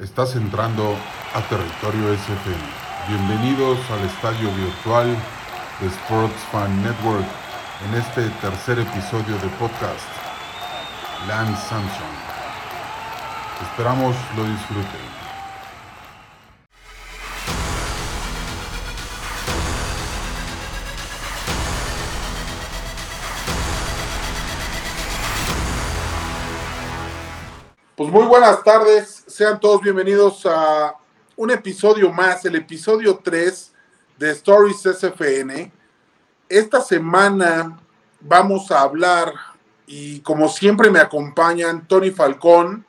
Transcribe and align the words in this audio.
Estás 0.00 0.36
entrando 0.36 0.94
a 1.32 1.40
territorio 1.48 2.14
SFM. 2.14 2.60
Bienvenidos 3.08 3.78
al 3.90 4.04
estadio 4.04 4.52
virtual 4.52 5.16
de 5.80 5.86
Sports 5.86 6.38
Fan 6.52 6.82
Network 6.82 7.24
en 7.88 7.94
este 7.94 8.28
tercer 8.42 8.78
episodio 8.78 9.38
de 9.38 9.48
podcast, 9.58 10.04
Lance 11.26 11.66
Samson. 11.66 12.12
Esperamos 13.70 14.14
lo 14.36 14.44
disfruten. 14.44 15.16
Pues 27.96 28.10
muy 28.10 28.24
buenas 28.24 28.62
tardes, 28.62 29.15
sean 29.36 29.60
todos 29.60 29.82
bienvenidos 29.82 30.46
a 30.46 30.94
un 31.36 31.50
episodio 31.50 32.10
más, 32.10 32.42
el 32.46 32.54
episodio 32.54 33.20
3 33.22 33.70
de 34.18 34.30
Stories 34.30 34.80
SFN. 34.80 35.70
Esta 36.48 36.80
semana 36.80 37.78
vamos 38.18 38.70
a 38.70 38.80
hablar, 38.80 39.34
y 39.86 40.20
como 40.20 40.48
siempre 40.48 40.88
me 40.88 41.00
acompañan 41.00 41.86
Tony 41.86 42.12
Falcón, 42.12 42.86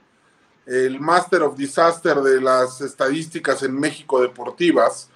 el 0.65 1.01
Master 1.01 1.41
of 1.43 1.57
Disaster 1.57 2.21
de 2.21 2.39
las 2.39 2.79
estadísticas 2.79 3.61
en 3.63 3.77
México 3.77 4.21
Deportivas, 4.21 5.09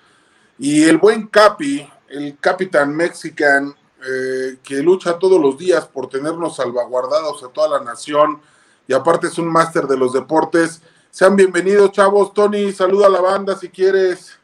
y 0.60 0.84
el 0.84 0.98
buen 0.98 1.28
Capi, 1.28 1.90
el 2.10 2.38
Capitán 2.42 2.94
Mexican, 2.94 3.74
eh, 4.06 4.58
que 4.62 4.84
lucha 4.84 5.18
todos 5.18 5.40
los 5.40 5.58
días 5.58 5.88
por 5.88 6.10
tenernos 6.10 6.58
salvaguardados 6.58 7.42
a 7.42 7.48
toda 7.48 7.80
la 7.80 7.86
nación 7.86 8.42
y 8.86 8.94
aparte 8.94 9.28
es 9.28 9.38
un 9.38 9.48
máster 9.48 9.88
de 9.88 9.96
los 9.96 10.12
deportes. 10.12 10.82
Sean 11.12 11.36
bienvenidos, 11.36 11.92
chavos. 11.92 12.34
Tony, 12.34 12.72
saluda 12.72 13.08
a 13.08 13.10
la 13.10 13.20
banda 13.20 13.58
si 13.58 13.68
quieres. 13.68 14.40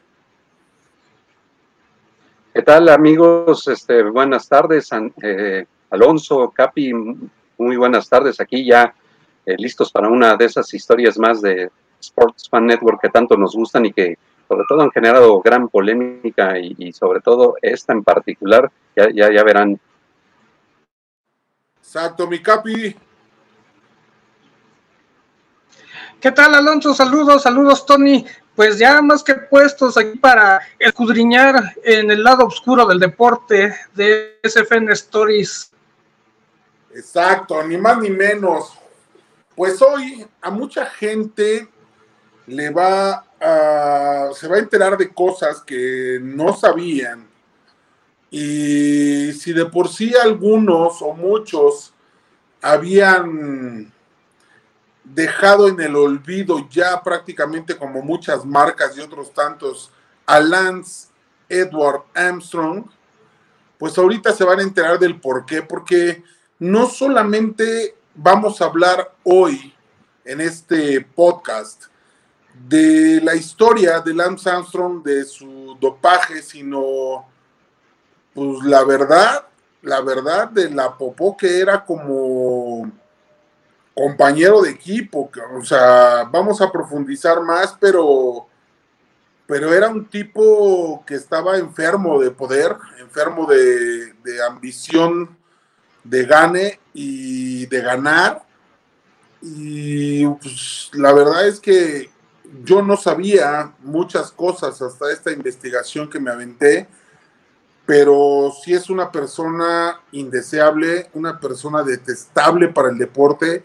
¿Qué 2.52 2.60
tal, 2.60 2.90
amigos? 2.90 3.66
Este, 3.68 4.02
buenas 4.02 4.46
tardes, 4.46 4.90
eh, 5.22 5.64
Alonso, 5.88 6.50
Capi, 6.50 6.92
muy 6.92 7.76
buenas 7.76 8.06
tardes. 8.06 8.38
Aquí 8.38 8.66
ya 8.66 8.94
eh, 9.46 9.54
listos 9.56 9.90
para 9.90 10.08
una 10.08 10.36
de 10.36 10.44
esas 10.44 10.72
historias 10.74 11.18
más 11.18 11.40
de 11.40 11.70
Sports 12.00 12.50
Fan 12.50 12.66
Network 12.66 13.00
que 13.00 13.08
tanto 13.08 13.34
nos 13.38 13.56
gustan 13.56 13.86
y 13.86 13.92
que 13.94 14.18
sobre 14.46 14.64
todo 14.68 14.82
han 14.82 14.90
generado 14.90 15.40
gran 15.40 15.70
polémica 15.70 16.58
y, 16.58 16.92
sobre 16.92 17.20
todo 17.20 17.54
esta 17.62 17.94
en 17.94 18.04
particular, 18.04 18.70
ya, 18.94 19.08
ya, 19.10 19.32
ya 19.32 19.42
verán. 19.42 19.80
Exacto, 21.78 22.26
mi 22.26 22.42
Capi. 22.42 23.07
¿Qué 26.20 26.32
tal, 26.32 26.52
Alonso? 26.52 26.94
Saludos, 26.94 27.44
saludos, 27.44 27.86
Tony. 27.86 28.26
Pues 28.56 28.76
ya 28.76 29.00
más 29.00 29.22
que 29.22 29.36
puestos 29.36 29.96
aquí 29.96 30.18
para 30.18 30.60
escudriñar 30.76 31.76
en 31.84 32.10
el 32.10 32.24
lado 32.24 32.44
oscuro 32.44 32.84
del 32.86 32.98
deporte 32.98 33.72
de 33.94 34.36
SFN 34.42 34.90
Stories. 34.94 35.70
Exacto, 36.92 37.62
ni 37.62 37.76
más 37.76 37.98
ni 37.98 38.10
menos. 38.10 38.76
Pues 39.54 39.80
hoy 39.80 40.26
a 40.40 40.50
mucha 40.50 40.86
gente 40.86 41.68
le 42.48 42.70
va 42.70 43.24
a, 43.40 44.30
se 44.34 44.48
va 44.48 44.56
a 44.56 44.60
enterar 44.60 44.96
de 44.96 45.14
cosas 45.14 45.60
que 45.60 46.18
no 46.20 46.52
sabían. 46.52 47.28
Y 48.28 49.32
si 49.34 49.52
de 49.52 49.66
por 49.66 49.88
sí 49.88 50.12
algunos 50.16 51.00
o 51.00 51.12
muchos 51.12 51.94
habían 52.60 53.92
dejado 55.14 55.68
en 55.68 55.80
el 55.80 55.96
olvido 55.96 56.68
ya 56.68 57.02
prácticamente 57.02 57.76
como 57.76 58.02
muchas 58.02 58.44
marcas 58.44 58.96
y 58.96 59.00
otros 59.00 59.32
tantos 59.32 59.90
a 60.26 60.40
Lance 60.40 61.08
Edward 61.48 62.02
Armstrong, 62.14 62.84
pues 63.78 63.96
ahorita 63.96 64.32
se 64.32 64.44
van 64.44 64.58
a 64.58 64.62
enterar 64.62 64.98
del 64.98 65.20
por 65.20 65.46
qué, 65.46 65.62
porque 65.62 66.22
no 66.58 66.86
solamente 66.86 67.96
vamos 68.14 68.60
a 68.60 68.66
hablar 68.66 69.14
hoy 69.22 69.74
en 70.24 70.40
este 70.40 71.00
podcast 71.00 71.84
de 72.66 73.20
la 73.22 73.34
historia 73.34 74.00
de 74.00 74.14
Lance 74.14 74.50
Armstrong, 74.50 75.02
de 75.02 75.24
su 75.24 75.76
dopaje, 75.80 76.42
sino 76.42 77.26
pues 78.34 78.62
la 78.64 78.84
verdad, 78.84 79.46
la 79.82 80.00
verdad 80.00 80.48
de 80.48 80.70
la 80.70 80.96
popó 80.96 81.36
que 81.36 81.60
era 81.60 81.84
como 81.84 82.90
compañero 83.98 84.62
de 84.62 84.70
equipo, 84.70 85.28
o 85.58 85.64
sea, 85.64 86.22
vamos 86.30 86.60
a 86.60 86.70
profundizar 86.70 87.42
más, 87.42 87.76
pero, 87.80 88.46
pero 89.44 89.74
era 89.74 89.88
un 89.88 90.06
tipo 90.06 91.02
que 91.04 91.16
estaba 91.16 91.58
enfermo 91.58 92.20
de 92.20 92.30
poder, 92.30 92.76
enfermo 93.00 93.44
de, 93.46 94.14
ambición 94.48 95.36
de 96.04 96.24
gane 96.26 96.78
y 96.94 97.66
de 97.66 97.80
ganar. 97.80 98.44
Y 99.42 100.24
pues, 100.28 100.90
la 100.92 101.12
verdad 101.12 101.48
es 101.48 101.58
que 101.58 102.08
yo 102.62 102.82
no 102.82 102.96
sabía 102.96 103.72
muchas 103.80 104.30
cosas 104.30 104.80
hasta 104.80 105.10
esta 105.10 105.32
investigación 105.32 106.08
que 106.08 106.20
me 106.20 106.30
aventé, 106.30 106.86
pero 107.84 108.52
sí 108.62 108.74
es 108.74 108.90
una 108.90 109.10
persona 109.10 110.00
indeseable, 110.12 111.10
una 111.14 111.40
persona 111.40 111.82
detestable 111.82 112.68
para 112.68 112.90
el 112.90 112.98
deporte 112.98 113.64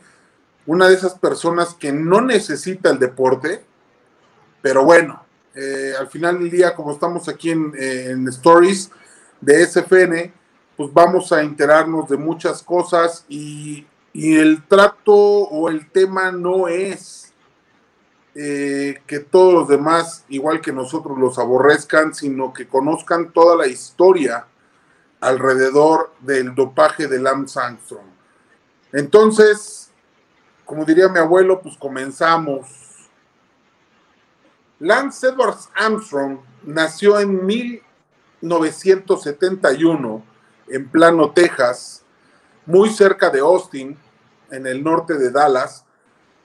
una 0.65 0.87
de 0.87 0.95
esas 0.95 1.15
personas 1.15 1.73
que 1.73 1.91
no 1.91 2.21
necesita 2.21 2.89
el 2.89 2.99
deporte, 2.99 3.63
pero 4.61 4.83
bueno, 4.85 5.23
eh, 5.55 5.93
al 5.99 6.07
final 6.07 6.39
del 6.39 6.49
día, 6.49 6.73
como 6.73 6.93
estamos 6.93 7.27
aquí 7.29 7.51
en, 7.51 7.73
en, 7.77 8.27
Stories 8.29 8.89
de 9.41 9.65
SFN, 9.65 10.33
pues 10.75 10.91
vamos 10.93 11.31
a 11.31 11.41
enterarnos 11.41 12.09
de 12.09 12.17
muchas 12.17 12.63
cosas 12.63 13.25
y, 13.27 13.85
y 14.13 14.35
el 14.35 14.63
trato 14.63 15.13
o 15.13 15.69
el 15.69 15.89
tema 15.91 16.31
no 16.31 16.67
es 16.67 17.23
eh, 18.35 19.01
que 19.05 19.19
todos 19.19 19.53
los 19.53 19.67
demás, 19.67 20.25
igual 20.29 20.59
que 20.59 20.71
nosotros, 20.71 21.19
los 21.19 21.37
aborrezcan, 21.37 22.15
sino 22.15 22.51
que 22.51 22.67
conozcan 22.67 23.31
toda 23.31 23.55
la 23.55 23.67
historia 23.67 24.47
alrededor 25.19 26.11
del 26.19 26.55
dopaje 26.55 27.07
de 27.07 27.19
Lance 27.19 27.59
Armstrong. 27.59 28.07
Entonces, 28.91 29.82
como 30.65 30.85
diría 30.85 31.09
mi 31.09 31.19
abuelo, 31.19 31.61
pues 31.61 31.77
comenzamos. 31.77 32.67
Lance 34.79 35.27
Edwards 35.27 35.69
Armstrong 35.75 36.39
nació 36.63 37.19
en 37.19 37.45
1971 37.45 40.23
en 40.67 40.89
Plano, 40.89 41.31
Texas, 41.31 42.03
muy 42.65 42.89
cerca 42.89 43.29
de 43.29 43.39
Austin, 43.39 43.97
en 44.51 44.67
el 44.67 44.83
norte 44.83 45.13
de 45.15 45.29
Dallas. 45.29 45.85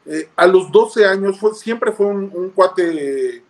Eh, 0.07 0.29
a 0.37 0.47
los 0.47 0.71
12 0.73 1.07
años 1.07 1.39
fue, 1.39 1.55
siempre 1.55 1.93
fue 1.93 2.07
un, 2.07 2.51
cuate 2.51 3.45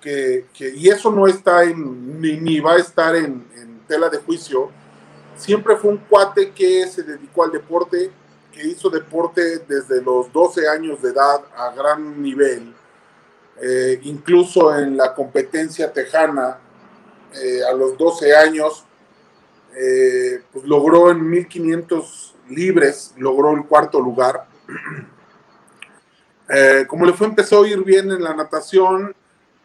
que, 0.00 0.46
y 0.76 0.88
eso 0.88 1.10
no 1.10 1.26
está 1.26 1.64
en, 1.64 2.20
ni, 2.20 2.60
va 2.60 2.74
a 2.74 2.78
estar 2.78 3.16
en, 3.16 3.44
en 3.56 3.80
tela 3.88 4.08
de 4.10 4.18
juicio, 4.18 4.70
siempre 5.36 5.76
fue 5.76 5.90
un 5.92 5.98
cuate 5.98 6.52
que 6.52 6.86
se 6.86 7.02
dedicó 7.02 7.44
al 7.44 7.52
deporte 7.52 8.12
que 8.54 8.68
hizo 8.68 8.88
deporte 8.88 9.58
desde 9.68 10.00
los 10.00 10.32
12 10.32 10.68
años 10.68 11.02
de 11.02 11.10
edad 11.10 11.40
a 11.56 11.74
gran 11.74 12.22
nivel, 12.22 12.72
eh, 13.60 14.00
incluso 14.04 14.74
en 14.76 14.96
la 14.96 15.14
competencia 15.14 15.92
tejana, 15.92 16.58
eh, 17.34 17.60
a 17.68 17.72
los 17.72 17.98
12 17.98 18.34
años, 18.34 18.84
eh, 19.76 20.42
pues 20.52 20.64
logró 20.64 21.10
en 21.10 21.28
1500 21.28 22.36
libres, 22.50 23.12
logró 23.16 23.52
el 23.54 23.64
cuarto 23.64 24.00
lugar. 24.00 24.46
como 26.88 27.06
le 27.06 27.12
fue, 27.12 27.26
empezó 27.26 27.64
a 27.64 27.68
ir 27.68 27.82
bien 27.82 28.12
en 28.12 28.22
la 28.22 28.34
natación, 28.34 29.14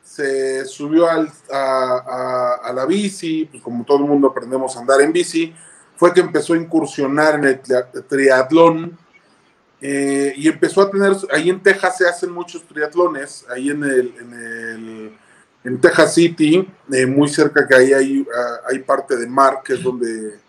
se 0.02 0.66
subió 0.66 1.08
a, 1.08 2.58
a, 2.64 2.74
la 2.74 2.86
bici, 2.88 3.46
pues 3.46 3.62
como 3.62 3.86
todo 3.86 4.00
el 4.00 4.06
mundo 4.06 4.30
aprendemos 4.30 4.76
a 4.76 4.80
andar 4.80 5.00
en 5.02 5.14
bici, 5.14 5.54
fue 6.00 6.14
que 6.14 6.22
empezó 6.22 6.54
a 6.54 6.58
incursionar 6.58 7.36
en 7.36 7.44
el 7.44 7.60
triatlón 8.08 8.98
eh, 9.82 10.34
y 10.38 10.48
empezó 10.48 10.82
a 10.82 10.90
tener, 10.90 11.12
ahí 11.30 11.50
en 11.50 11.62
Texas 11.62 11.98
se 11.98 12.08
hacen 12.08 12.32
muchos 12.32 12.66
triatlones, 12.66 13.46
ahí 13.54 13.70
en 13.70 13.84
el, 13.84 14.16
en, 14.18 14.34
el, 14.34 15.18
en 15.62 15.82
Texas 15.82 16.14
City, 16.14 16.66
eh, 16.90 17.06
muy 17.06 17.28
cerca 17.28 17.68
que 17.68 17.76
ahí 17.76 17.92
hay, 17.92 18.26
hay 18.70 18.80
parte 18.80 19.18
de 19.18 19.28
mar, 19.28 19.60
que 19.62 19.74
es 19.74 19.84
donde 19.84 20.40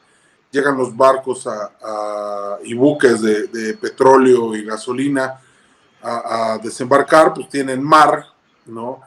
llegan 0.52 0.78
los 0.78 0.96
barcos 0.96 1.48
a, 1.48 2.58
y 2.62 2.72
buques 2.72 3.20
de, 3.20 3.74
petróleo 3.74 4.54
y 4.54 4.64
gasolina 4.64 5.40
a, 6.00 6.52
a, 6.52 6.58
desembarcar, 6.58 7.34
pues 7.34 7.48
tienen 7.48 7.82
mar, 7.82 8.24
¿no? 8.66 9.00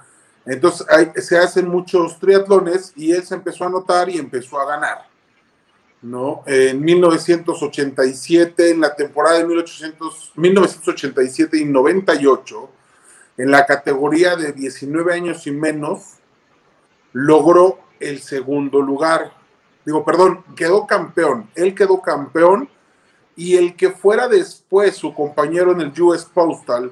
Entonces 0.46 0.86
se 1.26 1.38
hacen 1.38 1.70
muchos 1.70 2.20
triatlones 2.20 2.92
y 2.98 3.14
él 3.14 3.24
se 3.24 3.36
empezó 3.36 3.64
a 3.64 3.70
notar 3.70 4.10
y 4.10 4.18
empezó 4.18 4.60
a 4.60 4.66
ganar. 4.66 5.13
¿No? 6.04 6.44
En 6.46 6.82
1987, 6.82 8.72
en 8.72 8.82
la 8.82 8.96
temporada 8.96 9.40
de 9.40 9.46
1800, 9.46 10.34
1987 10.36 11.58
y 11.58 11.66
98, 11.66 12.70
en 13.38 13.50
la 13.50 13.66
categoría 13.66 14.36
de 14.36 14.52
19 14.52 15.14
años 15.14 15.48
y 15.48 15.52
menos, 15.52 16.18
logró 17.14 17.80
el 18.00 18.22
segundo 18.22 18.82
lugar. 18.82 19.32
Digo, 19.86 20.04
perdón, 20.04 20.44
quedó 20.56 20.86
campeón. 20.86 21.50
Él 21.56 21.74
quedó 21.74 22.02
campeón 22.02 22.70
y 23.36 23.56
el 23.56 23.76
que 23.76 23.90
fuera 23.90 24.28
después 24.28 24.96
su 24.96 25.14
compañero 25.14 25.72
en 25.72 25.82
el 25.82 26.02
US 26.02 26.26
Postal, 26.26 26.92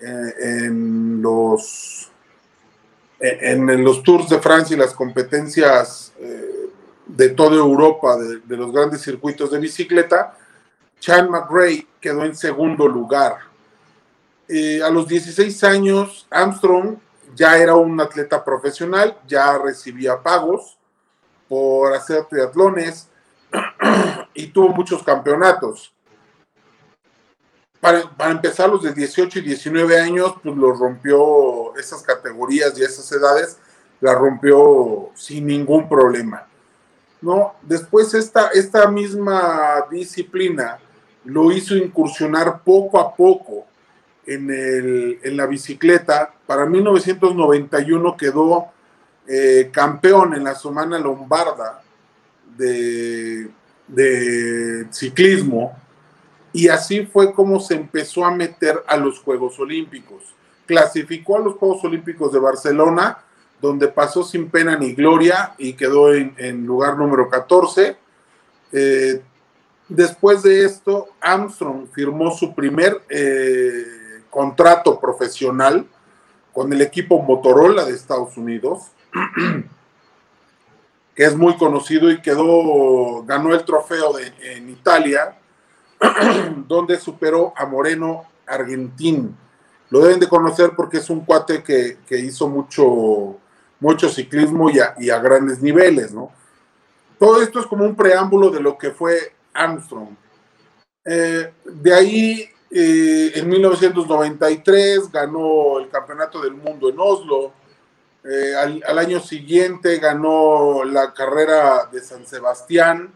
eh, 0.00 0.34
en 0.38 1.20
los 1.20 2.10
en, 3.20 3.84
los 3.84 4.02
Tours 4.02 4.28
de 4.28 4.38
Francia 4.38 4.74
y 4.74 4.78
las 4.78 4.92
competencias 4.92 6.12
eh, 6.18 6.53
de 7.06 7.30
toda 7.30 7.56
Europa, 7.56 8.16
de, 8.16 8.56
los 8.56 8.72
grandes 8.72 9.02
circuitos 9.02 9.50
de 9.50 9.58
bicicleta, 9.58 10.36
Chan 11.00 11.30
McRae 11.30 11.86
quedó 12.00 12.24
en 12.24 12.34
segundo 12.34 12.88
lugar. 12.88 13.38
Eh, 14.48 14.82
a 14.82 14.90
los 14.90 15.06
16 15.06 15.64
años, 15.64 16.26
Armstrong 16.30 16.96
ya 17.34 17.58
era 17.58 17.74
un 17.74 18.00
atleta 18.00 18.44
profesional, 18.44 19.18
ya 19.26 19.58
recibía 19.58 20.22
pagos 20.22 20.78
por 21.48 21.94
hacer 21.94 22.24
triatlones 22.26 23.08
y 24.34 24.46
tuvo 24.48 24.68
muchos 24.68 25.02
campeonatos. 25.02 25.92
Para, 27.80 28.30
empezar, 28.30 28.70
los 28.70 28.82
de 28.82 28.94
18 28.94 29.40
y 29.40 29.42
19 29.42 30.00
años, 30.00 30.36
pues 30.42 30.56
los 30.56 30.78
rompió 30.78 31.76
esas 31.76 32.02
categorías 32.02 32.78
y 32.78 32.82
esas 32.82 33.12
edades, 33.12 33.58
la 34.00 34.14
rompió 34.14 35.10
sin 35.14 35.46
ningún 35.46 35.86
problema. 35.86 36.46
¿No? 37.20 37.54
Después 37.62 38.14
esta, 38.14 38.48
esta 38.48 38.88
misma 38.88 39.86
disciplina 39.90 40.78
lo 41.24 41.50
hizo 41.52 41.74
incursionar 41.74 42.62
poco 42.62 42.98
a 43.00 43.14
poco 43.14 43.66
en, 44.26 44.50
el, 44.50 45.18
en 45.22 45.36
la 45.36 45.46
bicicleta. 45.46 46.32
Para 46.46 46.66
1991 46.66 48.16
quedó 48.16 48.66
eh, 49.26 49.70
campeón 49.72 50.34
en 50.34 50.44
la 50.44 50.54
semana 50.54 50.98
lombarda 50.98 51.82
de, 52.56 53.48
de 53.88 54.86
ciclismo 54.90 55.76
y 56.52 56.68
así 56.68 57.04
fue 57.06 57.32
como 57.32 57.58
se 57.58 57.74
empezó 57.74 58.24
a 58.24 58.30
meter 58.30 58.82
a 58.86 58.96
los 58.96 59.18
Juegos 59.18 59.58
Olímpicos. 59.58 60.22
Clasificó 60.66 61.36
a 61.36 61.40
los 61.40 61.54
Juegos 61.56 61.84
Olímpicos 61.84 62.32
de 62.32 62.38
Barcelona, 62.38 63.18
donde 63.64 63.88
pasó 63.88 64.22
sin 64.22 64.50
pena 64.50 64.76
ni 64.76 64.92
gloria 64.92 65.54
y 65.56 65.72
quedó 65.72 66.12
en, 66.12 66.66
lugar 66.66 66.98
número 66.98 67.30
14. 67.30 67.96
Eh, 68.72 69.22
después 69.88 70.42
de 70.42 70.66
esto, 70.66 71.08
Armstrong 71.18 71.86
firmó 71.90 72.30
su 72.30 72.54
primer 72.54 73.00
eh, 73.08 74.20
contrato 74.28 75.00
profesional 75.00 75.86
con 76.52 76.74
el 76.74 76.82
equipo 76.82 77.22
Motorola 77.22 77.86
de 77.86 77.92
Estados 77.92 78.36
Unidos, 78.36 78.90
que 81.14 81.24
es 81.24 81.34
muy 81.34 81.56
conocido 81.56 82.10
y 82.10 82.20
quedó, 82.20 83.24
ganó 83.24 83.54
el 83.54 83.64
trofeo 83.64 84.12
de, 84.12 84.30
en 84.42 84.68
Italia 84.68 85.38
donde 86.68 86.98
superó 86.98 87.54
a 87.56 87.64
Moreno 87.64 88.24
Argentín. 88.46 89.34
Lo 89.88 90.00
deben 90.00 90.20
de 90.20 90.28
conocer 90.28 90.72
porque 90.76 90.98
es 90.98 91.08
un 91.08 91.24
cuate 91.24 91.62
que, 91.62 92.18
hizo 92.18 92.48
mucho, 92.48 93.38
mucho 93.84 94.08
ciclismo 94.08 94.70
y 94.70 95.10
a, 95.10 95.18
grandes 95.18 95.60
niveles, 95.60 96.10
¿no? 96.10 96.32
Todo 97.18 97.42
esto 97.42 97.60
es 97.60 97.66
como 97.66 97.84
un 97.84 97.94
preámbulo 97.94 98.48
de 98.48 98.60
lo 98.60 98.78
que 98.78 98.90
fue 98.90 99.34
Armstrong. 99.52 100.16
Eh, 101.04 101.52
de 101.66 101.94
ahí, 101.94 102.48
eh, 102.70 103.32
en 103.34 103.46
1993, 103.46 105.12
ganó 105.12 105.78
el 105.80 105.90
Campeonato 105.90 106.40
del 106.40 106.54
Mundo 106.54 106.88
en 106.88 106.96
Oslo. 106.98 107.52
Eh, 108.24 108.54
al, 108.56 108.82
al, 108.88 108.98
año 108.98 109.20
siguiente 109.20 109.98
ganó 109.98 110.82
la 110.82 111.12
carrera 111.12 111.84
de 111.92 112.00
San 112.00 112.26
Sebastián 112.26 113.12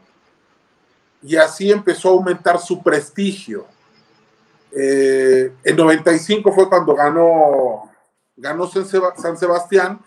y 1.22 1.36
así 1.36 1.72
empezó 1.72 2.10
a 2.10 2.12
aumentar 2.12 2.58
su 2.58 2.82
prestigio. 2.82 3.64
En 4.70 5.76
95 5.76 6.52
fue 6.52 6.68
cuando 6.68 6.94
ganó, 6.94 7.90
ganó 8.36 8.66
San 8.68 9.38
Sebastián 9.38 9.98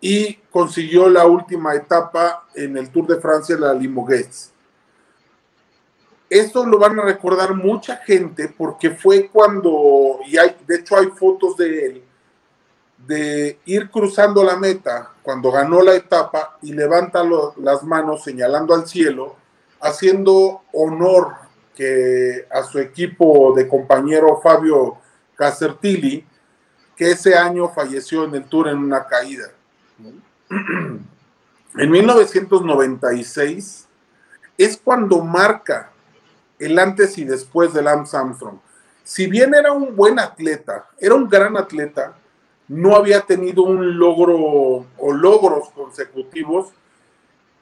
y 0.00 0.34
consiguió 0.50 1.08
la 1.08 1.26
última 1.26 1.74
etapa 1.74 2.46
en 2.54 2.76
el 2.76 2.90
Tour 2.90 3.06
de 3.06 3.20
Francia, 3.20 3.56
la 3.58 3.74
Limoges. 3.74 4.52
Esto 6.28 6.66
lo 6.66 6.78
van 6.78 6.98
a 6.98 7.04
recordar 7.04 7.54
mucha 7.54 7.96
gente 7.96 8.48
porque 8.48 8.90
fue 8.90 9.28
cuando, 9.28 10.18
y 10.26 10.36
hay, 10.36 10.56
de 10.66 10.76
hecho 10.76 10.96
hay 10.96 11.06
fotos 11.08 11.56
de 11.56 11.86
él, 11.86 12.02
de 13.06 13.58
ir 13.66 13.90
cruzando 13.90 14.42
la 14.42 14.56
meta 14.56 15.12
cuando 15.22 15.52
ganó 15.52 15.82
la 15.82 15.94
etapa 15.94 16.58
y 16.62 16.72
levanta 16.72 17.22
las 17.58 17.82
manos 17.84 18.24
señalando 18.24 18.74
al 18.74 18.86
cielo, 18.86 19.36
haciendo 19.80 20.62
honor 20.72 21.34
que 21.74 22.46
a 22.50 22.64
su 22.64 22.78
equipo 22.78 23.52
de 23.54 23.68
compañero 23.68 24.40
Fabio 24.42 24.96
Casertilli, 25.36 26.24
que 26.96 27.10
ese 27.10 27.36
año 27.36 27.68
falleció 27.68 28.24
en 28.24 28.34
el 28.34 28.44
Tour 28.44 28.68
en 28.68 28.78
una 28.78 29.06
caída. 29.06 29.50
En 31.78 31.90
1996 31.90 33.86
es 34.56 34.80
cuando 34.82 35.22
marca 35.22 35.90
el 36.58 36.78
antes 36.78 37.18
y 37.18 37.24
después 37.24 37.74
de 37.74 37.82
Lance 37.82 38.16
Armstrong. 38.16 38.56
Si 39.04 39.26
bien 39.26 39.54
era 39.54 39.72
un 39.72 39.94
buen 39.94 40.18
atleta, 40.18 40.86
era 40.98 41.14
un 41.14 41.28
gran 41.28 41.54
atleta, 41.58 42.16
no 42.68 42.96
había 42.96 43.20
tenido 43.20 43.62
un 43.62 43.98
logro 43.98 44.86
o 44.96 45.12
logros 45.12 45.68
consecutivos 45.68 46.72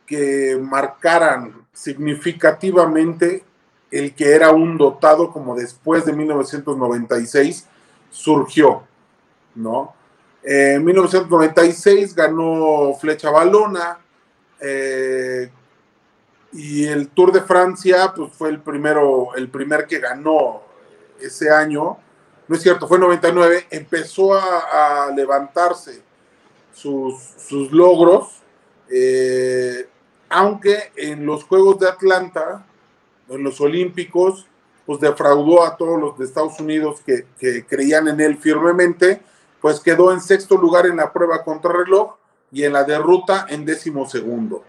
que 0.07 0.59
marcaran 0.63 1.67
significativamente 1.73 3.43
el 3.91 4.15
que 4.15 4.33
era 4.33 4.51
un 4.51 4.77
dotado 4.77 5.31
como 5.31 5.55
después 5.55 6.05
de 6.05 6.13
1996 6.13 7.67
surgió, 8.11 8.83
¿no? 9.55 9.95
En 10.43 10.85
1996 10.85 12.15
ganó 12.15 12.95
Flecha 13.01 13.31
Balona 13.31 13.99
eh, 14.61 15.51
y 16.53 16.85
el 16.87 17.09
Tour 17.09 17.33
de 17.33 17.41
Francia 17.41 18.12
pues 18.15 18.33
fue 18.33 18.51
el 18.51 18.61
primero, 18.61 19.35
el 19.37 19.49
primer 19.49 19.87
que 19.87 20.01
ganó 20.01 20.62
ese 21.21 21.51
año, 21.51 21.99
no 22.47 22.56
es 22.56 22.62
cierto, 22.62 22.87
fue 22.87 22.99
99, 22.99 23.67
empezó 23.71 24.35
a, 24.35 25.11
levantarse 25.15 26.03
sus, 26.73 27.15
sus 27.39 27.73
logros 27.73 28.43
eh, 28.91 29.89
aunque 30.29 30.93
en 30.96 31.27
los 31.27 31.44
Juegos 31.44 31.79
de 31.79 31.89
Atlanta, 31.89 32.67
en 33.29 33.43
los 33.43 33.61
Olímpicos, 33.61 34.46
pues 34.87 35.01
defraudó 35.01 35.65
a 35.65 35.77
todos 35.77 36.01
los 36.01 36.19
de 36.19 36.25
Estados 36.25 36.61
Unidos 36.61 37.01
que, 37.06 37.65
creían 37.67 38.08
en 38.08 38.20
él 38.20 38.37
firmemente, 38.39 39.23
pues 39.65 39.81
quedó 39.81 40.13
en 40.13 40.21
sexto 40.21 40.59
lugar 40.59 40.85
en 40.85 40.99
la 40.99 41.11
prueba 41.11 41.43
contrarreloj 41.43 42.17
y 42.53 42.65
en 42.65 42.75
la 42.75 42.85
de 42.85 42.99
ruta 42.99 43.47
en 43.49 43.65
décimo 43.65 44.06
segundo. 44.06 44.63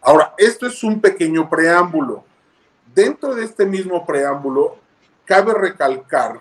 Ahora, 0.00 0.32
esto 0.38 0.66
es 0.66 0.82
un 0.82 1.02
pequeño 1.02 1.50
preámbulo. 1.50 2.24
Dentro 2.94 3.34
de 3.34 3.44
este 3.44 3.66
mismo 3.66 4.06
preámbulo, 4.06 4.78
cabe 5.26 5.52
recalcar 5.52 6.40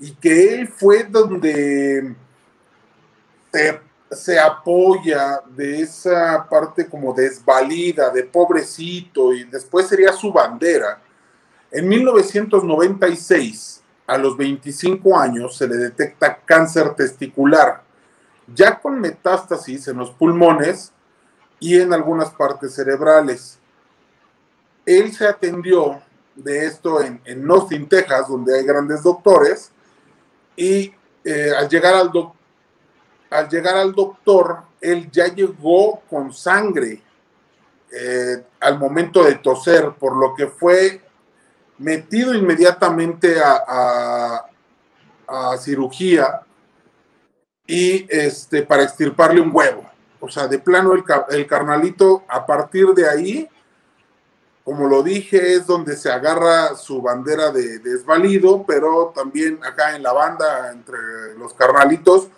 y 0.00 0.10
que 0.10 0.56
él 0.56 0.66
fue 0.66 1.04
donde 1.04 2.16
se 4.10 4.40
apoya 4.40 5.40
de 5.50 5.82
esa 5.82 6.48
parte 6.50 6.88
como 6.88 7.12
desvalida, 7.12 8.10
de 8.10 8.24
pobrecito, 8.24 9.32
y 9.32 9.44
después 9.44 9.86
sería 9.86 10.12
su 10.12 10.32
bandera. 10.32 11.00
En 11.70 11.88
1996, 11.88 13.84
a 14.08 14.16
los 14.16 14.36
25 14.36 15.18
años, 15.18 15.56
se 15.56 15.68
le 15.68 15.76
detecta 15.76 16.38
cáncer 16.38 16.94
testicular, 16.94 17.82
ya 18.52 18.80
con 18.80 18.98
metástasis 18.98 19.86
en 19.88 19.98
los 19.98 20.10
pulmones 20.10 20.92
y 21.60 21.78
en 21.78 21.92
algunas 21.92 22.30
partes 22.30 22.74
cerebrales. 22.74 23.58
Él 24.86 25.12
se 25.12 25.28
atendió 25.28 26.00
de 26.34 26.64
esto 26.64 27.02
en, 27.02 27.50
Austin, 27.50 27.86
Texas, 27.86 28.28
donde 28.28 28.58
hay 28.58 28.64
grandes 28.64 29.02
doctores, 29.02 29.70
y 30.56 30.94
eh, 31.24 31.52
al 31.56 31.68
llegar 31.68 31.94
al 31.94 32.10
al 33.30 33.48
llegar 33.50 33.76
al 33.76 33.94
doctor, 33.94 34.62
él 34.80 35.10
ya 35.10 35.26
llegó 35.26 36.00
con 36.08 36.32
sangre 36.32 37.02
eh, 37.92 38.42
al 38.60 38.78
momento 38.78 39.22
de 39.22 39.34
toser, 39.34 39.92
por 39.98 40.16
lo 40.16 40.34
que 40.34 40.46
fue 40.46 41.02
metido 41.78 42.34
inmediatamente 42.34 43.36
a, 43.40 44.44
cirugía 45.58 46.40
y 47.66 48.06
este, 48.08 48.62
para 48.62 48.82
extirparle 48.82 49.42
un 49.42 49.50
huevo. 49.52 49.84
O 50.20 50.28
sea, 50.28 50.48
de 50.48 50.58
plano 50.58 50.94
el, 50.94 51.04
el 51.30 51.46
carnalito 51.46 52.24
a 52.28 52.46
partir 52.46 52.88
de 52.94 53.08
ahí, 53.08 53.48
como 54.64 54.86
lo 54.86 55.02
dije, 55.02 55.54
es 55.54 55.66
donde 55.66 55.96
se 55.96 56.10
agarra 56.10 56.74
su 56.76 57.02
bandera 57.02 57.50
de 57.50 57.78
desvalido, 57.78 58.64
pero 58.66 59.12
también 59.14 59.58
acá 59.62 59.96
en 59.96 60.02
la 60.02 60.12
banda, 60.12 60.72
entre 60.72 60.98
los 61.38 61.52
carnalitos, 61.54 62.28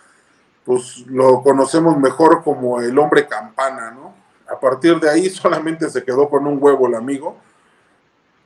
pues 0.65 1.05
lo 1.07 1.41
conocemos 1.41 1.97
mejor 1.97 2.43
como 2.43 2.81
el 2.81 2.97
hombre 2.99 3.27
campana, 3.27 3.91
¿no? 3.91 4.13
A 4.49 4.59
partir 4.59 4.99
de 4.99 5.09
ahí 5.09 5.29
solamente 5.29 5.89
se 5.89 6.03
quedó 6.03 6.29
con 6.29 6.45
un 6.45 6.57
huevo 6.61 6.87
el 6.87 6.95
amigo. 6.95 7.37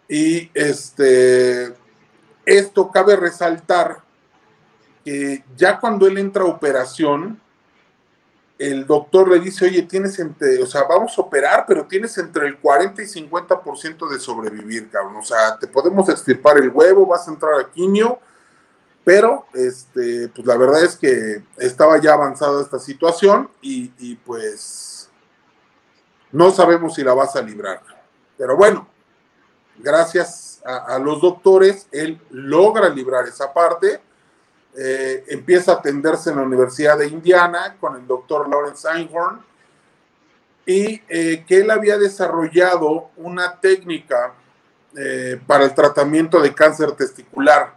Y 0.08 0.52
este, 0.54 1.74
esto 2.46 2.92
cabe 2.92 3.16
resaltar 3.16 4.04
que 5.04 5.44
ya 5.56 5.80
cuando 5.80 6.08
él 6.08 6.18
entra 6.18 6.44
a 6.44 6.48
operación, 6.48 7.40
el 8.58 8.88
doctor 8.88 9.30
le 9.30 9.40
dice, 9.40 9.66
oye, 9.66 9.82
tienes 9.84 10.18
entre, 10.20 10.62
o 10.64 10.66
sea, 10.66 10.84
vamos 10.84 11.18
a 11.18 11.22
operar, 11.22 11.66
pero 11.68 11.86
tienes 11.86 12.18
entre 12.18 12.48
el 12.48 12.58
40 12.58 13.02
y 13.02 13.06
50% 13.06 14.10
de 14.10 14.20
sobrevivir, 14.20 14.90
cabrón. 14.90 15.18
O 15.18 15.24
sea, 15.24 15.58
te 15.60 15.68
podemos 15.68 16.08
extirpar 16.10 16.58
el 16.58 16.70
huevo, 16.70 17.06
vas 17.06 17.28
a 17.28 17.32
entrar 17.32 17.60
a 17.60 17.70
quimio, 17.70 18.20
pero, 19.04 19.46
este, 19.54 20.30
pues 20.30 20.48
la 20.48 20.58
verdad 20.58 20.84
es 20.84 20.96
que 20.96 21.44
estaba 21.58 22.00
ya 22.00 22.14
avanzada 22.14 22.62
esta 22.62 22.80
situación 22.80 23.50
y, 23.62 24.16
pues 24.26 25.10
no 26.32 26.52
sabemos 26.52 26.96
si 26.96 27.04
la 27.04 27.14
vas 27.14 27.36
a 27.36 27.42
librar. 27.42 27.82
Pero 28.38 28.58
bueno, 28.58 28.88
gracias 29.78 30.62
a 30.66 30.98
los 30.98 31.22
doctores, 31.22 31.88
él 31.92 32.20
logra 32.32 32.90
librar 32.90 33.28
esa 33.28 33.54
parte 33.54 34.02
eh, 34.78 35.24
empieza 35.30 35.72
a 35.72 35.76
atenderse 35.76 36.32
en 36.32 36.36
la 36.36 36.42
Universidad 36.42 36.98
de 36.98 37.08
Indiana 37.08 37.78
con 37.80 37.96
el 37.96 38.06
doctor 38.06 38.50
Lawrence 38.50 38.86
Einhorn 38.86 39.40
y 40.66 41.02
eh, 41.08 41.46
que 41.48 41.60
él 41.60 41.72
había 41.72 41.98
desarrollado 41.98 43.10
una 43.16 43.58
técnica 43.62 44.34
eh, 44.98 45.40
para 45.48 45.64
el 45.64 45.74
tratamiento 45.74 46.42
de 46.42 46.54
cáncer 46.54 46.92
testicular. 46.92 47.74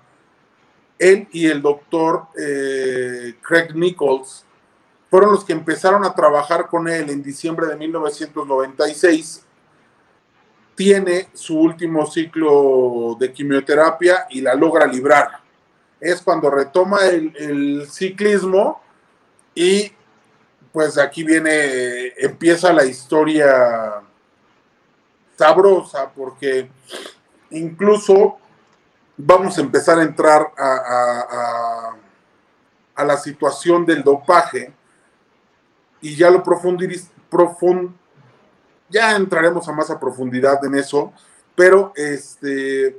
Él 0.99 1.29
y 1.31 1.47
el 1.47 1.63
doctor 1.63 2.27
Craig 2.35 3.73
Nichols 3.77 4.45
fueron 5.09 5.31
los 5.31 5.45
que 5.45 5.53
empezaron 5.53 6.05
a 6.05 6.13
trabajar 6.13 6.67
con 6.67 6.89
él 6.89 7.11
en 7.11 7.23
diciembre 7.23 7.69
de 7.69 7.77
1996. 7.77 9.45
Tiene 10.79 11.27
su 11.33 11.59
último 11.59 12.07
ciclo 12.07 13.17
de 13.19 13.33
quimioterapia 13.33 14.29
y 14.31 14.41
la 14.41 14.55
logra 14.55 14.87
librar. 14.87 15.41
Es 15.99 16.23
cuando 16.23 16.49
retoma 16.51 16.99
el, 17.05 17.89
ciclismo 17.91 18.81
y 19.57 19.91
pues 20.71 20.97
aquí 20.97 21.25
viene, 21.25 22.13
empieza 22.17 22.73
la 22.73 22.85
historia 22.85 24.03
sabrosa 25.37 26.13
porque 26.15 26.71
incluso 27.51 28.39
vamos 29.17 29.59
a 29.59 29.63
empezar 29.63 29.99
a 29.99 30.03
entrar 30.05 30.53
a, 30.57 31.97
la 33.05 33.17
situación 33.17 33.85
del 33.85 34.05
dopaje 34.05 34.73
y 36.01 36.15
ya 36.15 36.31
lo 36.31 36.45
profundiz, 36.45 37.11
profund, 37.29 37.97
ya 38.91 39.17
entraremos 39.17 39.69
a 39.69 39.73
más 39.73 39.91
profundidad 40.01 40.65
en 40.65 40.75
eso, 40.75 41.13
pero 41.55 41.93
este 41.97 42.97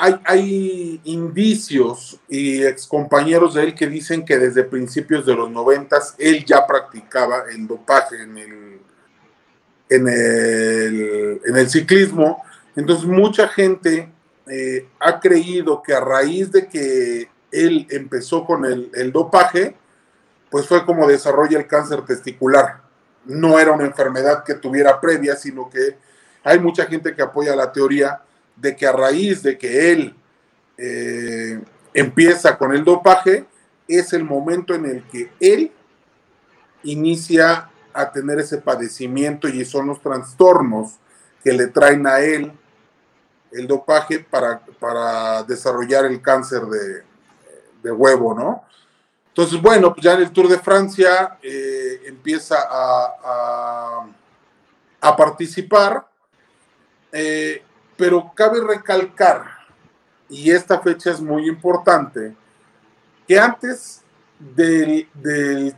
hay, 0.00 1.00
indicios 1.04 2.18
y 2.28 2.62
excompañeros 2.64 3.54
de 3.54 3.64
él 3.64 3.74
que 3.74 3.86
dicen 3.86 4.24
que 4.24 4.38
desde 4.38 4.64
principios 4.64 5.26
de 5.26 5.34
los 5.34 5.50
noventas 5.50 6.14
él 6.18 6.44
ya 6.44 6.66
practicaba 6.66 7.44
el 7.52 7.66
dopaje 7.66 8.22
en 8.22 8.38
el, 8.38 8.80
en 9.90 10.08
el, 10.08 11.40
en 11.44 11.56
el 11.56 11.68
ciclismo. 11.68 12.42
Entonces 12.76 13.06
mucha 13.06 13.48
gente 13.48 14.10
eh, 14.46 14.88
ha 14.98 15.20
creído 15.20 15.82
que 15.82 15.92
a 15.92 16.00
raíz 16.00 16.50
de 16.50 16.66
que 16.66 17.28
él 17.52 17.86
empezó 17.90 18.46
con 18.46 18.64
el 18.64 19.12
dopaje, 19.12 19.76
pues 20.50 20.66
fue 20.66 20.86
como 20.86 21.06
desarrolla 21.06 21.58
el 21.58 21.66
cáncer 21.66 22.02
testicular. 22.06 22.79
No 23.24 23.58
era 23.58 23.72
una 23.72 23.84
enfermedad 23.84 24.44
que 24.44 24.54
tuviera 24.54 25.00
previa, 25.00 25.36
sino 25.36 25.68
que 25.68 25.96
hay 26.42 26.58
mucha 26.58 26.86
gente 26.86 27.14
que 27.14 27.22
apoya 27.22 27.54
la 27.54 27.72
teoría 27.72 28.22
de 28.56 28.76
que 28.76 28.86
a 28.86 28.92
raíz 28.92 29.42
de 29.42 29.58
que 29.58 29.92
él 29.92 30.14
eh, 30.76 31.60
empieza 31.94 32.56
con 32.56 32.72
el 32.72 32.84
dopaje, 32.84 33.46
es 33.86 34.12
el 34.12 34.24
momento 34.24 34.74
en 34.74 34.86
el 34.86 35.02
que 35.04 35.30
él 35.40 35.72
inicia 36.82 37.68
a 37.92 38.12
tener 38.12 38.38
ese 38.38 38.58
padecimiento 38.58 39.48
y 39.48 39.64
son 39.64 39.88
los 39.88 40.00
trastornos 40.00 40.98
que 41.42 41.52
le 41.52 41.66
traen 41.66 42.06
a 42.06 42.20
él 42.20 42.52
el 43.52 43.66
dopaje 43.66 44.20
para, 44.20 44.60
para 44.78 45.42
desarrollar 45.42 46.04
el 46.04 46.22
cáncer 46.22 46.62
de, 46.62 47.90
huevo, 47.90 48.34
¿no? 48.34 48.64
Entonces, 49.30 49.58
bueno, 49.62 49.94
pues 49.94 50.04
ya 50.04 50.12
en 50.14 50.22
el 50.22 50.32
Tour 50.32 50.48
de 50.48 50.58
Francia 50.58 51.38
eh, 51.42 52.02
empieza 52.06 52.56
a, 52.68 54.06
participar. 55.16 56.06
Eh, 57.12 57.62
pero 57.96 58.32
cabe 58.34 58.60
recalcar, 58.66 59.44
y 60.28 60.50
esta 60.50 60.80
fecha 60.80 61.10
es 61.10 61.20
muy 61.20 61.48
importante, 61.48 62.34
que 63.28 63.38
antes 63.38 64.02
del, 64.38 65.06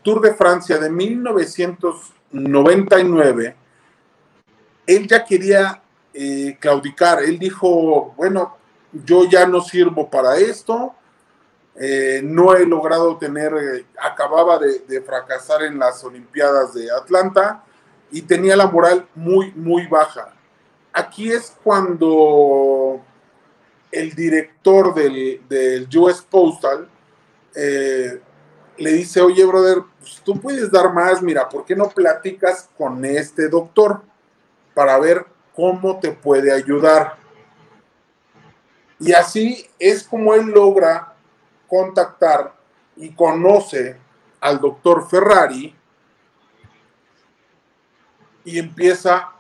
Tour 0.02 0.20
de 0.20 0.32
Francia 0.34 0.78
de 0.78 0.88
1999, 0.88 3.56
él 4.86 5.08
ya 5.08 5.24
quería 5.24 5.82
eh, 6.14 6.56
claudicar. 6.60 7.24
Él 7.24 7.36
dijo, 7.38 8.14
bueno, 8.16 8.56
yo 8.92 9.28
ya 9.28 9.46
no 9.46 9.60
sirvo 9.60 10.08
para 10.08 10.36
esto, 10.36 10.94
eh, 11.76 12.20
no 12.22 12.54
he 12.54 12.66
logrado 12.66 13.16
tener, 13.16 13.52
eh, 13.54 13.86
acababa 13.98 14.58
de, 14.58 15.00
fracasar 15.00 15.62
en 15.62 15.78
las 15.78 16.02
Olimpiadas 16.04 16.74
de 16.74 16.90
Atlanta 16.90 17.64
y 18.10 18.22
tenía 18.22 18.56
la 18.56 18.66
moral 18.66 19.06
muy, 19.14 19.52
muy 19.52 19.86
baja 19.86 20.32
aquí 20.92 21.32
es 21.32 21.56
cuando 21.62 23.00
el 23.90 24.14
director 24.14 24.94
del, 24.94 25.88
US 25.96 26.22
Postal 26.22 26.88
eh, 27.54 28.20
le 28.76 28.92
dice, 28.92 29.20
oye, 29.20 29.44
brother, 29.44 29.82
pues, 30.00 30.20
tú 30.24 30.40
puedes 30.40 30.70
dar 30.70 30.92
más, 30.92 31.22
mira, 31.22 31.48
¿por 31.48 31.64
qué 31.64 31.76
no 31.76 31.88
platicas 31.88 32.68
con 32.76 33.04
este 33.04 33.48
doctor 33.48 34.02
para 34.74 34.98
ver 34.98 35.26
cómo 35.54 36.00
te 36.00 36.12
puede 36.12 36.52
ayudar? 36.52 37.16
Y 38.98 39.12
así 39.12 39.66
es 39.78 40.04
como 40.04 40.32
él 40.34 40.46
logra 40.46 41.11
contactar 41.72 42.52
y 42.96 43.14
conoce 43.14 43.96
al 44.42 44.60
doctor 44.60 45.08
Ferrari 45.08 45.74
y 48.44 48.58
empieza 48.58 49.30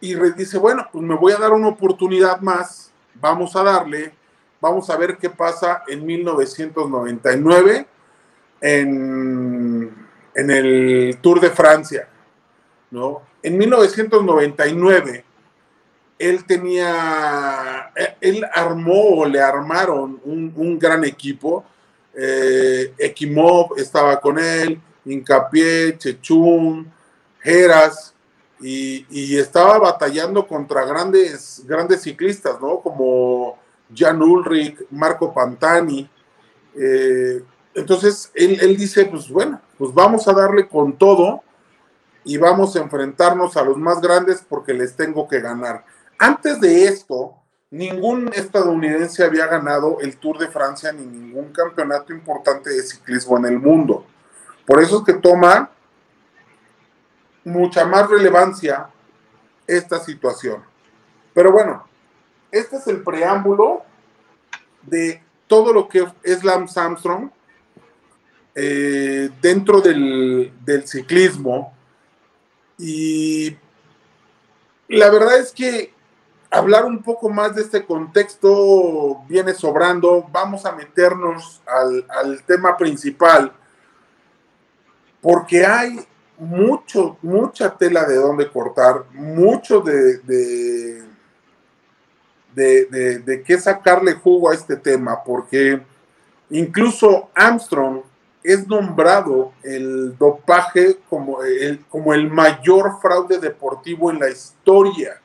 y 0.00 0.16
dice, 0.32 0.58
bueno, 0.58 0.88
pues 0.90 1.04
me 1.04 1.14
voy 1.14 1.32
a 1.34 1.36
dar 1.36 1.52
una 1.52 1.68
oportunidad 1.68 2.40
más, 2.40 2.90
vamos 3.14 3.54
a 3.54 3.62
darle, 3.62 4.12
vamos 4.60 4.90
a 4.90 4.96
ver 4.96 5.18
qué 5.18 5.30
pasa 5.30 5.84
en 5.86 6.04
1999 6.04 7.86
en, 8.60 10.08
en 10.34 10.50
el 10.50 11.16
Tour 11.20 11.38
de 11.40 11.50
Francia, 11.50 12.08
¿no? 12.90 13.22
En 13.40 13.56
1999 13.56 15.24
él 16.18 16.44
tenía, 16.44 17.92
él 18.20 18.46
armó 18.54 19.20
o 19.20 19.26
le 19.26 19.40
armaron 19.40 20.20
un, 20.24 20.78
gran 20.78 21.04
equipo, 21.04 21.64
eh, 22.14 22.92
Ekimov 22.98 23.78
estaba 23.78 24.20
con 24.20 24.38
él, 24.38 24.80
Incapié, 25.04 25.96
Chechum, 25.98 26.86
Geras, 27.40 28.14
y, 28.60 29.36
estaba 29.36 29.78
batallando 29.78 30.46
contra 30.46 30.84
grandes, 30.86 31.62
grandes 31.66 32.02
ciclistas, 32.02 32.60
¿no? 32.60 32.80
Como 32.80 33.58
Jan 33.94 34.22
Ulrich, 34.22 34.86
Marco 34.90 35.32
Pantani. 35.32 36.08
Eh, 36.74 37.42
entonces 37.74 38.30
él, 38.34 38.58
él, 38.60 38.76
dice, 38.76 39.04
pues 39.04 39.28
bueno, 39.28 39.60
pues 39.76 39.92
vamos 39.92 40.26
a 40.26 40.32
darle 40.32 40.66
con 40.68 40.96
todo 40.96 41.42
y 42.24 42.38
vamos 42.38 42.74
a 42.74 42.80
enfrentarnos 42.80 43.56
a 43.56 43.62
los 43.62 43.76
más 43.76 44.00
grandes 44.00 44.44
porque 44.48 44.72
les 44.72 44.96
tengo 44.96 45.28
que 45.28 45.40
ganar. 45.40 45.84
Antes 46.18 46.60
de 46.60 46.84
esto, 46.84 47.34
ningún 47.70 48.30
estadounidense 48.32 49.24
había 49.24 49.46
ganado 49.46 50.00
el 50.00 50.16
Tour 50.16 50.38
de 50.38 50.48
Francia 50.48 50.92
ni 50.92 51.04
ningún 51.04 51.52
campeonato 51.52 52.12
importante 52.12 52.70
de 52.70 52.82
ciclismo 52.82 53.36
en 53.38 53.46
el 53.46 53.58
mundo. 53.58 54.06
Por 54.64 54.82
eso 54.82 54.98
es 54.98 55.04
que 55.04 55.20
toma 55.20 55.70
mucha 57.44 57.84
más 57.84 58.08
relevancia 58.08 58.88
esta 59.66 59.98
situación. 60.00 60.62
Pero 61.34 61.52
bueno, 61.52 61.86
este 62.50 62.76
es 62.76 62.86
el 62.86 63.02
preámbulo 63.02 63.82
de 64.82 65.22
todo 65.46 65.72
lo 65.72 65.88
que 65.88 66.06
es 66.22 66.44
Lance 66.44 66.78
Armstrong 66.78 67.30
eh, 68.54 69.30
dentro 69.42 69.80
del, 69.80 70.52
ciclismo. 70.86 71.74
Y 72.78 73.56
la 74.88 75.10
verdad 75.10 75.38
es 75.38 75.52
que 75.52 75.92
hablar 76.50 76.84
un 76.84 77.02
poco 77.02 77.28
más 77.28 77.54
de 77.54 77.62
este 77.62 77.84
contexto 77.84 79.22
viene 79.28 79.54
sobrando. 79.54 80.26
Vamos 80.30 80.64
a 80.64 80.72
meternos 80.72 81.62
al, 81.66 82.42
tema 82.44 82.76
principal, 82.76 83.52
porque 85.20 85.64
hay 85.64 86.06
mucho, 86.38 87.18
mucha 87.22 87.76
tela 87.76 88.04
de 88.04 88.16
donde 88.16 88.50
cortar, 88.50 89.04
mucho 89.12 89.80
de, 89.80 90.18
de, 90.18 91.02
de, 92.54 93.18
de 93.18 93.42
qué 93.42 93.58
sacarle 93.58 94.14
jugo 94.14 94.50
a 94.50 94.54
este 94.54 94.76
tema, 94.76 95.22
porque 95.24 95.82
incluso 96.50 97.30
Armstrong 97.34 98.02
es 98.42 98.66
nombrado 98.68 99.52
el 99.64 100.16
dopaje 100.16 100.98
como 101.08 101.42
el, 101.42 101.84
como 101.86 102.14
el 102.14 102.30
mayor 102.30 103.00
fraude 103.00 103.38
deportivo 103.38 104.10
en 104.10 104.20
la 104.20 104.30
historia 104.30 105.20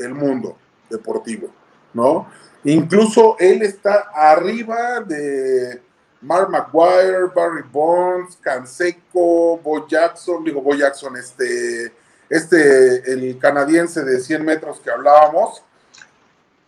del 0.00 0.14
mundo 0.14 0.56
deportivo, 0.88 1.48
¿no? 1.92 2.26
Incluso 2.64 3.36
él 3.38 3.62
está 3.62 4.10
arriba 4.14 5.00
de 5.00 5.80
Mark 6.22 6.50
McGuire, 6.50 7.26
Barry 7.34 7.64
Bonds, 7.70 8.36
Canseco, 8.40 9.58
Bo 9.58 9.86
Jackson, 9.86 10.44
digo 10.44 10.60
Bo 10.60 10.74
Jackson, 10.74 11.16
este, 11.16 11.92
este, 12.28 13.12
el 13.12 13.38
canadiense 13.38 14.02
de 14.04 14.20
100 14.20 14.44
metros 14.44 14.80
que 14.80 14.90
hablábamos. 14.90 15.62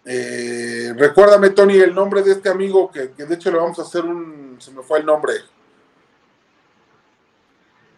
Eh, 0.04 0.92
recuérdame, 0.96 1.50
Tony, 1.50 1.76
el 1.76 1.94
nombre 1.94 2.22
de 2.22 2.32
este 2.32 2.48
amigo 2.48 2.90
que, 2.90 3.12
que 3.12 3.24
de 3.24 3.34
hecho 3.34 3.50
le 3.50 3.58
vamos 3.58 3.78
a 3.78 3.82
hacer 3.82 4.04
un, 4.04 4.56
se 4.58 4.70
me 4.72 4.82
fue 4.82 4.98
el 4.98 5.06
nombre. 5.06 5.34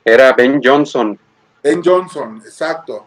Era 0.04 0.32
Ben 0.32 0.60
Johnson. 0.62 1.18
Ben 1.62 1.82
Johnson, 1.82 2.42
exacto. 2.44 3.06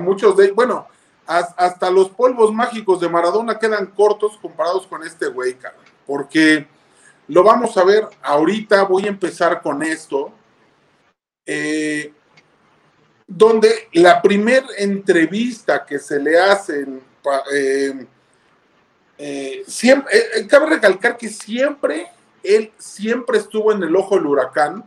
Muchos 0.00 0.36
de, 0.36 0.50
bueno, 0.52 0.88
hasta 1.26 1.90
los 1.90 2.10
polvos 2.10 2.52
mágicos 2.52 3.00
de 3.00 3.08
Maradona 3.08 3.58
quedan 3.58 3.86
cortos 3.86 4.36
comparados 4.40 4.86
con 4.86 5.02
este 5.02 5.26
güey, 5.26 5.56
Porque 6.06 6.66
lo 7.28 7.42
vamos 7.42 7.76
a 7.76 7.84
ver 7.84 8.06
ahorita, 8.22 8.84
voy 8.84 9.04
a 9.04 9.08
empezar 9.08 9.62
con 9.62 9.82
esto. 9.82 10.32
Eh, 11.46 12.12
donde 13.26 13.88
la 13.92 14.20
primera 14.20 14.66
entrevista 14.76 15.84
que 15.84 15.98
se 15.98 16.20
le 16.20 16.38
hacen, 16.38 17.02
eh, 17.52 18.06
eh, 19.16 19.64
siempre, 19.66 20.12
cabe 20.48 20.66
recalcar 20.66 21.16
que 21.16 21.28
siempre, 21.28 22.06
él 22.42 22.70
siempre 22.76 23.38
estuvo 23.38 23.72
en 23.72 23.82
el 23.82 23.96
ojo 23.96 24.16
del 24.16 24.26
huracán, 24.26 24.84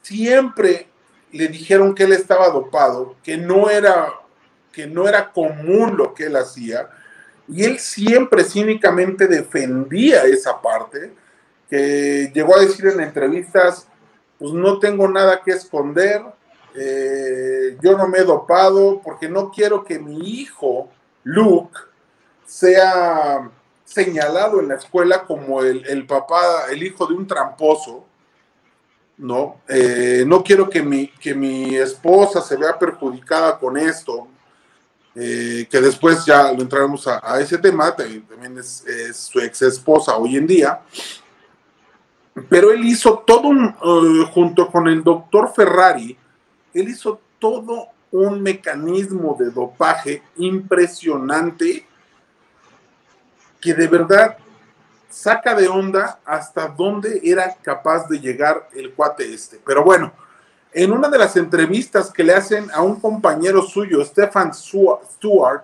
siempre 0.00 0.88
le 1.32 1.48
dijeron 1.48 1.94
que 1.94 2.04
él 2.04 2.12
estaba 2.12 2.48
dopado, 2.50 3.16
que 3.22 3.36
no 3.36 3.70
era, 3.70 4.12
que 4.72 4.86
no 4.86 5.08
era 5.08 5.32
común 5.32 5.96
lo 5.96 6.14
que 6.14 6.24
él 6.24 6.36
hacía, 6.36 6.88
y 7.48 7.64
él 7.64 7.78
siempre 7.78 8.44
cínicamente 8.44 9.26
defendía 9.26 10.24
esa 10.24 10.60
parte, 10.60 11.12
que 11.68 12.30
llegó 12.34 12.56
a 12.56 12.60
decir 12.60 12.86
en 12.86 13.00
entrevistas, 13.00 13.88
pues 14.38 14.52
no 14.52 14.78
tengo 14.78 15.08
nada 15.08 15.42
que 15.42 15.52
esconder, 15.52 16.22
eh, 16.74 17.76
yo 17.82 17.96
no 17.96 18.08
me 18.08 18.18
he 18.18 18.24
dopado 18.24 19.00
porque 19.02 19.28
no 19.28 19.50
quiero 19.50 19.84
que 19.84 19.98
mi 19.98 20.40
hijo, 20.40 20.90
Luke, 21.24 21.78
sea 22.44 23.50
señalado 23.84 24.60
en 24.60 24.68
la 24.68 24.76
escuela 24.76 25.24
como 25.24 25.62
el, 25.62 25.86
el 25.86 26.06
papá, 26.06 26.66
el 26.70 26.82
hijo 26.82 27.06
de 27.06 27.14
un 27.14 27.26
tramposo, 27.26 28.04
¿no? 29.22 29.60
Eh, 29.68 30.24
no 30.26 30.42
quiero 30.42 30.68
que 30.68 30.82
mi, 30.82 31.06
que 31.06 31.32
mi 31.32 31.76
esposa 31.76 32.42
se 32.42 32.56
vea 32.56 32.76
perjudicada 32.76 33.56
con 33.56 33.76
esto, 33.76 34.26
eh, 35.14 35.68
que 35.70 35.80
después 35.80 36.24
ya 36.26 36.52
lo 36.52 36.60
entraremos 36.60 37.06
a, 37.06 37.40
ese 37.40 37.58
tema, 37.58 37.94
también 37.94 38.58
es, 38.58 38.84
su 39.14 39.38
ex 39.38 39.62
esposa 39.62 40.16
hoy 40.16 40.36
en 40.36 40.46
día, 40.46 40.80
pero 42.48 42.72
él 42.72 42.84
hizo 42.84 43.22
todo 43.24 43.48
un, 43.48 43.68
eh, 43.68 44.30
junto 44.32 44.68
con 44.68 44.88
el 44.88 45.04
doctor 45.04 45.52
Ferrari, 45.54 46.18
él 46.74 46.88
hizo 46.88 47.20
todo 47.38 47.88
un 48.10 48.42
mecanismo 48.42 49.36
de 49.38 49.50
dopaje 49.50 50.22
impresionante 50.36 51.86
que 53.60 53.72
de 53.72 53.86
verdad 53.86 54.36
saca 55.12 55.54
de 55.54 55.68
onda 55.68 56.18
hasta 56.24 56.68
dónde 56.68 57.20
era 57.22 57.54
capaz 57.62 58.08
de 58.08 58.18
llegar 58.18 58.68
el 58.74 58.92
cuate 58.94 59.32
este. 59.32 59.60
Pero 59.64 59.84
bueno, 59.84 60.12
en 60.72 60.90
una 60.90 61.08
de 61.08 61.18
las 61.18 61.36
entrevistas 61.36 62.10
que 62.10 62.24
le 62.24 62.34
hacen 62.34 62.70
a 62.72 62.82
un 62.82 62.98
compañero 62.98 63.62
suyo, 63.62 64.02
Stefan 64.04 64.52
Stewart, 64.54 65.62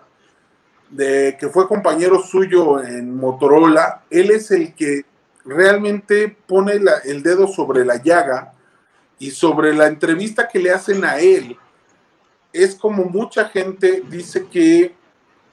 de, 0.90 1.36
que 1.40 1.48
fue 1.48 1.66
compañero 1.66 2.22
suyo 2.22 2.82
en 2.82 3.16
Motorola, 3.16 4.02
él 4.10 4.30
es 4.30 4.50
el 4.50 4.74
que 4.74 5.04
realmente 5.44 6.36
pone 6.46 6.80
el 7.04 7.22
dedo 7.22 7.46
sobre 7.46 7.84
la 7.84 7.96
llaga 7.96 8.52
y 9.18 9.30
sobre 9.30 9.74
la 9.74 9.86
entrevista 9.86 10.46
que 10.46 10.58
le 10.58 10.70
hacen 10.70 11.04
a 11.04 11.18
él. 11.18 11.56
Es 12.52 12.74
como 12.74 13.04
mucha 13.04 13.46
gente 13.46 14.02
dice 14.08 14.46
que 14.46 14.94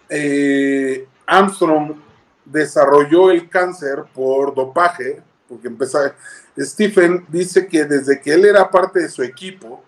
eh, 0.09 1.07
Armstrong 1.25 2.04
desarrolló 2.45 3.31
el 3.31 3.49
cáncer 3.49 4.05
por 4.13 4.53
dopaje, 4.53 5.21
porque 5.47 5.67
empezó, 5.67 5.99
Stephen 6.57 7.25
dice 7.27 7.67
que 7.67 7.85
desde 7.85 8.21
que 8.21 8.33
él 8.33 8.45
era 8.45 8.69
parte 8.69 9.01
de 9.01 9.09
su 9.09 9.23
equipo, 9.23 9.83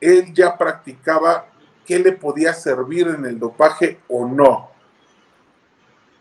él 0.00 0.32
ya 0.32 0.56
practicaba 0.56 1.46
qué 1.84 1.98
le 1.98 2.12
podía 2.12 2.52
servir 2.54 3.08
en 3.08 3.24
el 3.24 3.38
dopaje 3.38 4.00
o 4.08 4.26
no. 4.26 4.70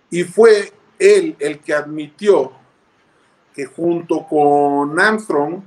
Y 0.09 0.23
fue 0.23 0.71
él 0.99 1.35
el 1.39 1.59
que 1.59 1.73
admitió 1.73 2.51
que 3.53 3.65
junto 3.65 4.25
con 4.27 4.99
Armstrong 4.99 5.61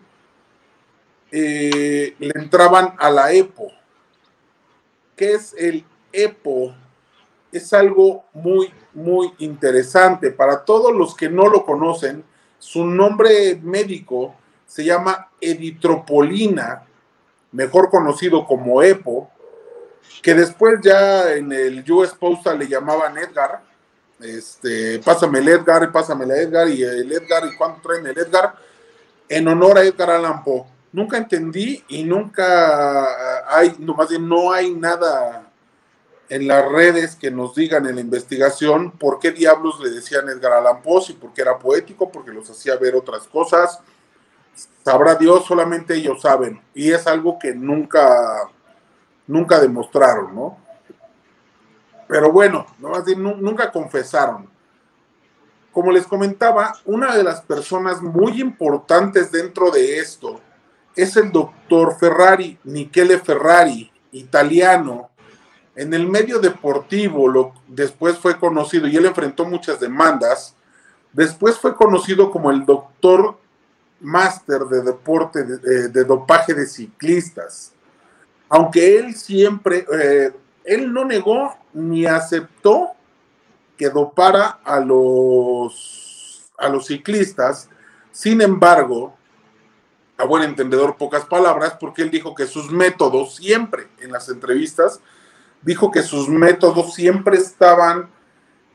eh, 1.31 2.15
le 2.19 2.33
entraban 2.35 2.95
a 2.99 3.11
la 3.11 3.33
EPO. 3.33 3.69
¿Qué 5.17 5.35
es 5.35 5.55
el 5.59 5.85
EPO? 6.13 6.75
Es 7.53 7.73
algo 7.73 8.25
muy 8.33 8.73
muy 8.97 9.33
interesante. 9.39 10.31
Para 10.31 10.65
todos 10.65 10.93
los 10.93 11.15
que 11.15 11.29
no 11.29 11.49
lo 11.49 11.65
conocen, 11.65 12.25
su 12.59 12.85
nombre 12.85 13.61
médico 13.63 14.35
se 14.67 14.85
llama 14.85 15.29
eritropolina, 15.41 16.83
mejor 17.53 17.91
conocido 17.91 18.45
como 18.47 18.83
EPO, 18.83 19.31
que 20.23 20.35
después 20.35 20.81
ya 20.83 21.35
en 21.35 21.53
el 21.53 21.85
US 21.93 22.15
Postal 22.15 22.59
le 22.59 22.69
llamaban 22.69 23.17
Edgar. 23.19 23.63
Este, 24.19 24.99
pásame 25.01 25.41
el 25.41 25.49
Edgar, 25.49 25.93
pásame 25.93 26.25
el 26.25 26.31
Edgar, 26.31 26.69
y 26.69 26.83
el 26.83 27.13
Edgar, 27.13 27.45
¿y 27.47 27.57
cuánto 27.57 27.83
traen 27.83 28.07
el 28.07 28.19
Edgar? 28.19 28.55
En 29.29 29.47
honor 29.47 29.79
a 29.79 29.83
Edgar 29.83 30.11
Allan 30.11 30.43
Poe. 30.43 30.65
Nunca 30.93 31.19
entendí 31.19 31.85
y 31.89 32.05
nunca 32.05 33.47
hay, 33.55 33.77
no, 33.79 33.95
más 33.95 34.09
bien 34.09 34.27
no 34.27 34.51
hay 34.51 34.75
nada 34.75 35.46
en 36.29 36.49
las 36.49 36.71
redes 36.71 37.15
que 37.15 37.31
nos 37.31 37.55
digan 37.55 37.87
en 37.87 37.97
la 37.97 38.01
investigación 38.01 38.91
por 38.91 39.19
qué 39.19 39.31
diablos 39.31 39.81
le 39.81 39.91
decían 39.91 40.29
Edgar 40.29 40.53
Allan 40.53 40.83
Poe, 40.83 41.03
y 41.09 41.13
por 41.13 41.33
qué 41.33 41.43
era 41.43 41.59
poético, 41.59 42.11
porque 42.11 42.33
los 42.33 42.49
hacía 42.51 42.77
ver 42.77 42.95
otras 42.95 43.27
cosas. 43.29 43.81
Sabrá 44.85 45.15
Dios, 45.15 45.45
solamente 45.45 45.95
ellos 45.95 46.23
saben. 46.23 46.61
Y 46.75 46.93
es 46.93 47.07
algo 47.07 47.39
que 47.39 47.55
nunca, 47.55 48.49
nunca 49.27 49.61
demostraron, 49.61 50.35
¿no? 50.35 50.59
Pero 52.09 52.33
bueno, 52.33 52.67
nunca 52.79 53.71
confesaron. 53.71 54.49
Como 55.73 55.93
les 55.93 56.07
comentaba, 56.07 56.75
una 56.85 57.15
de 57.15 57.23
las 57.23 57.43
personas 57.43 58.01
muy 58.01 58.41
importantes 58.41 59.31
dentro 59.31 59.71
de 59.71 59.99
esto 59.99 60.41
es 60.95 61.17
el 61.17 61.31
doctor 61.31 61.97
Ferrari, 61.99 62.59
Michele 62.65 63.19
Ferrari, 63.19 63.93
italiano, 64.13 65.11
en 65.77 65.93
el 65.93 66.09
medio 66.09 66.39
deportivo, 66.41 67.29
lo, 67.29 67.53
después 67.69 68.19
fue 68.19 68.39
conocido, 68.39 68.89
y 68.89 68.97
él 68.97 69.05
enfrentó 69.05 69.45
muchas 69.45 69.79
demandas, 69.79 70.55
después 71.13 71.59
fue 71.59 71.77
conocido 71.77 72.31
como 72.31 72.51
el 72.51 72.65
doctor 72.65 73.39
máster 74.01 74.61
de 74.63 74.83
deporte, 74.83 75.45
de, 75.45 76.05
dopaje 76.05 76.55
de 76.55 76.67
ciclistas. 76.67 77.73
Aunque 78.49 78.99
él 78.99 79.15
siempre, 79.15 79.87
eh, 80.01 80.33
él 80.65 80.93
no 80.93 81.05
negó 81.05 81.55
ni 81.75 82.07
aceptó 82.07 82.93
que 83.77 83.91
dopara 83.91 84.61
a 84.65 84.81
los, 84.81 86.51
a 86.57 86.71
los 86.71 86.87
ciclistas, 86.87 87.69
sin 88.13 88.41
embargo, 88.41 89.15
a 90.17 90.25
buen 90.25 90.43
entendedor 90.43 90.97
pocas 90.97 91.27
palabras, 91.27 91.77
porque 91.79 92.01
él 92.01 92.11
dijo 92.11 92.35
que 92.35 92.47
sus 92.47 92.71
métodos 92.71 93.37
siempre 93.37 93.89
en 93.99 94.13
las 94.13 94.31
entrevistas 94.31 95.01
dijo 95.67 95.91
que 95.91 96.03
sus 96.03 96.29
métodos 96.29 96.95
siempre 96.95 97.37
estaban 97.37 98.09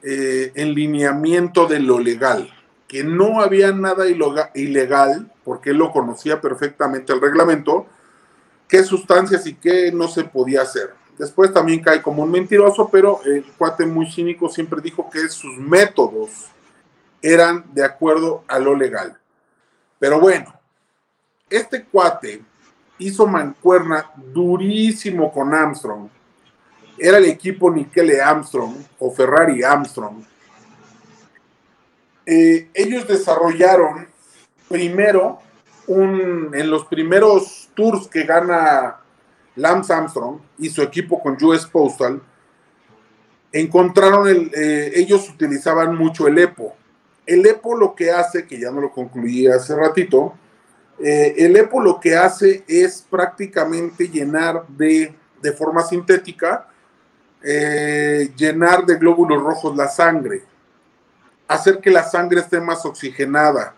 eh, 0.04 0.51
en 0.56 0.73
lineamiento 0.73 1.65
de 1.65 1.80
lo 1.80 1.99
legal, 1.99 2.54
que 2.86 3.01
no 3.01 3.39
había 3.39 3.71
nada 3.71 4.06
ilegal, 4.54 5.32
porque 5.45 5.69
él 5.69 5.77
lo 5.77 5.93
conocía 5.93 6.41
perfectamente 6.41 7.13
el 7.13 7.21
reglamento, 7.21 7.88
qué 8.67 8.84
sustancias 8.84 9.47
y 9.47 9.54
qué 9.54 9.93
no 9.93 10.10
se 10.10 10.25
podía 10.25 10.63
hacer. 10.63 10.93
Después 11.17 11.54
también 11.54 11.82
cae 11.82 12.01
como 12.01 12.23
un 12.23 12.32
mentiroso, 12.32 12.89
pero 12.91 13.21
el 13.23 13.45
cuate 13.58 13.86
muy 13.86 14.12
cínico 14.12 14.49
siempre 14.49 14.82
dijo 14.82 15.10
que 15.10 15.30
sus 15.30 15.58
métodos 15.58 16.47
eran 17.21 17.63
de 17.73 17.86
acuerdo 17.86 18.43
a 18.49 18.60
lo 18.60 18.75
legal. 18.75 19.17
Pero 19.97 20.19
bueno, 20.19 20.54
este 21.49 21.86
cuate 21.86 22.41
hizo 22.97 23.27
mancuerna 23.27 24.12
durísimo 24.34 25.32
con 25.32 25.54
Armstrong. 25.54 26.10
Era 27.03 27.17
el 27.17 27.25
equipo 27.25 27.71
Nikele 27.71 28.21
Armstrong 28.21 28.75
o 28.99 29.09
Ferrari 29.09 29.63
Armstrong. 29.63 30.23
Eh, 32.27 32.69
ellos 32.75 33.07
desarrollaron 33.07 34.07
primero 34.69 35.39
en 35.87 36.69
los 36.69 36.85
primeros 36.85 37.71
tours 37.73 38.07
que 38.07 38.23
gana 38.23 38.97
Lance 39.55 39.91
Armstrong 39.91 40.41
y 40.59 40.69
su 40.69 40.83
equipo 40.83 41.19
con 41.19 41.43
US 41.43 41.65
Postal, 41.65 42.21
encontraron 43.51 44.27
el, 44.27 44.51
eh, 44.53 44.91
ellos 44.93 45.27
utilizaban 45.27 45.97
mucho 45.97 46.27
el 46.27 46.37
EPO. 46.37 46.75
El 47.25 47.43
EPO 47.47 47.77
lo 47.77 47.95
que 47.95 48.11
hace, 48.11 48.45
que 48.45 48.59
ya 48.59 48.69
no 48.69 48.79
lo 48.79 48.91
concluí 48.91 49.47
hace 49.47 49.75
ratito, 49.75 50.35
eh, 51.03 51.33
el 51.35 51.57
EPO 51.57 51.81
lo 51.81 51.99
que 51.99 52.15
hace 52.15 52.63
es 52.67 53.03
prácticamente 53.09 54.07
llenar 54.07 54.67
de, 54.67 55.15
de 55.41 55.51
forma 55.51 55.81
sintética, 55.81 56.67
eh, 57.43 58.32
llenar 58.36 58.86
de 58.86 58.95
glóbulos 58.95 59.41
rojos 59.41 59.75
la 59.75 59.88
sangre, 59.88 60.43
hacer 61.47 61.80
que 61.80 61.89
la 61.89 62.04
sangre 62.04 62.41
esté 62.41 62.62
más 62.62 62.86
oxigenada, 62.86 63.73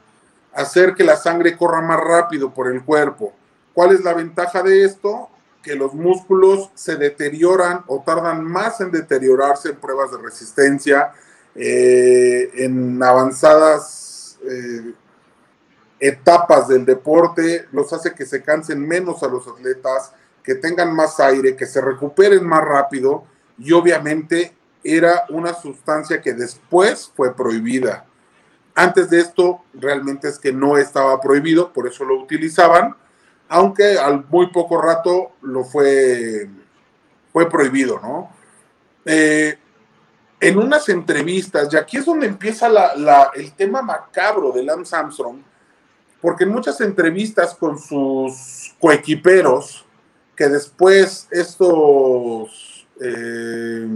hacer 0.54 0.94
que 0.96 1.04
la 1.04 1.16
sangre 1.16 1.58
corra 1.58 1.82
más 1.82 2.00
rápido 2.00 2.54
por 2.54 2.68
el 2.68 2.84
cuerpo. 2.84 3.34
¿Cuál 3.74 3.94
es 3.94 4.04
la 4.04 4.14
ventaja 4.14 4.62
de 4.62 4.84
esto? 4.84 5.30
Que 5.64 5.76
los 5.76 5.94
músculos 5.94 6.70
se 6.76 6.98
deterioran 6.98 7.84
o 7.88 8.04
tardan 8.06 8.44
más 8.44 8.82
en 8.82 8.92
deteriorarse 8.92 9.70
en 9.70 9.78
pruebas 9.78 10.12
de 10.12 10.18
resistencia, 10.18 11.14
eh, 11.56 12.52
en 12.56 13.02
avanzadas 13.02 14.38
eh, 14.44 14.94
etapas 16.00 16.68
del 16.68 16.86
deporte, 16.86 17.68
los 17.72 17.94
hace 17.94 18.14
que 18.14 18.26
se 18.26 18.44
cansen 18.44 18.86
menos 18.86 19.24
a 19.24 19.28
los 19.28 19.48
atletas, 19.48 20.12
que 20.44 20.56
tengan 20.56 20.94
más 20.94 21.20
aire, 21.22 21.56
que 21.56 21.66
se 21.66 21.80
recuperen 21.80 22.46
más 22.46 22.62
rápido 22.62 23.24
y 23.58 23.72
obviamente 23.72 24.56
era 24.84 25.24
una 25.30 25.54
sustancia 25.54 26.22
que 26.22 26.34
después 26.34 27.12
fue 27.16 27.36
prohibida. 27.36 28.06
Antes 28.76 29.10
de 29.10 29.20
esto, 29.20 29.64
realmente 29.74 30.28
es 30.28 30.40
que 30.40 30.52
no 30.52 30.78
estaba 30.78 31.22
prohibido, 31.22 31.72
por 31.72 31.88
eso 31.88 32.04
lo 32.04 32.20
utilizaban, 32.20 32.96
aunque 33.48 33.98
al 34.00 34.26
muy 34.30 34.48
poco 34.48 34.82
rato 34.82 35.34
lo 35.42 35.64
fue, 35.64 36.50
fue 37.32 37.50
prohibido, 37.50 38.00
¿no? 38.02 38.32
Eh, 39.06 39.58
en 40.40 40.58
unas 40.58 40.90
entrevistas, 40.90 41.72
y 41.72 41.78
aquí 41.78 41.98
es 41.98 42.06
donde 42.06 42.28
empieza 42.28 42.70
el 43.36 43.54
tema 43.54 43.82
macabro 43.82 44.52
de 44.52 44.64
Lance 44.64 44.96
Armstrong, 44.96 45.38
porque 46.22 46.44
en 46.44 46.50
muchas 46.50 46.82
entrevistas 46.82 47.54
con 47.54 47.78
sus 47.78 48.74
coequiperos, 48.80 49.86
que 50.36 50.50
después 50.50 51.28
estos, 51.32 52.73
eh, 53.02 53.88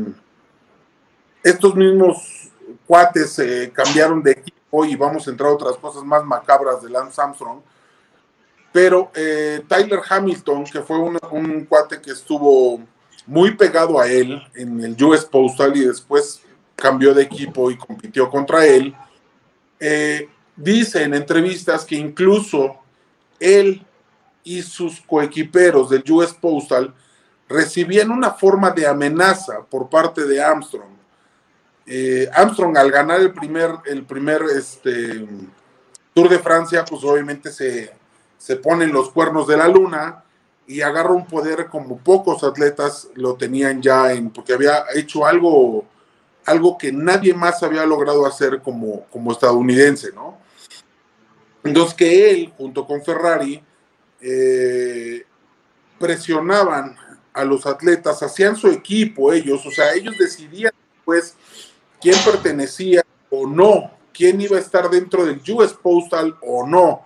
estos 1.44 1.76
mismos 1.76 2.50
cuates 2.86 3.32
se 3.32 3.72
cambiaron 3.72 4.22
de 4.22 4.32
equipo, 4.32 4.58
hoy 4.72 4.96
vamos 4.96 5.28
a 5.28 5.32
entrar 5.32 5.50
a 5.50 5.54
otras 5.54 5.78
cosas 5.78 6.04
más 6.04 6.24
macabras 6.24 6.82
de 6.82 6.90
Lance 6.90 7.22
Armstrong. 7.22 7.60
Pero 8.72 9.12
eh, 9.16 9.64
Tyler 9.68 10.02
Hamilton, 10.08 10.66
que 10.66 10.82
fue 10.82 10.98
un, 11.00 11.66
cuate 11.66 12.02
que 12.02 12.12
estuvo 12.12 12.82
muy 13.26 13.56
pegado 13.56 14.00
a 14.00 14.08
él 14.08 14.42
en 14.56 14.84
el 14.84 15.04
US 15.04 15.26
Postal 15.26 15.76
y 15.76 15.86
después 15.86 16.42
cambió 16.76 17.14
de 17.14 17.24
equipo 17.24 17.72
y 17.72 17.78
compitió 17.78 18.30
contra 18.30 18.66
él, 18.66 18.96
eh, 19.80 20.30
dice 20.56 21.04
en 21.04 21.14
entrevistas 21.14 21.86
que 21.86 21.96
incluso 21.96 22.78
él 23.40 23.86
y 24.44 24.62
sus 24.62 25.02
coequiperos 25.02 25.90
del 25.90 26.04
US 26.12 26.34
Postal 26.34 26.94
recibían 27.50 28.12
una 28.12 28.32
forma 28.32 28.72
de 28.72 28.88
amenaza 28.88 29.62
por 29.70 29.90
parte 29.90 30.26
de 30.26 30.42
Armstrong 30.42 30.98
eh, 31.90 32.30
Armstrong 32.34 32.78
al 32.78 32.92
ganar 32.92 33.22
el 33.22 33.32
primer, 33.32 33.72
el 33.86 34.04
primer 34.04 34.42
este, 34.56 35.26
Tour 36.14 36.28
de 36.28 36.40
Francia, 36.40 36.84
pues 36.84 37.02
obviamente 37.06 37.50
se, 37.50 37.94
se 38.38 38.58
pone 38.58 38.88
los 38.88 39.10
cuernos 39.10 39.48
de 39.48 39.56
la 39.56 39.70
luna 39.70 40.26
y 40.68 40.82
agarra 40.82 41.12
un 41.12 41.26
poder 41.26 41.68
como 41.68 41.98
pocos 41.98 42.44
atletas 42.44 43.08
lo 43.16 43.36
tenían 43.36 43.82
ya 43.82 44.12
en, 44.12 44.32
porque 44.32 44.52
había 44.52 44.84
hecho 44.96 45.26
algo, 45.26 45.86
algo 46.46 46.78
que 46.78 46.92
nadie 46.92 47.34
más 47.34 47.64
había 47.64 47.86
logrado 47.86 48.26
hacer 48.26 48.62
como, 48.62 49.06
como 49.06 49.32
estadounidense, 49.32 50.12
¿no? 50.12 50.38
Entonces 51.64 51.94
que 51.94 52.30
él, 52.30 52.54
junto 52.58 52.86
con 52.86 53.02
Ferrari, 53.02 53.64
eh, 54.20 55.26
presionaban 55.98 56.98
a 57.38 57.46
los 57.46 57.68
atletas, 57.68 58.24
hacían 58.24 58.56
su 58.56 58.68
equipo 58.68 59.32
ellos, 59.32 59.64
o 59.64 59.70
sea, 59.70 59.94
ellos 59.94 60.16
decidían 60.18 60.72
pues 61.06 61.36
quién 62.02 62.16
pertenecía 62.26 63.04
o 63.30 63.46
no, 63.46 63.92
quién 64.12 64.42
iba 64.42 64.58
a 64.58 64.60
estar 64.60 64.90
dentro 64.90 65.24
del 65.24 65.40
US 65.52 65.74
Postal 65.74 66.36
o 66.42 66.66
no. 66.66 67.04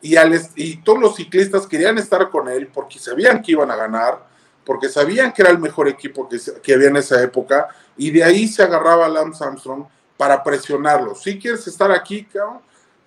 Y, 0.00 0.14
y 0.56 0.76
todos 0.78 0.98
los 0.98 1.16
ciclistas 1.16 1.66
querían 1.66 1.98
estar 1.98 2.30
con 2.30 2.48
él 2.48 2.68
porque 2.68 2.98
sabían 2.98 3.42
que 3.42 3.52
iban 3.52 3.70
a 3.70 3.76
ganar, 3.76 4.26
porque 4.64 4.88
sabían 4.88 5.30
que 5.30 5.42
era 5.42 5.50
el 5.50 5.58
mejor 5.58 5.88
equipo 5.88 6.26
que, 6.26 6.74
había 6.74 6.88
en 6.88 6.96
esa 6.96 7.22
época, 7.22 7.68
y 7.98 8.10
de 8.10 8.24
ahí 8.24 8.48
se 8.48 8.62
agarraba 8.62 9.10
Lance 9.10 9.44
Armstrong 9.44 9.84
para 10.16 10.42
presionarlo. 10.42 11.14
Si 11.14 11.38
quieres 11.38 11.66
estar 11.66 11.92
aquí, 11.92 12.24
cabrón, 12.24 12.60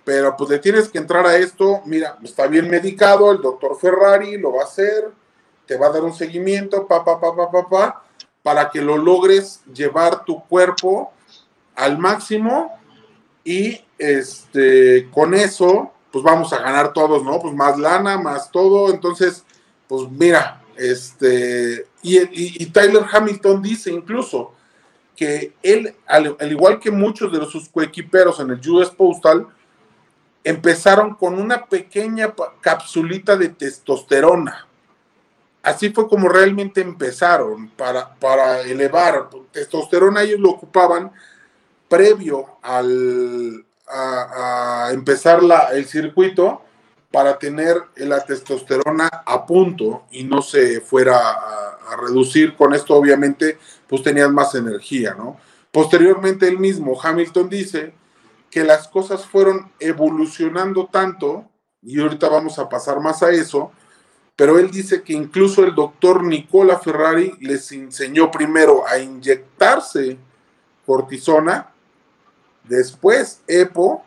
pero 0.04 0.36
pues 0.36 0.50
le 0.50 0.58
tienes 0.60 0.88
que 0.88 0.98
entrar 0.98 1.26
a 1.26 1.36
esto, 1.36 1.82
mira, 1.86 2.16
está 2.22 2.46
bien 2.46 2.70
medicado, 2.70 3.32
el 3.32 3.40
doctor 3.40 3.76
Ferrari 3.76 4.38
lo 4.38 4.52
va 4.52 4.62
a 4.62 4.66
hacer, 4.66 5.10
te 5.66 5.76
va 5.76 5.86
a 5.86 5.90
dar 5.90 6.02
un 6.04 6.14
seguimiento, 6.14 6.86
pa, 6.86 7.04
pa, 7.04 7.20
pa, 7.20 7.34
pa, 7.34 7.50
pa, 7.50 7.68
pa, 7.68 8.02
para 8.42 8.70
que 8.70 8.80
lo 8.80 8.96
logres 8.96 9.62
llevar 9.72 10.24
tu 10.24 10.44
cuerpo 10.44 11.12
al 11.74 11.98
máximo 11.98 12.78
y 13.42 13.80
este 13.98 15.08
con 15.10 15.34
eso 15.34 15.92
pues 16.12 16.22
vamos 16.22 16.52
a 16.52 16.58
ganar 16.58 16.92
todos, 16.92 17.24
¿no? 17.24 17.40
Pues 17.40 17.54
más 17.54 17.76
lana, 17.76 18.18
más 18.18 18.50
todo, 18.50 18.92
entonces 18.92 19.44
pues 19.88 20.08
mira, 20.10 20.62
este 20.76 21.86
y, 22.02 22.66
Tyler 22.66 23.04
Hamilton 23.10 23.62
dice 23.62 23.90
incluso 23.90 24.52
que 25.16 25.54
él, 25.62 25.94
al, 26.06 26.36
al, 26.38 26.52
igual 26.52 26.78
que 26.80 26.90
muchos 26.90 27.32
de 27.32 27.44
sus 27.46 27.68
coequiperos 27.68 28.40
en 28.40 28.50
el 28.50 28.70
US 28.70 28.90
Postal, 28.90 29.46
empezaron 30.42 31.14
con 31.14 31.40
una 31.40 31.64
pequeña 31.66 32.34
capsulita 32.60 33.36
de 33.36 33.48
testosterona 33.48 34.68
así 35.64 35.90
fue 35.90 36.08
como 36.08 36.28
realmente 36.28 36.80
empezaron 36.80 37.70
para, 37.70 38.14
para 38.14 38.60
elevar 38.60 39.28
testosterona, 39.50 40.22
ellos 40.22 40.40
lo 40.40 40.50
ocupaban 40.50 41.10
previo 41.88 42.58
al, 42.62 43.64
a, 43.88 44.90
empezar 44.92 45.42
la, 45.42 45.70
el 45.72 45.86
circuito 45.86 46.62
para 47.10 47.38
tener 47.38 47.76
la 47.96 48.24
testosterona 48.24 49.08
a 49.08 49.46
punto 49.46 50.04
y 50.10 50.24
no 50.24 50.42
se 50.42 50.80
fuera 50.80 51.16
a, 51.16 51.78
a, 51.90 51.96
reducir. 51.96 52.56
Con 52.56 52.74
esto, 52.74 52.94
obviamente, 52.94 53.58
pues 53.88 54.02
tenías 54.02 54.30
más 54.30 54.54
energía, 54.54 55.14
¿no? 55.14 55.38
Posteriormente, 55.70 56.46
el 56.46 56.58
mismo 56.58 57.00
Hamilton 57.00 57.48
dice 57.48 57.94
que 58.50 58.64
las 58.64 58.86
cosas 58.88 59.24
fueron 59.26 59.72
evolucionando 59.80 60.86
tanto, 60.86 61.44
y 61.82 62.00
ahorita 62.00 62.28
vamos 62.28 62.58
a 62.58 62.68
pasar 62.68 63.00
más 63.00 63.22
a 63.22 63.30
eso, 63.30 63.72
pero 64.36 64.58
él 64.58 64.70
dice 64.70 65.02
que 65.02 65.12
incluso 65.12 65.64
el 65.64 65.74
doctor 65.74 66.24
Nicola 66.24 66.78
Ferrari 66.78 67.34
les 67.40 67.70
enseñó 67.72 68.30
primero 68.30 68.86
a 68.86 68.98
inyectarse 68.98 70.18
cortisona, 70.84 71.70
después 72.64 73.40
EPO 73.46 74.04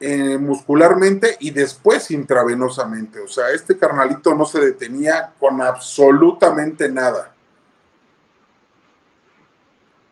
eh, 0.00 0.38
muscularmente 0.38 1.36
y 1.40 1.50
después 1.50 2.10
intravenosamente. 2.10 3.20
O 3.20 3.28
sea, 3.28 3.50
este 3.50 3.78
carnalito 3.78 4.34
no 4.34 4.44
se 4.46 4.60
detenía 4.60 5.32
con 5.38 5.60
absolutamente 5.60 6.90
nada. 6.90 7.32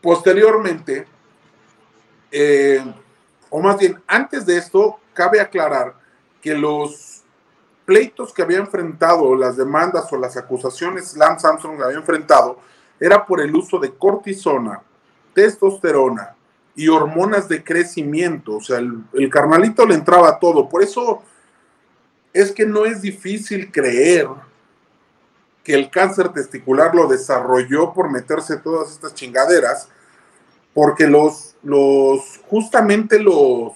Posteriormente, 0.00 1.06
eh, 2.30 2.84
o 3.48 3.60
más 3.60 3.78
bien 3.78 4.02
antes 4.06 4.44
de 4.44 4.58
esto, 4.58 5.00
cabe 5.14 5.40
aclarar 5.40 5.94
que 6.42 6.54
los 6.54 7.23
pleitos 7.84 8.32
que 8.32 8.42
había 8.42 8.58
enfrentado, 8.58 9.34
las 9.34 9.56
demandas 9.56 10.12
o 10.12 10.16
las 10.16 10.36
acusaciones 10.36 11.16
Lance 11.16 11.46
Armstrong 11.46 11.82
había 11.82 11.98
enfrentado, 11.98 12.58
era 12.98 13.26
por 13.26 13.40
el 13.40 13.54
uso 13.54 13.78
de 13.78 13.94
cortisona, 13.94 14.80
testosterona 15.34 16.34
y 16.74 16.88
hormonas 16.88 17.48
de 17.48 17.62
crecimiento. 17.62 18.56
O 18.56 18.60
sea, 18.60 18.78
el, 18.78 19.30
carnalito 19.30 19.86
le 19.86 19.94
entraba 19.94 20.38
todo. 20.38 20.68
Por 20.68 20.82
eso 20.82 21.22
es 22.32 22.52
que 22.52 22.66
no 22.66 22.84
es 22.84 23.02
difícil 23.02 23.70
creer 23.70 24.28
que 25.62 25.74
el 25.74 25.90
cáncer 25.90 26.30
testicular 26.30 26.94
lo 26.94 27.06
desarrolló 27.06 27.92
por 27.92 28.10
meterse 28.10 28.58
todas 28.58 28.90
estas 28.90 29.14
chingaderas, 29.14 29.88
porque 30.74 31.06
los, 31.06 31.56
los 31.62 32.40
justamente 32.48 33.18
los, 33.18 33.72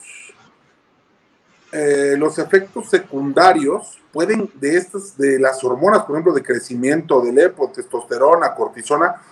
eh, 1.73 2.15
los 2.19 2.39
efectos 2.39 2.89
secundarios 2.89 3.99
pueden, 4.13 4.51
de 4.55 4.77
estas, 4.77 5.17
de 5.17 5.39
las 5.39 5.63
hormonas, 5.63 6.05
por 6.05 6.17
ejemplo, 6.17 6.33
de 6.33 6.43
crecimiento, 6.43 7.21
del 7.21 7.39
EPO, 7.39 7.73
testosterona, 7.75 8.55
cortisona, 8.55 9.23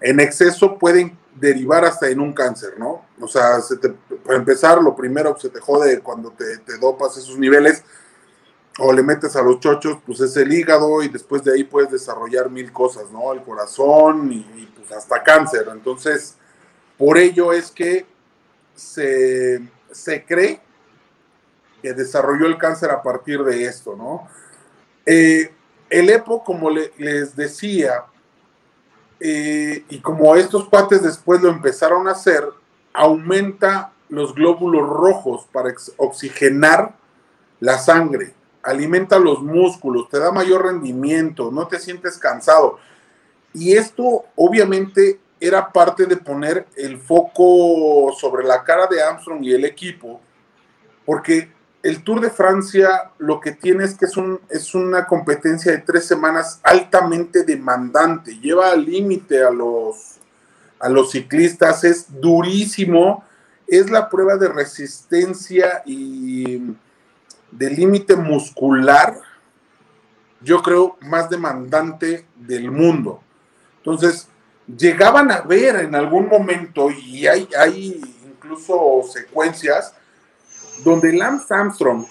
en 0.00 0.20
exceso 0.20 0.78
pueden 0.78 1.16
derivar 1.34 1.84
hasta 1.84 2.08
en 2.08 2.20
un 2.20 2.32
cáncer, 2.32 2.74
¿no? 2.78 3.06
O 3.20 3.28
sea, 3.28 3.60
se 3.60 3.76
para 3.76 4.38
empezar, 4.38 4.82
lo 4.82 4.94
primero 4.94 5.34
que 5.34 5.42
se 5.42 5.48
te 5.48 5.60
jode 5.60 6.00
cuando 6.00 6.30
te, 6.30 6.58
te 6.58 6.76
dopas 6.78 7.16
esos 7.16 7.38
niveles 7.38 7.82
o 8.78 8.92
le 8.92 9.02
metes 9.02 9.36
a 9.36 9.42
los 9.42 9.60
chochos, 9.60 9.98
pues 10.04 10.20
es 10.20 10.36
el 10.36 10.52
hígado 10.52 11.02
y 11.02 11.08
después 11.08 11.42
de 11.42 11.54
ahí 11.54 11.64
puedes 11.64 11.90
desarrollar 11.90 12.50
mil 12.50 12.72
cosas, 12.72 13.10
¿no? 13.10 13.32
El 13.32 13.42
corazón 13.42 14.32
y, 14.32 14.68
pues 14.76 14.92
hasta 14.92 15.22
cáncer. 15.22 15.68
Entonces, 15.72 16.34
por 16.98 17.16
ello 17.16 17.52
es 17.52 17.70
que 17.70 18.06
se, 18.74 19.62
se, 19.90 20.24
cree 20.24 20.60
desarrolló 21.94 22.46
el 22.46 22.58
cáncer 22.58 22.90
a 22.90 23.02
partir 23.02 23.42
de 23.42 23.64
esto, 23.64 23.96
¿no? 23.96 24.28
Eh, 25.04 25.52
el 25.88 26.10
EPO, 26.10 26.42
como 26.42 26.70
les 26.70 27.36
decía, 27.36 28.04
eh, 29.20 29.84
y 29.88 30.00
como 30.00 30.34
estos 30.36 30.68
cuates 30.68 31.02
después 31.02 31.40
lo 31.40 31.48
empezaron 31.48 32.08
a 32.08 32.12
hacer, 32.12 32.44
aumenta 32.92 33.92
los 34.08 34.34
glóbulos 34.34 34.88
rojos 34.88 35.46
para 35.52 35.72
oxigenar 35.96 36.94
la 37.60 37.78
sangre 37.78 38.34
alimenta 38.66 39.18
los 39.18 39.40
músculos, 39.42 40.08
te 40.08 40.18
da 40.18 40.32
mayor 40.32 40.66
rendimiento, 40.66 41.50
no 41.50 41.68
te 41.68 41.78
sientes 41.78 42.18
cansado. 42.18 42.78
Y 43.54 43.74
esto 43.74 44.24
obviamente 44.34 45.20
era 45.38 45.72
parte 45.72 46.06
de 46.06 46.16
poner 46.16 46.66
el 46.76 46.98
foco 46.98 48.12
sobre 48.18 48.44
la 48.44 48.64
cara 48.64 48.86
de 48.88 49.00
Armstrong 49.00 49.42
y 49.44 49.54
el 49.54 49.64
equipo, 49.64 50.20
porque 51.04 51.52
el 51.86 52.02
Tour 52.02 52.20
de 52.20 52.30
Francia 52.30 53.12
lo 53.18 53.40
que 53.40 53.52
tiene 53.52 53.84
es 53.84 53.94
que 53.94 54.06
es, 54.06 54.16
un, 54.16 54.40
es 54.50 54.74
una 54.74 55.06
competencia 55.06 55.70
de 55.70 55.78
tres 55.78 56.04
semanas 56.04 56.58
altamente 56.64 57.44
demandante, 57.44 58.36
lleva 58.40 58.72
al 58.72 58.84
límite 58.84 59.40
a 59.44 59.50
los, 59.50 60.18
ciclistas, 61.12 61.84
es 61.84 62.06
durísimo, 62.20 63.24
es 63.68 63.88
la 63.88 64.08
prueba 64.08 64.36
de 64.36 64.48
resistencia 64.48 65.82
y 65.86 66.60
de 67.52 67.70
límite 67.70 68.16
muscular, 68.16 69.20
yo 70.40 70.62
creo, 70.62 70.96
más 71.02 71.30
demandante 71.30 72.26
del 72.34 72.72
mundo. 72.72 73.20
Entonces, 73.76 74.26
llegaban 74.66 75.30
a 75.30 75.42
ver 75.42 75.76
en 75.76 75.94
algún 75.94 76.26
momento, 76.26 76.90
y 76.90 77.28
hay 77.28 78.00
incluso 78.26 79.02
secuencias, 79.08 79.94
donde 80.84 81.12
Lance 81.12 81.52
Armstrong 81.52 82.06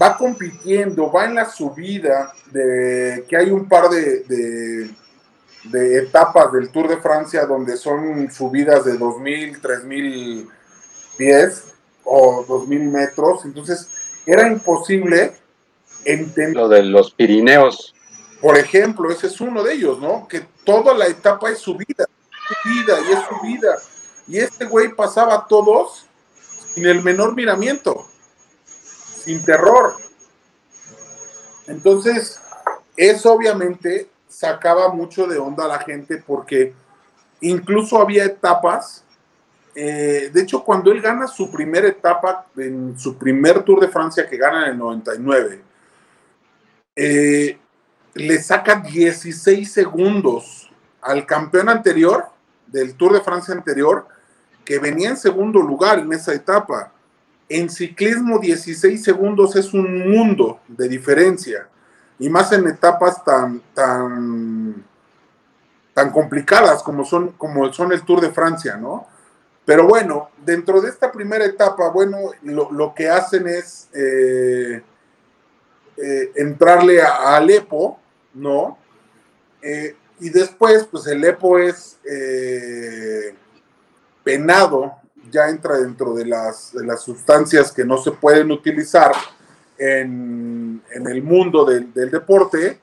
va 0.00 0.16
compitiendo, 0.16 1.10
va 1.10 1.24
en 1.24 1.34
la 1.34 1.50
subida, 1.50 2.32
de 2.50 3.24
que 3.28 3.36
hay 3.36 3.50
un 3.50 3.68
par 3.68 3.88
de, 3.88 4.20
de, 4.24 4.90
de 5.64 5.98
etapas 5.98 6.52
del 6.52 6.70
Tour 6.70 6.88
de 6.88 6.98
Francia 6.98 7.46
donde 7.46 7.76
son 7.76 8.30
subidas 8.30 8.84
de 8.84 8.98
2.000, 8.98 9.60
3.000 9.60 10.48
pies 11.16 11.74
o 12.04 12.44
2.000 12.46 12.90
metros. 12.90 13.44
Entonces, 13.44 13.88
era 14.26 14.46
imposible 14.46 15.32
entender. 16.04 16.56
Lo 16.56 16.68
de 16.68 16.82
los 16.82 17.10
Pirineos. 17.12 17.94
Por 18.40 18.58
ejemplo, 18.58 19.10
ese 19.10 19.28
es 19.28 19.40
uno 19.40 19.62
de 19.62 19.74
ellos, 19.74 19.98
¿no? 19.98 20.28
Que 20.28 20.46
toda 20.64 20.94
la 20.94 21.06
etapa 21.06 21.50
es 21.50 21.58
subida, 21.58 22.06
subida 22.62 22.98
y 23.08 23.12
es 23.12 23.18
subida. 23.28 23.76
Y 24.28 24.38
este 24.38 24.66
güey 24.66 24.94
pasaba 24.94 25.34
a 25.34 25.46
todos 25.46 26.05
sin 26.76 26.86
el 26.86 27.02
menor 27.02 27.34
miramiento, 27.34 28.06
sin 28.64 29.44
terror. 29.44 29.94
Entonces, 31.66 32.40
eso 32.96 33.32
obviamente 33.32 34.08
sacaba 34.28 34.92
mucho 34.92 35.26
de 35.26 35.38
onda 35.38 35.64
a 35.64 35.68
la 35.68 35.78
gente 35.80 36.22
porque 36.24 36.74
incluso 37.40 38.00
había 38.00 38.24
etapas 38.24 39.02
eh, 39.78 40.30
de 40.32 40.40
hecho, 40.40 40.64
cuando 40.64 40.90
él 40.90 41.02
gana 41.02 41.26
su 41.26 41.50
primera 41.50 41.86
etapa 41.86 42.46
en 42.56 42.98
su 42.98 43.18
primer 43.18 43.62
Tour 43.62 43.80
de 43.80 43.88
Francia 43.88 44.26
que 44.26 44.38
gana 44.38 44.64
en 44.64 44.72
el 44.72 44.78
99, 44.78 45.60
eh, 46.96 47.58
le 48.14 48.42
saca 48.42 48.76
16 48.76 49.70
segundos 49.70 50.70
al 51.02 51.26
campeón 51.26 51.68
anterior 51.68 52.24
del 52.66 52.94
Tour 52.94 53.12
de 53.12 53.20
Francia 53.20 53.52
anterior, 53.52 54.08
que 54.66 54.78
venía 54.80 55.10
en 55.10 55.16
segundo 55.16 55.62
lugar 55.62 56.00
en 56.00 56.12
esa 56.12 56.34
etapa. 56.34 56.92
En 57.48 57.70
ciclismo 57.70 58.40
16 58.40 59.02
segundos 59.02 59.54
es 59.54 59.72
un 59.72 60.10
mundo 60.10 60.60
de 60.66 60.88
diferencia, 60.88 61.68
y 62.18 62.28
más 62.28 62.52
en 62.52 62.66
etapas 62.66 63.24
tan, 63.24 63.62
tan, 63.72 64.84
tan 65.94 66.10
complicadas 66.10 66.82
como 66.82 67.04
son, 67.04 67.32
como 67.32 67.72
son 67.72 67.92
el 67.92 68.02
Tour 68.02 68.20
de 68.20 68.32
Francia, 68.32 68.76
¿no? 68.76 69.06
Pero 69.64 69.86
bueno, 69.86 70.30
dentro 70.44 70.80
de 70.80 70.88
esta 70.88 71.12
primera 71.12 71.44
etapa, 71.44 71.88
bueno, 71.90 72.18
lo, 72.42 72.94
que 72.94 73.08
hacen 73.08 73.46
es 73.46 73.88
eh, 73.92 74.82
eh, 75.96 76.32
entrarle 76.36 77.02
a, 77.02 77.36
Alepo, 77.36 77.98
¿no? 78.34 78.78
Eh, 79.62 79.96
y 80.20 80.30
después, 80.30 80.86
pues 80.90 81.06
el 81.08 81.22
EPO 81.24 81.58
es 81.58 81.98
penado, 84.26 84.92
ya 85.30 85.48
entra 85.48 85.78
dentro 85.78 86.12
de 86.12 86.26
las, 86.26 86.74
las, 86.74 87.00
sustancias 87.00 87.70
que 87.70 87.84
no 87.84 87.96
se 87.96 88.10
pueden 88.10 88.50
utilizar 88.50 89.12
en, 89.78 90.82
el 90.90 91.22
mundo 91.22 91.64
del, 91.64 91.94
del 91.94 92.10
deporte. 92.10 92.80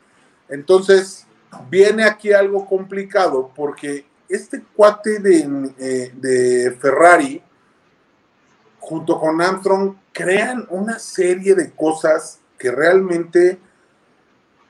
Entonces, 0.48 1.26
viene 1.70 2.06
aquí 2.06 2.32
algo 2.32 2.66
complicado 2.66 3.52
porque 3.54 4.06
este 4.30 4.64
cuate 4.74 5.18
eh, 5.18 6.14
de, 6.16 6.78
Ferrari, 6.80 7.44
junto 8.80 9.20
con 9.20 9.42
Armstrong, 9.42 9.96
crean 10.14 10.66
una 10.70 10.98
serie 10.98 11.56
de 11.56 11.72
cosas 11.72 12.40
que 12.58 12.72
realmente, 12.72 13.60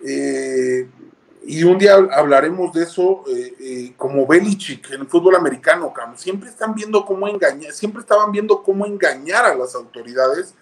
eh, 0.03 0.89
y 1.45 1.63
un 1.63 1.77
día 1.77 1.95
hablaremos 1.95 2.71
de 2.73 2.83
eso, 2.83 3.23
eh, 3.27 3.93
como 3.97 4.25
Belichick 4.25 4.91
en 4.91 5.01
el 5.01 5.07
fútbol 5.07 5.35
americano, 5.35 5.93
siempre 6.15 6.49
están 6.49 6.73
viendo 6.73 7.05
cómo 7.05 7.27
engañar, 7.27 7.73
siempre 7.73 8.01
estaban 8.01 8.31
viendo 8.31 8.63
cómo 8.63 8.85
engañar 8.85 9.45
a 9.45 9.55
las 9.55 9.75
autoridades 9.75 10.53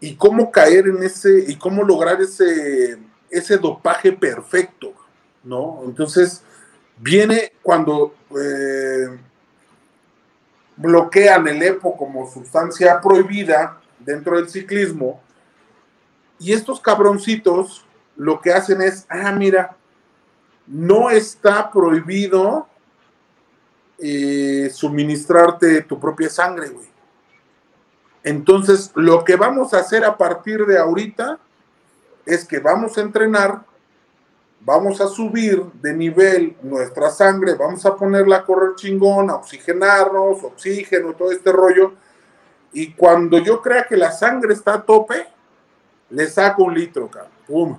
y 0.00 0.16
cómo 0.16 0.50
caer 0.50 0.88
en 0.88 1.02
ese, 1.02 1.44
y 1.46 1.56
cómo 1.56 1.84
lograr 1.84 2.20
ese, 2.20 2.98
ese 3.30 3.58
dopaje 3.58 4.10
perfecto, 4.10 4.92
¿no? 5.44 5.82
Entonces, 5.84 6.42
viene 6.96 7.52
cuando 7.62 8.14
eh, 8.30 9.18
bloquean 10.76 11.46
el 11.46 11.62
EPO 11.62 11.96
como 11.96 12.28
sustancia 12.28 13.00
prohibida 13.00 13.80
dentro 14.00 14.36
del 14.36 14.48
ciclismo 14.48 15.20
y 16.40 16.52
estos 16.52 16.80
cabroncitos 16.80 17.84
lo 18.18 18.40
que 18.40 18.52
hacen 18.52 18.82
es, 18.82 19.06
ah, 19.08 19.32
mira, 19.32 19.76
no 20.66 21.08
está 21.08 21.70
prohibido 21.70 22.68
eh, 23.98 24.70
suministrarte 24.70 25.80
tu 25.82 25.98
propia 25.98 26.28
sangre, 26.28 26.68
güey. 26.68 26.88
Entonces, 28.22 28.92
lo 28.94 29.24
que 29.24 29.36
vamos 29.36 29.72
a 29.72 29.78
hacer 29.78 30.04
a 30.04 30.18
partir 30.18 30.66
de 30.66 30.78
ahorita 30.78 31.38
es 32.26 32.44
que 32.44 32.58
vamos 32.58 32.98
a 32.98 33.00
entrenar 33.00 33.62
vamos 34.60 35.00
a 35.00 35.06
subir 35.06 35.62
de 35.80 35.94
nivel 35.94 36.56
nuestra 36.62 37.10
sangre, 37.10 37.54
vamos 37.54 37.84
a 37.86 37.96
ponerla 37.96 38.36
a 38.36 38.44
correr 38.44 38.74
chingón, 38.76 39.30
a 39.30 39.36
oxigenarnos, 39.36 40.42
oxígeno, 40.44 41.14
todo 41.14 41.32
este 41.32 41.52
rollo. 41.52 41.92
Y 42.72 42.92
cuando 42.92 43.38
yo 43.38 43.62
crea 43.62 43.86
que 43.86 43.96
la 43.96 44.12
sangre 44.12 44.52
está 44.52 44.74
a 44.74 44.82
tope, 44.82 45.26
le 46.10 46.26
saco 46.26 46.64
un 46.64 46.74
litro, 46.74 47.08
cabrón. 47.08 47.32
Pum. 47.46 47.78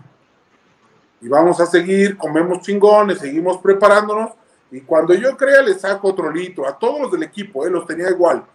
Y 1.21 1.27
vamos 1.27 1.59
a 1.59 1.65
seguir, 1.65 2.17
comemos 2.17 2.61
chingones, 2.61 3.19
seguimos 3.19 3.57
preparándonos. 3.57 4.31
Y 4.71 4.81
cuando 4.81 5.13
yo 5.13 5.35
crea, 5.35 5.61
le 5.61 5.73
saco 5.73 6.09
otro 6.09 6.31
litro. 6.31 6.67
A 6.67 6.77
todos 6.77 7.01
los 7.01 7.11
del 7.11 7.23
equipo, 7.23 7.65
eh, 7.65 7.69
los 7.69 7.85
tenía 7.85 8.09
igual. 8.09 8.45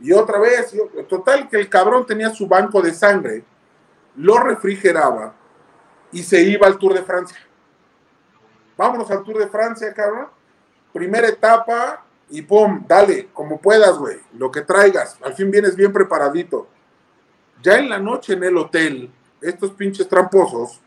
Y 0.00 0.12
otra 0.12 0.38
vez, 0.38 0.74
total 1.08 1.48
que 1.48 1.58
el 1.58 1.68
cabrón 1.68 2.06
tenía 2.06 2.30
su 2.30 2.46
banco 2.46 2.80
de 2.80 2.94
sangre, 2.94 3.44
lo 4.16 4.38
refrigeraba 4.38 5.34
y 6.10 6.22
se 6.22 6.42
iba 6.42 6.66
al 6.66 6.78
Tour 6.78 6.94
de 6.94 7.02
Francia 7.02 7.36
vámonos 8.80 9.10
al 9.10 9.22
Tour 9.22 9.36
de 9.36 9.46
Francia, 9.46 9.92
cabrón. 9.92 10.28
Primera 10.90 11.28
etapa 11.28 12.02
y 12.30 12.40
pum, 12.40 12.82
dale, 12.88 13.28
como 13.34 13.60
puedas, 13.60 13.98
güey, 13.98 14.16
lo 14.38 14.50
que 14.50 14.62
traigas. 14.62 15.18
Al 15.22 15.34
fin 15.34 15.50
vienes 15.50 15.76
bien 15.76 15.92
preparadito. 15.92 16.66
Ya 17.62 17.76
en 17.76 17.90
la 17.90 17.98
noche 17.98 18.32
en 18.32 18.42
el 18.42 18.56
hotel, 18.56 19.10
estos 19.42 19.72
pinches 19.72 20.08
tramposos, 20.08 20.80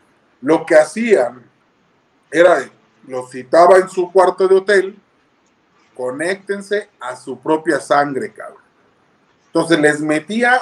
lo 0.44 0.66
que 0.66 0.74
hacían 0.74 1.42
era, 2.30 2.58
lo 3.08 3.26
citaba 3.26 3.78
en 3.78 3.88
su 3.88 4.12
cuarto 4.12 4.46
de 4.46 4.56
hotel, 4.56 4.98
conéctense 5.96 6.90
a 7.00 7.16
su 7.16 7.38
propia 7.38 7.80
sangre, 7.80 8.30
cabrón. 8.30 8.62
Entonces 9.46 9.80
les 9.80 10.00
metía 10.02 10.60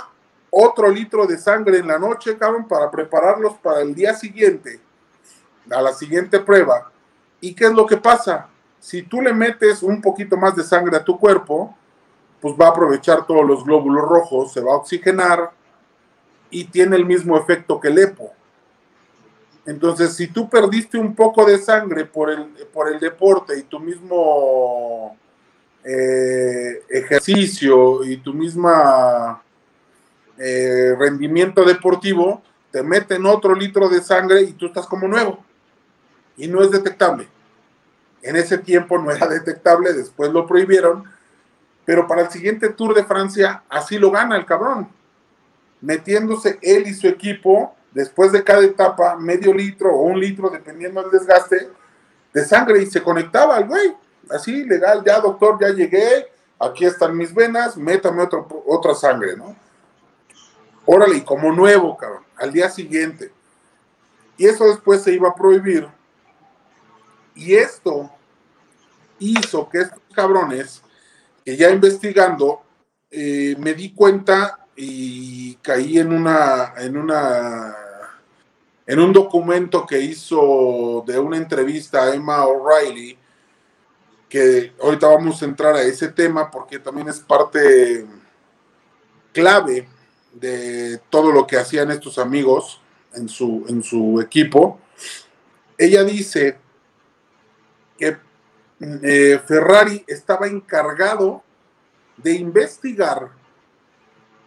otro 0.50 0.88
litro 0.88 1.26
de 1.26 1.36
sangre 1.36 1.78
en 1.78 1.88
la 1.88 1.98
noche, 1.98 2.38
cabrón, 2.38 2.68
para 2.68 2.92
prepararlos 2.92 3.54
para 3.54 3.80
el 3.80 3.92
día 3.92 4.14
siguiente, 4.14 4.80
a 5.68 5.82
la 5.82 5.92
siguiente 5.92 6.38
prueba. 6.38 6.92
¿Y 7.40 7.52
qué 7.52 7.64
es 7.64 7.72
lo 7.72 7.84
que 7.84 7.96
pasa? 7.96 8.48
Si 8.78 9.02
tú 9.02 9.20
le 9.20 9.32
metes 9.32 9.82
un 9.82 10.00
poquito 10.00 10.36
más 10.36 10.54
de 10.54 10.62
sangre 10.62 10.96
a 10.96 11.04
tu 11.04 11.18
cuerpo, 11.18 11.76
pues 12.40 12.54
va 12.54 12.66
a 12.66 12.70
aprovechar 12.70 13.26
todos 13.26 13.44
los 13.44 13.64
glóbulos 13.64 14.08
rojos, 14.08 14.52
se 14.52 14.60
va 14.60 14.74
a 14.74 14.76
oxigenar 14.76 15.50
y 16.50 16.66
tiene 16.66 16.94
el 16.94 17.04
mismo 17.04 17.36
efecto 17.36 17.80
que 17.80 17.88
el 17.88 17.98
EPO. 17.98 18.41
Entonces, 19.64 20.14
si 20.14 20.26
tú 20.26 20.48
perdiste 20.48 20.98
un 20.98 21.14
poco 21.14 21.44
de 21.44 21.58
sangre 21.58 22.04
por 22.04 22.30
el, 22.30 22.44
por 22.72 22.92
el 22.92 22.98
deporte 22.98 23.56
y 23.58 23.62
tu 23.62 23.78
mismo 23.78 25.16
eh, 25.84 26.82
ejercicio 26.88 28.04
y 28.04 28.16
tu 28.16 28.34
misma 28.34 29.42
eh, 30.38 30.94
rendimiento 30.98 31.64
deportivo, 31.64 32.42
te 32.72 32.82
meten 32.82 33.26
otro 33.26 33.54
litro 33.54 33.88
de 33.88 34.02
sangre 34.02 34.42
y 34.42 34.52
tú 34.54 34.66
estás 34.66 34.86
como 34.86 35.06
nuevo. 35.06 35.44
Y 36.36 36.48
no 36.48 36.62
es 36.62 36.70
detectable. 36.70 37.28
En 38.22 38.36
ese 38.36 38.58
tiempo 38.58 38.98
no 38.98 39.10
era 39.10 39.28
detectable, 39.28 39.92
después 39.92 40.32
lo 40.32 40.46
prohibieron, 40.46 41.04
pero 41.84 42.06
para 42.06 42.22
el 42.22 42.30
siguiente 42.30 42.70
Tour 42.70 42.94
de 42.94 43.04
Francia 43.04 43.62
así 43.68 43.98
lo 43.98 44.10
gana 44.10 44.36
el 44.36 44.46
cabrón, 44.46 44.88
metiéndose 45.80 46.58
él 46.62 46.86
y 46.86 46.94
su 46.94 47.08
equipo 47.08 47.74
después 47.94 48.32
de 48.32 48.42
cada 48.42 48.62
etapa 48.62 49.16
medio 49.16 49.52
litro 49.52 49.94
o 49.94 50.02
un 50.02 50.18
litro, 50.18 50.50
dependiendo 50.50 51.02
del 51.02 51.10
desgaste, 51.10 51.68
de 52.32 52.44
sangre 52.44 52.82
y 52.82 52.86
se 52.86 53.02
conectaba 53.02 53.56
al 53.56 53.66
güey. 53.66 53.94
Así, 54.30 54.64
legal, 54.64 55.02
ya 55.04 55.20
doctor, 55.20 55.58
ya 55.60 55.68
llegué, 55.70 56.28
aquí 56.58 56.84
están 56.84 57.16
mis 57.16 57.34
venas, 57.34 57.76
métame 57.76 58.22
otro, 58.22 58.46
otra 58.66 58.94
sangre, 58.94 59.36
¿no? 59.36 59.56
Órale, 60.86 61.16
y 61.16 61.20
como 61.22 61.52
nuevo, 61.52 61.96
cabrón, 61.96 62.24
al 62.36 62.52
día 62.52 62.70
siguiente. 62.70 63.32
Y 64.36 64.46
eso 64.46 64.64
después 64.66 65.02
se 65.02 65.12
iba 65.12 65.28
a 65.28 65.34
prohibir. 65.34 65.88
Y 67.34 67.54
esto 67.54 68.10
hizo 69.18 69.68
que 69.68 69.82
estos 69.82 70.00
cabrones, 70.14 70.82
que 71.44 71.56
ya 71.56 71.70
investigando, 71.70 72.62
eh, 73.10 73.54
me 73.58 73.74
di 73.74 73.92
cuenta 73.92 74.66
y 74.74 75.54
caí 75.56 75.98
en 75.98 76.12
una, 76.12 76.72
en 76.78 76.96
una, 76.96 77.76
en 78.86 79.00
un 79.00 79.12
documento 79.12 79.86
que 79.86 80.00
hizo 80.00 81.04
de 81.06 81.18
una 81.18 81.36
entrevista 81.36 82.04
a 82.04 82.14
Emma 82.14 82.44
O'Reilly, 82.44 83.18
que 84.28 84.72
ahorita 84.82 85.08
vamos 85.08 85.42
a 85.42 85.44
entrar 85.44 85.74
a 85.74 85.82
ese 85.82 86.08
tema 86.08 86.50
porque 86.50 86.78
también 86.78 87.08
es 87.08 87.20
parte 87.20 88.06
clave 89.32 89.88
de 90.32 91.00
todo 91.10 91.30
lo 91.30 91.46
que 91.46 91.58
hacían 91.58 91.90
estos 91.90 92.18
amigos 92.18 92.80
en 93.14 93.28
su, 93.28 93.64
en 93.68 93.82
su 93.82 94.20
equipo. 94.20 94.80
Ella 95.76 96.02
dice 96.04 96.56
que 97.98 98.16
eh, 98.80 99.40
Ferrari 99.46 100.04
estaba 100.06 100.46
encargado 100.46 101.42
de 102.16 102.32
investigar 102.32 103.30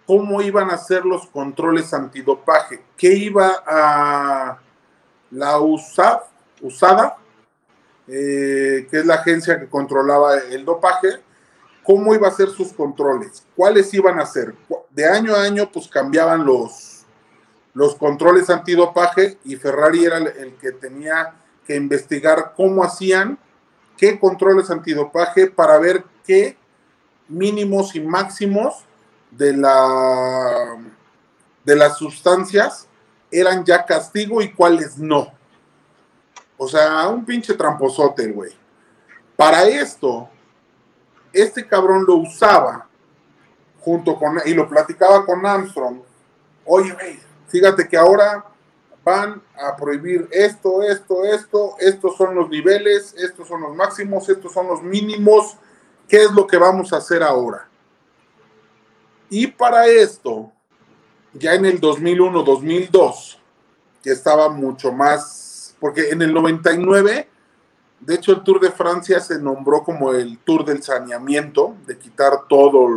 cómo 0.05 0.41
iban 0.41 0.69
a 0.69 0.77
ser 0.77 1.05
los 1.05 1.27
controles 1.27 1.93
antidopaje, 1.93 2.81
qué 2.97 3.13
iba 3.13 3.63
a 3.65 4.59
la 5.31 5.59
USAD, 5.59 6.19
USADA, 6.61 7.17
eh, 8.07 8.87
que 8.89 8.99
es 8.99 9.05
la 9.05 9.15
agencia 9.15 9.59
que 9.59 9.67
controlaba 9.67 10.37
el 10.37 10.63
dopaje, 10.63 11.21
cómo 11.83 12.13
iba 12.13 12.27
a 12.27 12.31
ser 12.31 12.49
sus 12.49 12.71
controles, 12.73 13.43
cuáles 13.55 13.93
iban 13.93 14.19
a 14.19 14.25
ser. 14.25 14.53
De 14.91 15.07
año 15.07 15.35
a 15.35 15.41
año, 15.41 15.69
pues 15.71 15.87
cambiaban 15.87 16.45
los, 16.45 17.05
los 17.73 17.95
controles 17.95 18.49
antidopaje 18.49 19.37
y 19.43 19.55
Ferrari 19.55 20.05
era 20.05 20.17
el 20.17 20.55
que 20.61 20.71
tenía 20.71 21.33
que 21.65 21.75
investigar 21.75 22.53
cómo 22.55 22.83
hacían, 22.83 23.39
qué 23.97 24.19
controles 24.19 24.69
antidopaje 24.69 25.47
para 25.47 25.79
ver 25.79 26.03
qué 26.25 26.57
mínimos 27.27 27.95
y 27.95 28.01
máximos 28.01 28.85
de, 29.31 29.53
la, 29.55 30.77
de 31.63 31.75
las 31.75 31.97
sustancias 31.97 32.87
eran 33.31 33.65
ya 33.65 33.85
castigo 33.85 34.41
y 34.41 34.53
cuáles 34.53 34.97
no. 34.97 35.33
O 36.57 36.67
sea, 36.67 37.07
un 37.09 37.25
pinche 37.25 37.53
tramposote, 37.53 38.31
güey. 38.31 38.51
Para 39.35 39.63
esto, 39.65 40.29
este 41.33 41.67
cabrón 41.67 42.05
lo 42.07 42.15
usaba 42.15 42.87
junto 43.81 44.15
con, 44.17 44.39
y 44.45 44.53
lo 44.53 44.67
platicaba 44.67 45.25
con 45.25 45.45
Armstrong. 45.45 45.99
Oye, 46.65 46.93
güey, 46.93 47.19
fíjate 47.47 47.87
que 47.87 47.97
ahora 47.97 48.45
van 49.03 49.41
a 49.55 49.75
prohibir 49.75 50.27
esto, 50.31 50.81
esto, 50.81 51.23
esto, 51.25 51.75
estos 51.79 52.17
son 52.17 52.33
los 52.33 52.49
niveles, 52.49 53.13
estos 53.17 53.47
son 53.47 53.61
los 53.61 53.75
máximos, 53.75 54.27
estos 54.29 54.51
son 54.51 54.67
los 54.67 54.81
mínimos. 54.81 55.57
¿Qué 56.07 56.23
es 56.23 56.31
lo 56.31 56.47
que 56.47 56.57
vamos 56.57 56.93
a 56.93 56.97
hacer 56.97 57.21
ahora? 57.21 57.67
Y 59.29 59.47
para 59.47 59.87
esto, 59.87 60.51
ya 61.33 61.53
en 61.53 61.65
el 61.65 61.81
2001-2002, 61.81 63.37
que 64.03 64.11
estaba 64.11 64.49
mucho 64.49 64.91
más, 64.91 65.75
porque 65.79 66.09
en 66.09 66.21
el 66.21 66.33
99, 66.33 67.27
de 67.99 68.13
hecho 68.13 68.31
el 68.33 68.43
Tour 68.43 68.59
de 68.59 68.71
Francia 68.71 69.19
se 69.19 69.39
nombró 69.39 69.83
como 69.83 70.13
el 70.13 70.37
Tour 70.39 70.63
del 70.63 70.83
saneamiento, 70.83 71.75
de 71.87 71.97
quitar 71.97 72.47
todos 72.47 72.89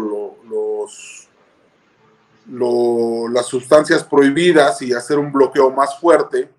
los, 2.46 3.32
las 3.32 3.46
sustancias 3.46 4.04
prohibidas 4.04 4.82
y 4.82 4.92
hacer 4.92 5.18
un 5.18 5.32
bloqueo 5.32 5.70
más 5.70 5.98
fuerte. 5.98 6.50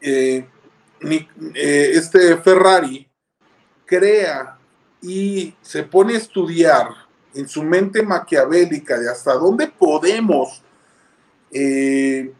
Eh, 0.00 0.46
eh, 1.02 1.90
este 1.94 2.36
Ferrari 2.38 3.08
crea 3.84 4.58
y 5.00 5.54
se 5.60 5.82
pone 5.82 6.14
a 6.14 6.18
estudiar 6.18 7.01
en 7.34 7.48
su 7.48 7.62
mente 7.62 8.02
maquiavélica 8.02 8.98
de 8.98 9.10
hasta 9.10 9.34
dónde 9.34 9.68
podemos 9.68 10.62
eh, 11.50 12.32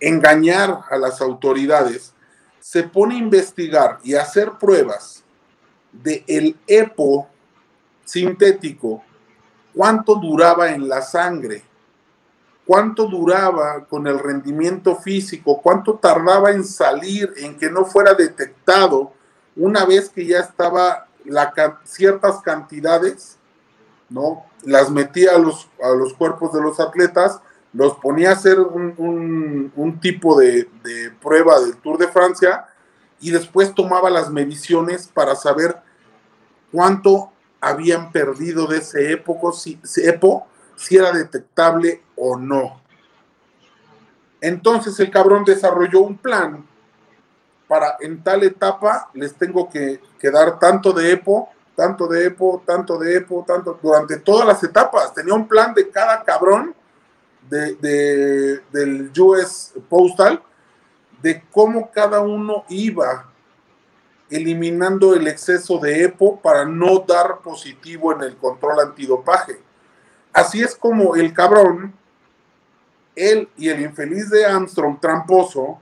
engañar 0.00 0.80
a 0.90 0.96
las 0.96 1.20
autoridades, 1.20 2.12
se 2.60 2.84
pone 2.84 3.14
a 3.14 3.18
investigar 3.18 3.98
y 4.02 4.14
a 4.14 4.22
hacer 4.22 4.52
pruebas 4.52 5.22
de 5.92 6.24
el 6.26 6.56
EPO 6.66 7.28
sintético, 8.04 9.02
cuánto 9.74 10.16
duraba 10.16 10.70
en 10.70 10.88
la 10.88 11.02
sangre, 11.02 11.62
cuánto 12.66 13.06
duraba 13.06 13.84
con 13.86 14.06
el 14.06 14.18
rendimiento 14.18 14.96
físico, 14.96 15.60
cuánto 15.60 15.94
tardaba 15.94 16.50
en 16.52 16.64
salir, 16.64 17.32
en 17.36 17.58
que 17.58 17.70
no 17.70 17.84
fuera 17.84 18.14
detectado 18.14 19.12
una 19.56 19.84
vez 19.84 20.08
que 20.08 20.26
ya 20.26 20.40
estaba 20.40 21.08
la, 21.24 21.80
ciertas 21.84 22.40
cantidades 22.42 23.38
¿no? 24.12 24.44
Las 24.64 24.90
metía 24.90 25.34
a 25.34 25.38
los, 25.38 25.68
a 25.82 25.90
los 25.90 26.14
cuerpos 26.14 26.52
de 26.52 26.60
los 26.60 26.78
atletas, 26.78 27.40
los 27.72 27.94
ponía 27.96 28.30
a 28.30 28.34
hacer 28.34 28.60
un, 28.60 29.98
tipo 30.00 30.38
de, 30.38 30.68
prueba 31.20 31.60
del 31.60 31.76
Tour 31.76 31.98
de 31.98 32.08
Francia 32.08 32.66
y 33.20 33.30
después 33.30 33.74
tomaba 33.74 34.10
las 34.10 34.30
mediciones 34.30 35.08
para 35.08 35.34
saber 35.34 35.76
cuánto 36.70 37.32
habían 37.60 38.12
perdido 38.12 38.66
de 38.66 38.78
ese 38.78 39.12
época, 39.12 39.56
si, 39.56 39.80
EPO, 39.96 40.46
si 40.76 40.96
era 40.96 41.12
detectable 41.12 42.02
o 42.16 42.36
no. 42.36 42.80
Entonces 44.40 44.98
el 44.98 45.10
cabrón 45.10 45.44
desarrolló 45.44 46.00
un 46.00 46.18
plan 46.18 46.66
para 47.68 47.96
en 48.00 48.22
tal 48.22 48.42
etapa 48.42 49.08
les 49.14 49.34
tengo 49.34 49.70
que, 49.70 50.00
que 50.18 50.30
dar 50.30 50.58
tanto 50.58 50.92
de 50.92 51.12
EPO 51.12 51.48
tanto 51.82 52.06
de 52.06 52.26
EPO, 52.26 52.62
tanto 52.64 52.96
de 52.96 53.16
EPO, 53.16 53.44
tanto, 53.44 53.76
durante 53.82 54.16
todas 54.18 54.46
las 54.46 54.62
etapas. 54.62 55.12
Tenía 55.12 55.34
un 55.34 55.48
plan 55.48 55.74
de 55.74 55.90
cada 55.90 56.22
cabrón 56.22 56.76
de, 57.50 58.60
del 58.70 59.10
US 59.18 59.74
Postal, 59.88 60.40
de 61.20 61.42
cómo 61.50 61.90
cada 61.90 62.20
uno 62.20 62.64
iba 62.68 63.28
eliminando 64.30 65.12
el 65.14 65.26
exceso 65.26 65.78
de 65.78 66.04
EPO 66.04 66.40
para 66.40 66.64
no 66.64 67.00
dar 67.00 67.40
positivo 67.40 68.12
en 68.12 68.22
el 68.22 68.36
control 68.36 68.78
antidopaje. 68.78 69.60
Así 70.32 70.62
es 70.62 70.76
como 70.76 71.16
el 71.16 71.34
cabrón, 71.34 71.92
él 73.16 73.48
y 73.56 73.70
el 73.70 73.80
infeliz 73.80 74.30
de 74.30 74.46
Armstrong, 74.46 75.00
tramposo, 75.00 75.80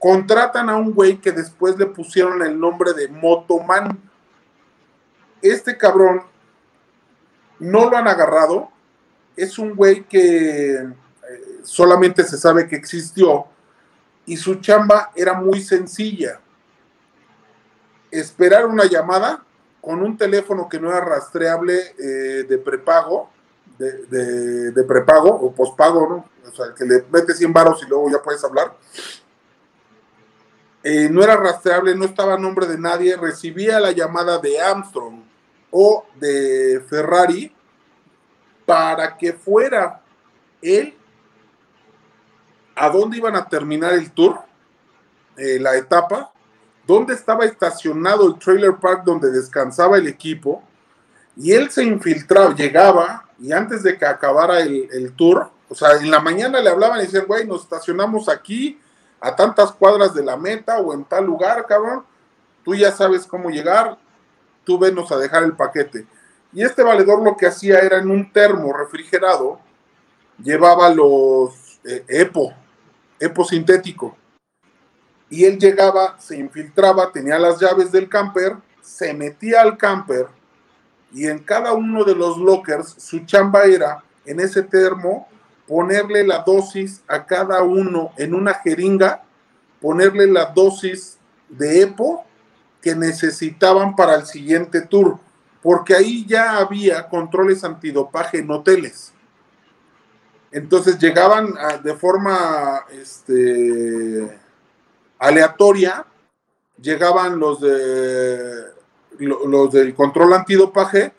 contratan 0.00 0.68
a 0.68 0.76
un 0.76 0.92
güey 0.92 1.18
que 1.18 1.30
después 1.30 1.78
le 1.78 1.86
pusieron 1.86 2.42
el 2.42 2.58
nombre 2.58 2.94
de 2.94 3.06
Motoman 3.06 4.10
este 5.50 5.76
cabrón 5.76 6.22
no 7.58 7.90
lo 7.90 7.96
han 7.96 8.08
agarrado. 8.08 8.70
Es 9.36 9.58
un 9.58 9.74
güey 9.74 10.04
que 10.04 10.74
eh, 10.74 10.90
solamente 11.62 12.24
se 12.24 12.38
sabe 12.38 12.68
que 12.68 12.76
existió 12.76 13.46
y 14.26 14.36
su 14.36 14.56
chamba 14.56 15.12
era 15.14 15.34
muy 15.34 15.60
sencilla. 15.60 16.40
Esperar 18.10 18.66
una 18.66 18.84
llamada 18.84 19.44
con 19.80 20.02
un 20.02 20.16
teléfono 20.16 20.68
que 20.68 20.80
no 20.80 20.88
era 20.88 21.00
rastreable 21.00 21.94
eh, 21.98 22.44
de 22.48 22.58
prepago, 22.58 23.30
de, 23.76 24.84
prepago 24.86 25.28
o 25.28 25.52
pospago, 25.52 26.08
¿no? 26.08 26.48
O 26.48 26.54
sea, 26.54 26.72
que 26.74 26.84
le 26.84 27.04
metes 27.10 27.36
100 27.38 27.52
varos 27.52 27.82
y 27.82 27.88
luego 27.88 28.10
ya 28.10 28.22
puedes 28.22 28.42
hablar. 28.44 28.74
Eh, 30.82 31.08
no 31.10 31.22
era 31.22 31.36
rastreable, 31.36 31.94
no 31.96 32.04
estaba 32.04 32.34
a 32.34 32.38
nombre 32.38 32.66
de 32.66 32.78
nadie, 32.78 33.16
recibía 33.16 33.80
la 33.80 33.90
llamada 33.90 34.38
de 34.38 34.60
Armstrong 34.60 35.23
o 35.76 36.06
de 36.14 36.80
Ferrari 36.88 37.52
para 38.64 39.16
que 39.16 39.32
fuera 39.32 40.00
él 40.62 40.96
a 42.76 42.88
dónde 42.90 43.16
iban 43.16 43.34
a 43.34 43.48
terminar 43.48 43.92
el 43.92 44.12
tour, 44.12 44.38
eh, 45.36 45.58
la 45.58 45.74
etapa, 45.74 46.30
dónde 46.86 47.14
estaba 47.14 47.44
estacionado 47.44 48.28
el 48.28 48.38
trailer 48.38 48.76
park 48.76 49.02
donde 49.04 49.32
descansaba 49.32 49.98
el 49.98 50.06
equipo, 50.06 50.62
y 51.36 51.50
él 51.50 51.68
se 51.70 51.82
infiltraba, 51.82 52.54
llegaba, 52.54 53.24
y 53.40 53.50
antes 53.50 53.82
de 53.82 53.98
que 53.98 54.06
acabara 54.06 54.60
el, 54.60 55.12
tour, 55.16 55.50
o 55.68 55.74
sea, 55.74 55.96
en 55.96 56.08
la 56.08 56.20
mañana 56.20 56.60
le 56.60 56.70
hablaban 56.70 57.00
y 57.00 57.06
decían, 57.06 57.26
güey, 57.26 57.48
nos 57.48 57.62
estacionamos 57.62 58.28
aquí, 58.28 58.80
a 59.20 59.34
tantas 59.34 59.72
cuadras 59.72 60.14
de 60.14 60.22
la 60.22 60.36
meta 60.36 60.78
o 60.78 60.94
en 60.94 61.04
tal 61.04 61.24
lugar, 61.24 61.66
cabrón, 61.66 62.04
tú 62.64 62.76
ya 62.76 62.92
sabes 62.92 63.26
cómo 63.26 63.50
llegar, 63.50 63.98
tú 64.64 64.78
venos 64.78 65.10
a 65.12 65.18
dejar 65.18 65.44
el 65.44 65.54
paquete. 65.54 66.06
Y 66.52 66.62
este 66.62 66.82
valedor 66.82 67.22
lo 67.22 67.36
que 67.36 67.46
hacía 67.46 67.80
era 67.80 67.98
en 67.98 68.10
un 68.10 68.32
termo 68.32 68.72
refrigerado, 68.72 69.60
llevaba 70.42 70.88
los 70.90 71.80
eh, 71.84 72.04
EPO, 72.08 72.52
EPO 73.18 73.44
sintético. 73.44 74.16
Y 75.28 75.44
él 75.44 75.58
llegaba, 75.58 76.16
se 76.20 76.36
infiltraba, 76.36 77.10
tenía 77.10 77.38
las 77.38 77.58
llaves 77.58 77.90
del 77.90 78.08
camper, 78.08 78.56
se 78.80 79.14
metía 79.14 79.62
al 79.62 79.76
camper 79.76 80.28
y 81.14 81.28
en 81.28 81.38
cada 81.38 81.72
uno 81.72 82.04
de 82.04 82.14
los 82.14 82.36
lockers 82.38 82.96
su 82.98 83.20
chamba 83.20 83.64
era 83.64 84.02
en 84.26 84.40
ese 84.40 84.62
termo 84.62 85.28
ponerle 85.66 86.26
la 86.26 86.40
dosis 86.40 87.02
a 87.06 87.24
cada 87.24 87.62
uno 87.62 88.10
en 88.18 88.34
una 88.34 88.54
jeringa, 88.54 89.22
ponerle 89.80 90.26
la 90.26 90.46
dosis 90.46 91.18
de 91.48 91.82
EPO 91.82 92.24
que 92.84 92.94
necesitaban 92.94 93.96
para 93.96 94.14
el 94.14 94.26
siguiente 94.26 94.82
tour, 94.82 95.18
porque 95.62 95.94
ahí 95.94 96.26
ya 96.26 96.58
había 96.58 97.08
controles 97.08 97.64
antidopaje 97.64 98.40
en 98.40 98.50
hoteles. 98.50 99.14
Entonces 100.52 100.98
llegaban 100.98 101.54
de 101.82 101.94
forma 101.94 102.84
este, 102.92 104.38
aleatoria, 105.18 106.04
llegaban 106.78 107.38
los 107.38 107.62
de 107.62 108.74
los 109.18 109.72
del 109.72 109.94
control 109.94 110.34
antidopaje 110.34 111.14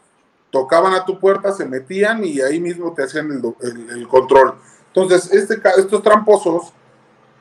tocaban 0.51 0.93
a 0.93 1.03
tu 1.03 1.19
puerta, 1.19 1.51
se 1.51 1.65
metían 1.65 2.23
y 2.23 2.41
ahí 2.41 2.61
mismo 2.61 2.93
te 2.93 3.03
hacían 3.03 3.29
el, 3.31 4.07
control. 4.07 4.55
Entonces, 4.87 5.33
este, 5.33 5.59
estos 5.77 6.03
tramposos 6.03 6.71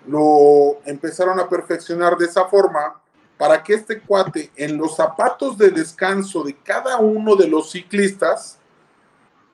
lo 0.09 0.81
empezaron 0.85 1.39
a 1.39 1.49
perfeccionar 1.49 2.17
de 2.17 2.25
esa 2.25 2.47
forma 2.47 3.01
para 3.39 3.63
que 3.63 3.75
este 3.75 4.01
cuate 4.01 4.51
en 4.57 4.77
los 4.77 4.97
zapatos 4.97 5.59
de 5.59 5.71
descanso 5.71 6.43
de 6.45 6.57
cada 6.57 6.99
uno 6.99 7.37
de 7.37 7.49
los 7.49 7.71
ciclistas 7.71 8.59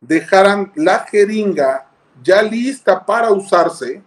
dejaran 0.01 0.73
la 0.75 1.01
jeringa 1.01 1.87
ya 2.23 2.43
lista 2.43 3.05
para 3.05 3.31
usarse 3.31 4.03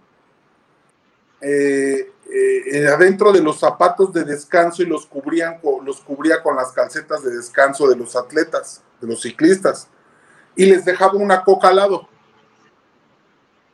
eh, 1.42 2.12
eh, 2.32 2.88
adentro 2.88 3.32
de 3.32 3.42
los 3.42 3.60
zapatos 3.60 4.14
de 4.14 4.24
descanso 4.24 4.82
y 4.82 4.86
los, 4.86 5.06
cubrían, 5.06 5.60
los 5.84 6.00
cubría 6.02 6.42
con 6.42 6.56
las 6.56 6.72
calcetas 6.72 7.24
de 7.24 7.36
descanso 7.36 7.88
de 7.88 7.96
los 7.96 8.16
atletas, 8.16 8.82
de 9.02 9.08
los 9.08 9.22
ciclistas, 9.22 9.88
y 10.56 10.66
les 10.66 10.86
dejaba 10.86 11.14
una 11.14 11.44
coca 11.44 11.68
al 11.68 11.76
lado. 11.76 12.08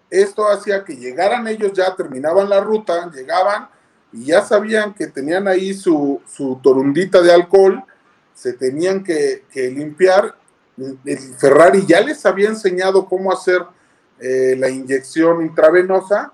Esto 0.10 0.48
hacía 0.48 0.84
que 0.84 0.96
llegaran 0.96 1.48
ellos, 1.48 1.72
ya 1.74 1.96
terminaban 1.96 2.50
la 2.50 2.60
ruta, 2.60 3.10
llegaban 3.12 3.70
y 4.12 4.26
ya 4.26 4.44
sabían 4.44 4.94
que 4.94 5.08
tenían 5.08 5.48
ahí 5.48 5.74
su, 5.74 6.22
su 6.26 6.60
torundita 6.62 7.22
de 7.22 7.32
alcohol, 7.32 7.84
se 8.34 8.54
tenían 8.54 9.04
que, 9.04 9.44
limpiar. 9.54 10.36
El 10.78 11.18
Ferrari 11.38 11.86
ya 11.86 12.00
les 12.00 12.26
había 12.26 12.48
enseñado 12.48 13.06
cómo 13.06 13.32
hacer 13.32 13.62
eh, 14.20 14.56
la 14.58 14.70
inyección 14.70 15.42
intravenosa 15.42 16.32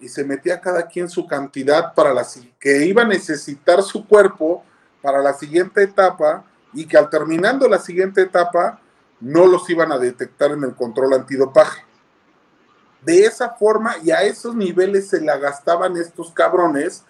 y 0.00 0.08
se 0.08 0.24
metía 0.24 0.60
cada 0.60 0.86
quien 0.86 1.08
su 1.08 1.26
cantidad 1.26 1.94
para 1.94 2.14
la 2.14 2.26
que 2.58 2.86
iba 2.86 3.02
a 3.02 3.06
necesitar 3.06 3.82
su 3.82 4.06
cuerpo 4.06 4.64
para 5.02 5.22
la 5.22 5.34
siguiente 5.34 5.82
etapa 5.82 6.44
y 6.72 6.86
que 6.86 6.96
al 6.96 7.10
terminando 7.10 7.68
la 7.68 7.78
siguiente 7.78 8.22
etapa 8.22 8.80
no 9.20 9.46
los 9.46 9.68
iban 9.68 9.92
a 9.92 9.98
detectar 9.98 10.50
en 10.52 10.64
el 10.64 10.74
control 10.74 11.12
antidopaje. 11.12 11.82
De 13.04 13.24
esa 13.24 13.50
forma 13.50 13.96
y 14.02 14.10
a 14.10 14.22
esos 14.22 14.54
niveles 14.54 15.08
se 15.08 15.20
la 15.20 15.36
gastaban 15.36 15.96
estos 15.96 16.32
cabrones 16.32 17.04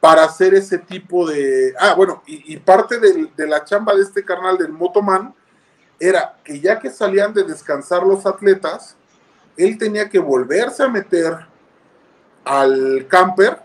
para 0.00 0.24
hacer 0.24 0.54
ese 0.54 0.78
tipo 0.78 1.28
de... 1.28 1.74
Ah, 1.78 1.94
bueno, 1.94 2.22
y, 2.26 2.56
parte 2.58 2.98
de, 2.98 3.30
de 3.36 3.46
la 3.46 3.64
chamba 3.64 3.94
de 3.94 4.02
este 4.02 4.24
carnal 4.24 4.56
del 4.56 4.72
Motoman 4.72 5.34
era 5.98 6.38
que 6.42 6.60
ya 6.60 6.78
que 6.78 6.90
salían 6.90 7.34
de 7.34 7.44
descansar 7.44 8.02
los 8.02 8.24
atletas, 8.24 8.96
él 9.56 9.76
tenía 9.76 10.08
que 10.08 10.18
volverse 10.18 10.82
a 10.82 10.88
meter 10.88 11.36
al 12.44 13.06
camper 13.08 13.58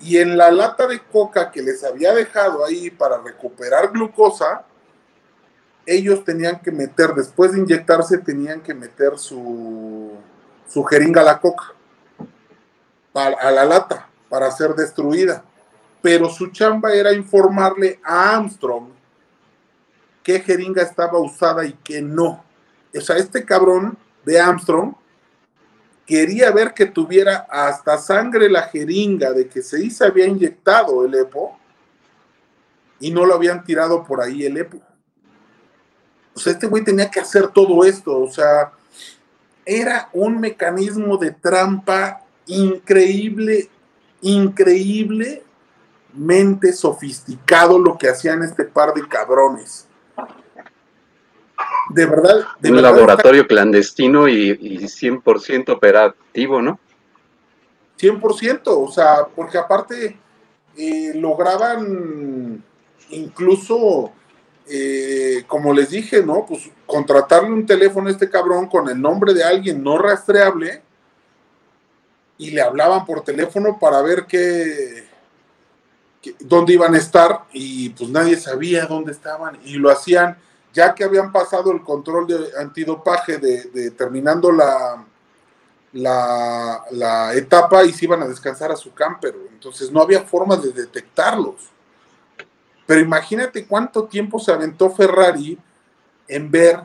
y 0.00 0.18
en 0.18 0.36
la 0.36 0.50
lata 0.50 0.86
de 0.86 1.00
coca 1.00 1.50
que 1.50 1.62
les 1.62 1.84
había 1.84 2.14
dejado 2.14 2.64
ahí 2.64 2.90
para 2.90 3.18
recuperar 3.18 3.90
glucosa, 3.90 4.64
ellos 5.86 6.24
tenían 6.24 6.60
que 6.60 6.70
meter, 6.70 7.14
después 7.14 7.52
de 7.52 7.60
inyectarse, 7.60 8.18
tenían 8.18 8.62
que 8.62 8.74
meter 8.74 9.18
su, 9.18 10.12
su 10.68 10.84
jeringa 10.84 11.20
a 11.20 11.24
la 11.24 11.40
coca, 11.40 11.72
a 13.14 13.50
la 13.50 13.64
lata, 13.64 14.08
para 14.28 14.50
ser 14.50 14.74
destruida. 14.74 15.44
Pero 16.02 16.28
su 16.28 16.48
chamba 16.48 16.92
era 16.92 17.12
informarle 17.12 18.00
a 18.04 18.34
Armstrong 18.36 18.88
qué 20.22 20.40
jeringa 20.40 20.82
estaba 20.82 21.18
usada 21.18 21.64
y 21.64 21.74
qué 21.84 22.02
no. 22.02 22.44
O 22.96 23.00
sea, 23.00 23.16
este 23.16 23.44
cabrón 23.44 23.96
de 24.24 24.40
Armstrong 24.40 24.94
quería 26.06 26.50
ver 26.50 26.74
que 26.74 26.86
tuviera 26.86 27.46
hasta 27.50 27.98
sangre 27.98 28.48
la 28.48 28.62
jeringa 28.62 29.32
de 29.32 29.48
que 29.48 29.62
se 29.62 30.04
había 30.04 30.26
inyectado 30.26 31.04
el 31.04 31.14
EPO 31.14 31.58
y 33.00 33.10
no 33.10 33.24
lo 33.24 33.34
habían 33.34 33.64
tirado 33.64 34.04
por 34.04 34.20
ahí 34.20 34.44
el 34.44 34.56
EPO. 34.56 34.78
O 36.34 36.40
sea, 36.40 36.52
este 36.52 36.66
güey 36.66 36.82
tenía 36.82 37.10
que 37.10 37.20
hacer 37.20 37.48
todo 37.48 37.84
esto, 37.84 38.18
o 38.18 38.30
sea, 38.30 38.72
era 39.66 40.08
un 40.12 40.40
mecanismo 40.40 41.16
de 41.16 41.32
trampa 41.32 42.20
increíble, 42.46 43.68
increíblemente 44.20 46.72
sofisticado 46.72 47.78
lo 47.78 47.96
que 47.96 48.08
hacían 48.08 48.42
este 48.42 48.64
par 48.64 48.92
de 48.94 49.06
cabrones 49.08 49.86
de 51.90 52.06
verdad. 52.06 52.46
De 52.60 52.70
un 52.70 52.82
laboratorio 52.82 53.46
clandestino 53.46 54.28
y, 54.28 54.56
y 54.60 54.78
100% 54.78 55.70
operativo, 55.70 56.62
¿no? 56.62 56.78
100%, 57.98 58.60
o 58.66 58.90
sea, 58.90 59.26
porque 59.34 59.58
aparte 59.58 60.18
eh, 60.76 61.12
lograban 61.14 62.62
incluso, 63.10 64.12
eh, 64.66 65.44
como 65.46 65.72
les 65.72 65.90
dije, 65.90 66.22
¿no? 66.22 66.46
Pues 66.46 66.70
contratarle 66.86 67.50
un 67.50 67.66
teléfono 67.66 68.08
a 68.08 68.12
este 68.12 68.30
cabrón 68.30 68.68
con 68.68 68.88
el 68.88 69.00
nombre 69.00 69.34
de 69.34 69.44
alguien 69.44 69.82
no 69.82 69.98
rastreable 69.98 70.82
y 72.38 72.50
le 72.50 72.62
hablaban 72.62 73.04
por 73.04 73.22
teléfono 73.22 73.78
para 73.78 74.02
ver 74.02 74.26
qué, 74.26 75.04
dónde 76.40 76.72
iban 76.72 76.94
a 76.94 76.98
estar 76.98 77.44
y 77.52 77.90
pues 77.90 78.10
nadie 78.10 78.36
sabía 78.36 78.86
dónde 78.86 79.12
estaban 79.12 79.58
y 79.64 79.74
lo 79.74 79.90
hacían 79.90 80.38
ya 80.72 80.94
que 80.94 81.04
habían 81.04 81.30
pasado 81.30 81.70
el 81.70 81.82
control 81.82 82.26
de 82.26 82.50
antidopaje 82.58 83.38
de, 83.38 83.90
terminando 83.92 84.50
la, 84.50 85.04
la, 85.92 87.32
etapa 87.34 87.84
y 87.84 87.92
se 87.92 88.06
iban 88.06 88.22
a 88.22 88.26
descansar 88.26 88.72
a 88.72 88.76
su 88.76 88.92
camper. 88.92 89.36
Entonces 89.52 89.92
no 89.92 90.02
había 90.02 90.22
forma 90.22 90.56
de 90.56 90.72
detectarlos. 90.72 91.73
Pero 92.86 93.00
imagínate 93.00 93.66
cuánto 93.66 94.04
tiempo 94.04 94.38
se 94.38 94.52
aventó 94.52 94.90
Ferrari 94.90 95.58
en 96.28 96.50
ver 96.50 96.80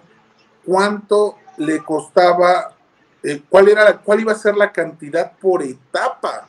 cuánto 0.66 1.36
le 1.58 1.84
costaba, 1.84 2.76
eh, 3.24 3.42
cuál, 3.50 3.70
era, 3.70 3.98
cuál 3.98 4.22
iba 4.22 4.32
a 4.32 4.36
ser 4.36 4.56
la 4.56 4.72
cantidad 4.72 5.34
por 5.40 5.64
etapa 5.64 6.48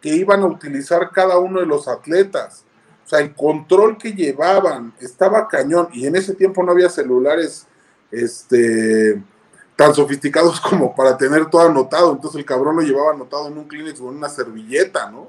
que 0.00 0.10
iban 0.10 0.42
a 0.42 0.46
utilizar 0.46 1.10
cada 1.10 1.38
uno 1.38 1.60
de 1.60 1.66
los 1.66 1.88
atletas. 1.88 2.64
O 3.04 3.08
sea, 3.08 3.20
el 3.20 3.34
control 3.34 3.98
que 3.98 4.12
llevaban 4.12 4.94
estaba 5.00 5.48
cañón 5.48 5.88
y 5.92 6.06
en 6.06 6.16
ese 6.16 6.34
tiempo 6.34 6.62
no 6.62 6.72
había 6.72 6.88
celulares 6.88 7.66
este, 8.10 9.20
tan 9.76 9.94
sofisticados 9.94 10.60
como 10.60 10.94
para 10.94 11.16
tener 11.16 11.46
todo 11.46 11.62
anotado. 11.62 12.12
Entonces 12.12 12.38
el 12.38 12.44
cabrón 12.44 12.76
lo 12.76 12.82
llevaba 12.82 13.12
anotado 13.12 13.48
en 13.48 13.58
un 13.58 13.66
Kleenex 13.66 13.98
en 13.98 14.06
una 14.06 14.28
servilleta, 14.28 15.10
¿no? 15.10 15.28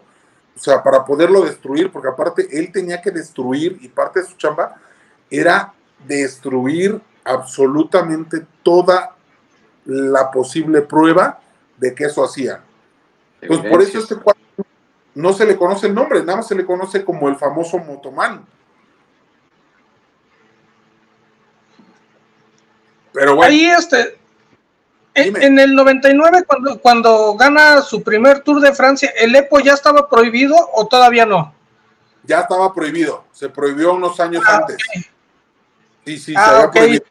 O 0.55 0.59
sea, 0.59 0.81
para 0.81 1.03
poderlo 1.03 1.41
destruir, 1.41 1.91
porque 1.91 2.07
aparte 2.07 2.47
él 2.57 2.71
tenía 2.71 3.01
que 3.01 3.11
destruir 3.11 3.77
y 3.81 3.89
parte 3.89 4.21
de 4.21 4.27
su 4.27 4.37
chamba 4.37 4.75
era 5.29 5.73
destruir 6.07 7.01
absolutamente 7.23 8.45
toda 8.63 9.15
la 9.85 10.31
posible 10.31 10.81
prueba 10.81 11.41
de 11.77 11.93
que 11.93 12.05
eso 12.05 12.23
hacía. 12.23 12.61
Pues 13.45 13.59
por 13.59 13.81
eso 13.81 13.99
este 13.99 14.15
cuadro 14.15 14.41
no 15.13 15.33
se 15.33 15.45
le 15.45 15.57
conoce 15.57 15.87
el 15.87 15.95
nombre, 15.95 16.19
nada 16.21 16.37
más 16.37 16.47
se 16.47 16.55
le 16.55 16.65
conoce 16.65 17.03
como 17.03 17.29
el 17.29 17.35
famoso 17.35 17.77
Motoman. 17.77 18.45
Pero 23.13 23.35
bueno. 23.35 23.51
Ahí 23.51 23.65
este, 23.65 24.17
en, 25.16 25.59
el 25.59 25.74
99, 25.74 26.43
cuando, 26.45 26.82
cuando 26.82 27.36
gana 27.36 27.82
su 27.82 28.03
primer 28.03 28.41
Tour 28.41 28.59
de 28.59 28.74
Francia, 28.74 29.13
¿el 29.18 29.34
EPO 29.34 29.61
ya 29.61 29.74
estaba 29.74 30.09
prohibido 30.09 30.55
o 30.74 30.88
todavía 30.88 31.26
no? 31.26 31.53
Ya 32.24 32.41
estaba 32.41 32.74
prohibido, 32.74 33.24
se 33.32 33.49
prohibió 33.49 33.93
unos 33.93 34.20
años 34.20 34.43
ah, 34.45 34.57
antes. 34.57 34.78
Sí, 36.05 36.18
sí, 36.18 36.34
se 36.34 36.38
ah, 36.38 36.57
había 36.57 36.72
prohibido. 36.72 37.05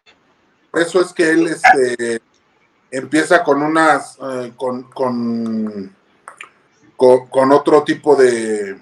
Por 0.70 0.82
eso 0.82 1.00
es 1.00 1.12
que 1.12 1.30
él 1.30 1.46
este, 1.46 2.20
empieza 2.90 3.42
con 3.42 3.62
unas, 3.62 4.18
eh, 4.20 4.52
con, 4.56 4.82
con, 4.90 5.94
con, 6.96 7.52
otro 7.52 7.84
tipo 7.84 8.16
de, 8.16 8.76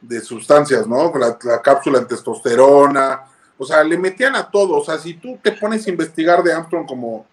de 0.00 0.20
sustancias, 0.20 0.86
¿no? 0.86 1.12
La, 1.16 1.38
la, 1.42 1.62
cápsula 1.62 1.98
en 1.98 2.08
testosterona, 2.08 3.24
o 3.56 3.64
sea, 3.64 3.82
le 3.84 3.96
metían 3.96 4.36
a 4.36 4.50
todo, 4.50 4.76
o 4.76 4.84
sea, 4.84 4.98
si 4.98 5.14
tú 5.14 5.38
te 5.42 5.52
pones 5.52 5.86
a 5.86 5.90
investigar 5.90 6.42
de 6.42 6.52
Armstrong 6.52 6.86
como 6.86 7.26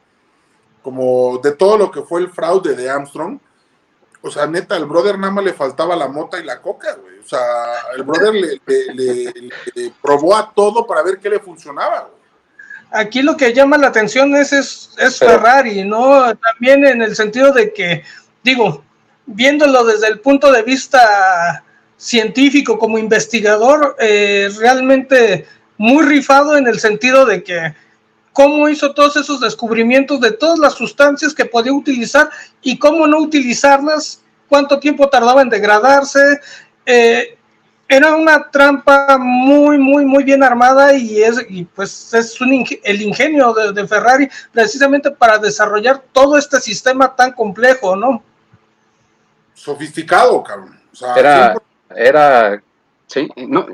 como 0.83 1.39
de 1.39 1.53
todo 1.53 1.77
lo 1.77 1.89
que 1.89 2.01
fue 2.01 2.21
el 2.21 2.29
fraude 2.29 2.75
de 2.75 2.89
Armstrong, 2.89 3.39
o 4.21 4.31
sea, 4.31 4.45
neta, 4.47 4.77
el 4.77 4.85
brother 4.85 5.17
nada 5.17 5.33
más 5.33 5.43
le 5.43 5.53
faltaba 5.53 5.95
la 5.95 6.07
mota 6.07 6.39
y 6.39 6.45
la 6.45 6.61
coca, 6.61 6.95
güey. 6.95 7.19
O 7.19 7.27
sea, 7.27 7.39
el 7.95 8.03
brother 8.03 8.33
le, 8.33 9.91
probó 10.01 10.35
a 10.35 10.53
todo 10.53 10.87
para 10.87 11.03
ver 11.03 11.19
qué 11.19 11.29
le 11.29 11.39
funcionaba, 11.39 12.09
Aquí 12.95 13.23
lo 13.23 13.35
que 13.35 13.53
llama 13.53 13.79
la 13.79 13.87
atención 13.87 14.35
es, 14.35 14.53
es, 14.53 15.17
Ferrari, 15.17 15.83
¿no? 15.83 16.31
También 16.35 16.85
en 16.85 17.01
el 17.01 17.15
sentido 17.15 17.51
de 17.51 17.73
que, 17.73 18.03
digo, 18.43 18.83
viéndolo 19.25 19.83
desde 19.83 20.09
el 20.09 20.19
punto 20.19 20.51
de 20.51 20.61
vista 20.61 21.63
científico 21.97 22.77
como 22.77 22.99
investigador, 22.99 23.95
eh, 23.99 24.47
realmente 24.59 25.47
muy 25.77 26.05
rifado 26.05 26.55
en 26.55 26.67
el 26.67 26.79
sentido 26.79 27.25
de 27.25 27.43
que 27.43 27.73
cómo 28.33 28.67
hizo 28.67 28.93
todos 28.93 29.15
esos 29.15 29.39
descubrimientos 29.39 30.19
de 30.19 30.31
todas 30.31 30.59
las 30.59 30.73
sustancias 30.73 31.33
que 31.33 31.45
podía 31.45 31.71
utilizar 31.71 32.29
y 32.61 32.77
cómo 32.77 33.07
no 33.07 33.19
utilizarlas, 33.19 34.21
cuánto 34.49 34.79
tiempo 34.79 35.07
tardaba 35.07 35.43
en 35.43 35.49
degradarse. 35.49 36.41
Eh, 36.85 37.37
era 37.87 38.15
una 38.15 38.49
trampa 38.49 39.17
muy, 39.19 39.77
muy, 39.77 40.03
muy 40.03 40.23
bien 40.23 40.43
armada 40.43 40.93
y 40.93 41.21
es, 41.21 41.45
y 41.47 41.63
pues 41.63 42.13
es 42.13 42.41
un, 42.41 42.65
el 42.83 43.01
ingenio 43.01 43.53
de, 43.53 43.87
Ferrari 43.87 44.27
precisamente 44.51 45.11
para 45.11 45.37
desarrollar 45.37 46.01
todo 46.11 46.37
este 46.37 46.59
sistema 46.59 47.15
tan 47.15 47.33
complejo, 47.33 47.95
¿no? 47.95 48.23
Sofisticado, 49.53 50.41
cabrón. 50.41 50.79
era, 51.15 51.55
era, 51.95 52.63
sí, 53.05 53.29
no, 53.35 53.67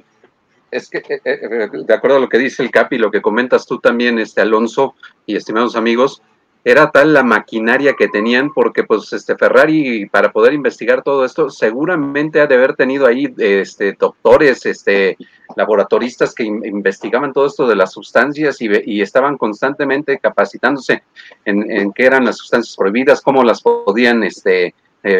es 0.71 0.89
que, 0.89 0.99
eh, 0.99 1.21
eh, 1.23 1.39
eh, 1.41 1.69
de 1.71 1.93
acuerdo 1.93 2.17
a 2.17 2.19
lo 2.19 2.29
que 2.29 2.37
dice 2.37 2.63
el 2.63 2.71
Capi, 2.71 2.97
lo 2.97 3.11
que 3.11 3.21
comentas 3.21 3.65
tú 3.65 3.79
también, 3.79 4.19
este 4.19 4.41
Alonso 4.41 4.95
y 5.25 5.35
estimados 5.35 5.75
amigos, 5.75 6.21
era 6.63 6.91
tal 6.91 7.13
la 7.13 7.23
maquinaria 7.23 7.93
que 7.93 8.09
tenían, 8.09 8.53
porque 8.53 8.83
pues 8.83 9.13
este 9.13 9.37
Ferrari, 9.37 10.07
para 10.07 10.31
poder 10.31 10.53
investigar 10.53 11.03
todo 11.03 11.23
esto, 11.23 11.49
seguramente 11.49 12.41
ha 12.41 12.47
de 12.47 12.55
haber 12.55 12.75
tenido 12.75 13.07
ahí 13.07 13.33
este, 13.37 13.93
doctores, 13.93 14.65
este, 14.65 15.17
laboratoristas 15.55 16.35
que 16.35 16.43
investigaban 16.43 17.31
todo 17.31 17.47
esto 17.47 17.65
de 17.65 17.77
las 17.77 17.93
sustancias 17.93 18.57
y, 18.61 19.01
estaban 19.01 19.37
constantemente 19.37 20.19
capacitándose 20.19 21.03
en, 21.45 21.93
qué 21.93 22.05
eran 22.05 22.25
las 22.25 22.37
sustancias 22.37 22.75
prohibidas, 22.75 23.21
cómo 23.21 23.43
las 23.43 23.61
podían 23.61 24.23
este, 24.23 24.75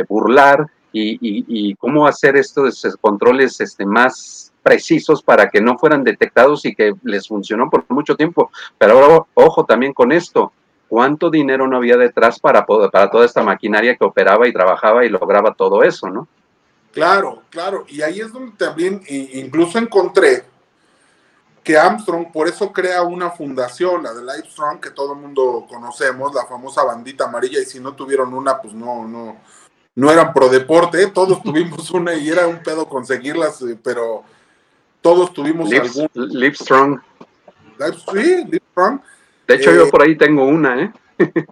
burlar 0.10 0.68
y, 0.92 1.18
y, 1.22 1.76
cómo 1.76 2.08
hacer 2.08 2.36
estos 2.36 2.98
controles 3.00 3.60
este, 3.62 3.86
más 3.86 4.52
precisos 4.64 5.22
para 5.22 5.50
que 5.50 5.62
no 5.62 5.78
fueran 5.78 6.04
detectados 6.04 6.66
y 6.66 6.76
que 6.76 6.94
les 7.04 7.28
funcionó 7.28 7.70
por 7.70 7.86
mucho 7.90 8.16
tiempo. 8.16 8.52
Pero 8.78 8.94
ahora, 8.94 9.26
ojo 9.34 9.66
también 9.66 9.94
con 9.94 10.12
esto, 10.12 10.52
¿cuánto 10.88 11.30
dinero 11.30 11.68
no 11.68 11.78
había 11.78 11.98
detrás 11.98 12.40
para, 12.40 12.66
para 12.66 13.10
toda 13.10 13.26
esta 13.26 13.44
maquinaria 13.44 13.96
que 13.96 14.06
operaba 14.06 14.48
y 14.48 14.54
trabajaba 14.54 15.06
y 15.06 15.10
lograba 15.10 15.54
todo 15.54 15.84
eso, 15.84 16.10
no? 16.10 16.28
Claro, 16.92 17.44
claro, 17.52 17.86
y 17.88 18.02
ahí 18.02 18.20
es 18.20 18.34
donde 18.34 18.52
también 18.58 19.02
incluso 19.08 19.78
encontré 19.78 20.44
que 21.64 21.78
Armstrong 21.78 22.32
por 22.32 22.48
eso 22.48 22.72
crea 22.74 23.04
una 23.04 23.30
fundación, 23.30 24.02
la 24.02 24.14
de 24.14 24.22
Livestrong, 24.22 24.80
que 24.80 24.90
todo 24.90 25.14
el 25.14 25.20
mundo 25.20 25.68
conocemos, 25.70 26.34
la 26.34 26.48
famosa 26.48 26.84
bandita 26.84 27.26
amarilla, 27.26 27.60
y 27.60 27.66
si 27.66 27.80
no 27.80 27.94
tuvieron 27.94 28.34
una, 28.34 28.60
pues 28.60 28.74
no, 28.74 29.08
no, 29.08 29.38
no 29.96 30.12
eran 30.12 30.34
pro 30.34 30.50
deporte, 30.50 31.08
todos 31.08 31.42
tuvimos 31.44 31.92
una 31.92 32.16
y 32.16 32.30
era 32.30 32.48
un 32.48 32.62
pedo 32.64 32.88
conseguirlas, 32.88 33.62
eh, 33.62 33.78
pero 33.82 34.24
todos 35.02 35.34
tuvimos 35.34 35.72
algún. 35.72 36.10
Livestrong. 36.14 37.00
Sí, 38.12 38.46
Livestrong. 38.46 39.02
De 39.48 39.56
hecho, 39.56 39.74
yo 39.74 39.86
eh, 39.86 39.90
por 39.90 40.04
ahí 40.04 40.16
tengo 40.16 40.46
una, 40.46 40.84
¿eh? 40.84 40.92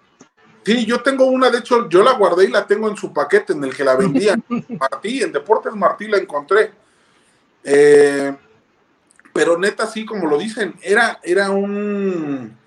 sí, 0.64 0.86
yo 0.86 1.02
tengo 1.02 1.26
una, 1.26 1.50
de 1.50 1.60
hecho, 1.60 1.90
yo 1.90 2.04
la 2.04 2.14
guardé 2.14 2.46
y 2.46 2.52
la 2.52 2.68
tengo 2.68 2.90
en 2.90 2.96
su 2.96 3.12
paquete 3.12 3.54
en 3.54 3.64
el 3.64 3.76
que 3.76 3.84
la 3.84 3.96
vendían. 3.96 4.44
Martí, 4.80 5.22
en 5.24 5.32
Deportes 5.32 5.74
Martí 5.74 6.08
la 6.08 6.18
encontré. 6.18 6.72
Eh, 7.64 8.36
pero 9.34 9.58
neta, 9.58 9.88
sí, 9.88 10.06
como 10.06 10.28
lo 10.28 10.38
dicen, 10.38 10.76
era, 10.82 11.20
era 11.24 11.52
un. 11.52 12.58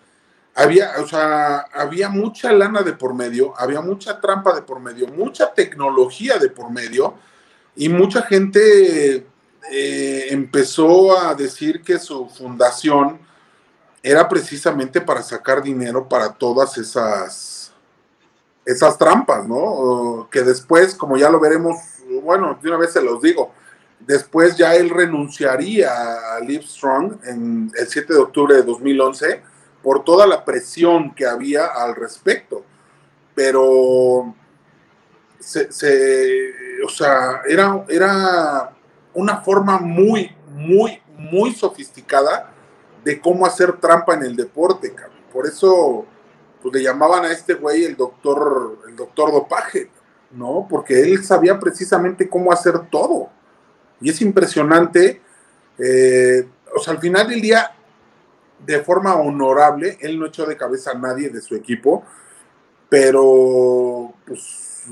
Había, 0.55 0.93
o 0.99 1.07
sea, 1.07 1.61
había 1.73 2.09
mucha 2.09 2.53
lana 2.53 2.83
de 2.83 2.93
por 2.93 3.15
medio, 3.15 3.55
había 3.57 3.81
mucha 3.81 4.21
trampa 4.21 4.55
de 4.55 4.63
por 4.63 4.81
medio, 4.81 5.07
mucha 5.09 5.55
tecnología 5.55 6.39
de 6.39 6.51
por 6.51 6.71
medio, 6.71 7.15
y 7.77 7.89
mucha 7.89 8.23
gente 8.23 9.27
eh, 9.71 10.27
empezó 10.31 11.19
a 11.19 11.35
decir 11.35 11.83
que 11.83 11.99
su 11.99 12.29
fundación 12.29 13.21
era 14.03 14.29
precisamente 14.29 15.01
para 15.01 15.23
sacar 15.23 15.63
dinero 15.63 16.09
para 16.09 16.33
todas 16.33 16.79
esas, 16.79 17.73
esas 18.65 18.99
trampas, 18.99 19.47
¿no? 19.47 20.29
Que 20.31 20.43
después, 20.43 20.95
como 20.95 21.17
ya 21.17 21.31
lo 21.31 21.39
veremos, 21.39 21.77
bueno, 22.23 22.59
de 22.61 22.69
una 22.69 22.79
vez 22.79 22.93
se 22.93 23.03
los 23.03 23.21
digo, 23.21 23.53
después 24.01 24.57
ya 24.57 24.75
él 24.75 24.91
renunciaría 24.91 25.91
a 26.35 26.41
Livestrong 26.41 27.19
en 27.25 27.71
el 27.77 27.87
7 27.87 28.15
de 28.15 28.19
octubre 28.19 28.55
de 28.55 28.63
2011 28.63 29.43
por 29.83 30.05
toda 30.05 30.27
la 30.27 30.45
presión 30.45 31.15
que 31.15 31.27
había 31.27 31.67
al 31.67 31.95
respecto. 31.95 32.65
Pero, 33.35 34.35
se, 35.39 35.69
o 36.85 36.89
sea, 36.89 37.43
era, 37.49 37.85
era 37.89 38.73
una 39.15 39.39
forma 39.39 39.79
muy, 39.79 40.35
muy, 40.49 41.01
muy 41.17 41.53
sofisticada 41.53 42.53
de 43.05 43.21
cómo 43.21 43.47
hacer 43.47 43.79
trampa 43.79 44.15
en 44.15 44.25
el 44.25 44.37
deporte, 44.37 44.93
cabrón. 44.93 45.21
Por 45.33 45.47
eso, 45.47 46.07
pues 46.63 46.75
le 46.75 46.83
llamaban 46.83 47.25
a 47.25 47.33
este 47.33 47.55
güey 47.55 47.85
el 47.85 47.97
doctor, 47.97 48.79
el 48.89 48.97
doctor 48.97 49.33
dopaje, 49.33 49.91
¿no? 50.33 50.67
Porque 50.69 51.01
él 51.01 51.25
sabía 51.25 51.59
precisamente 51.59 52.29
cómo 52.29 52.53
hacer 52.53 52.91
todo. 52.91 53.31
Y 54.01 54.11
es 54.11 54.21
impresionante. 54.21 55.21
Eh, 55.79 56.49
o 56.75 56.81
sea, 56.81 56.95
al 56.95 57.01
final 57.01 57.29
del 57.29 57.41
día, 57.41 57.73
de 58.65 58.81
forma 58.81 59.17
honorable, 59.17 59.99
él 60.01 60.19
no 60.19 60.27
echó 60.27 60.47
de 60.47 60.57
cabeza 60.57 60.93
a 60.93 60.99
nadie 60.99 61.29
de 61.31 61.41
su 61.41 61.55
equipo, 61.55 62.05
pero 62.89 64.13
pues 64.27 64.85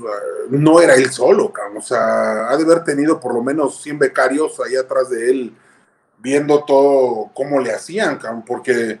no 0.49 0.79
era 0.79 0.95
él 0.95 1.11
solo, 1.11 1.51
o 1.75 1.81
sea, 1.81 2.49
ha 2.49 2.57
de 2.57 2.63
haber 2.63 2.83
tenido 2.83 3.19
por 3.19 3.33
lo 3.33 3.43
menos 3.43 3.81
100 3.81 3.99
becarios 3.99 4.59
ahí 4.59 4.75
atrás 4.75 5.09
de 5.09 5.29
él 5.29 5.53
viendo 6.19 6.63
todo 6.63 7.31
cómo 7.33 7.59
le 7.59 7.71
hacían, 7.71 8.19
porque 8.45 8.99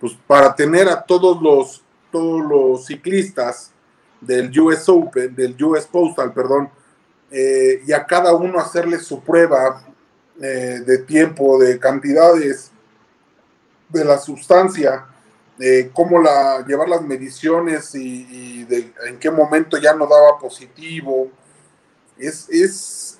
pues 0.00 0.16
para 0.26 0.54
tener 0.54 0.88
a 0.88 1.02
todos 1.02 1.40
los 1.42 1.84
todos 2.10 2.44
los 2.44 2.86
ciclistas 2.86 3.70
del 4.20 4.58
US 4.58 4.88
Open, 4.88 5.34
del 5.34 5.56
US 5.62 5.86
Postal, 5.86 6.32
perdón, 6.32 6.70
eh, 7.30 7.82
y 7.86 7.92
a 7.92 8.04
cada 8.04 8.34
uno 8.34 8.58
hacerle 8.58 8.98
su 8.98 9.22
prueba 9.22 9.82
eh, 10.40 10.80
de 10.84 10.98
tiempo, 10.98 11.58
de 11.58 11.78
cantidades 11.78 12.69
de 13.90 14.04
la 14.04 14.18
sustancia, 14.18 15.06
cómo 15.92 16.18
la, 16.20 16.64
llevar 16.66 16.88
las 16.88 17.02
mediciones 17.02 17.94
y, 17.94 18.64
de, 18.64 18.92
en 19.06 19.18
qué 19.18 19.30
momento 19.30 19.76
ya 19.76 19.94
no 19.94 20.06
daba 20.06 20.38
positivo. 20.38 21.30
Es, 22.18 22.48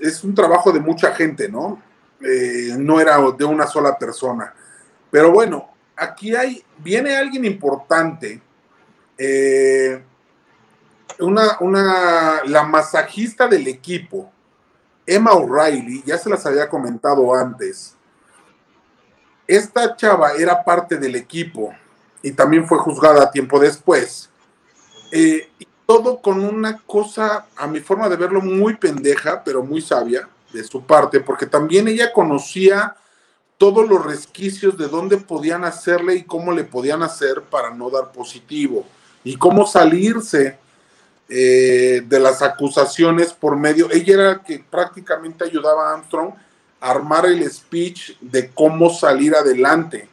es, 0.01 0.25
un 0.25 0.35
trabajo 0.35 0.73
de 0.73 0.81
mucha 0.81 1.14
gente, 1.14 1.49
¿no? 1.49 1.83
Eh, 2.23 2.75
no 2.79 3.01
era 3.01 3.18
de 3.37 3.45
una 3.45 3.66
sola 3.66 3.99
persona. 3.99 4.55
Pero 5.11 5.33
bueno, 5.33 5.71
aquí 5.97 6.35
hay, 6.35 6.64
viene 6.79 7.16
alguien 7.16 7.45
importante 7.45 8.41
eh, 9.23 10.03
una, 11.18 11.59
una, 11.61 12.43
la 12.47 12.62
masajista 12.62 13.47
del 13.47 13.68
equipo, 13.68 14.33
Emma 15.07 15.33
O'Reilly, 15.33 16.03
ya 16.07 16.16
se 16.16 16.31
las 16.31 16.47
había 16.47 16.71
comentado 16.71 17.35
antes. 17.35 17.95
Esta 19.51 19.96
chava 19.96 20.34
era 20.34 20.62
parte 20.62 20.96
del 20.96 21.16
equipo 21.16 21.74
y 22.22 22.30
también 22.30 22.68
fue 22.68 22.78
juzgada 22.78 23.32
tiempo 23.32 23.59
después. 23.59 24.30
Eh, 25.11 25.48
todo 25.86 26.22
con 26.22 26.44
una 26.44 26.78
cosa, 26.86 27.46
a 27.57 27.66
mi 27.66 27.80
forma 27.80 28.09
de 28.09 28.14
verlo, 28.14 28.40
muy 28.40 28.76
pendeja, 28.76 29.42
pero 29.42 29.64
muy 29.64 29.80
sabia 29.80 30.28
de 30.53 30.62
su 30.62 30.86
parte, 30.86 31.18
porque 31.18 31.46
también 31.46 31.88
ella 31.88 32.12
conocía 32.12 32.94
todos 33.59 33.88
los 33.88 34.07
resquicios 34.07 34.78
de 34.78 34.86
dónde 34.86 35.16
podían 35.16 35.64
hacerle 35.64 36.14
y 36.14 36.22
cómo 36.22 36.53
le 36.53 36.62
podían 36.62 37.03
hacer 37.03 37.42
para 37.42 37.74
no 37.74 37.90
dar 37.90 38.12
positivo 38.12 38.86
y 39.24 39.34
cómo 39.34 39.66
salirse 39.66 40.59
eh, 41.28 42.05
de 42.07 42.20
las 42.20 42.40
acusaciones 42.40 43.32
por 43.32 43.57
medio. 43.57 43.90
Ella 43.90 44.14
era 44.14 44.28
la 44.28 44.44
que 44.44 44.61
prácticamente 44.61 45.42
ayudaba 45.42 45.90
a 45.90 45.94
Armstrong 45.94 46.34
armar 46.81 47.26
el 47.26 47.49
speech 47.51 48.18
de 48.20 48.51
cómo 48.51 48.91
salir 48.91 49.35
adelante 49.35 50.09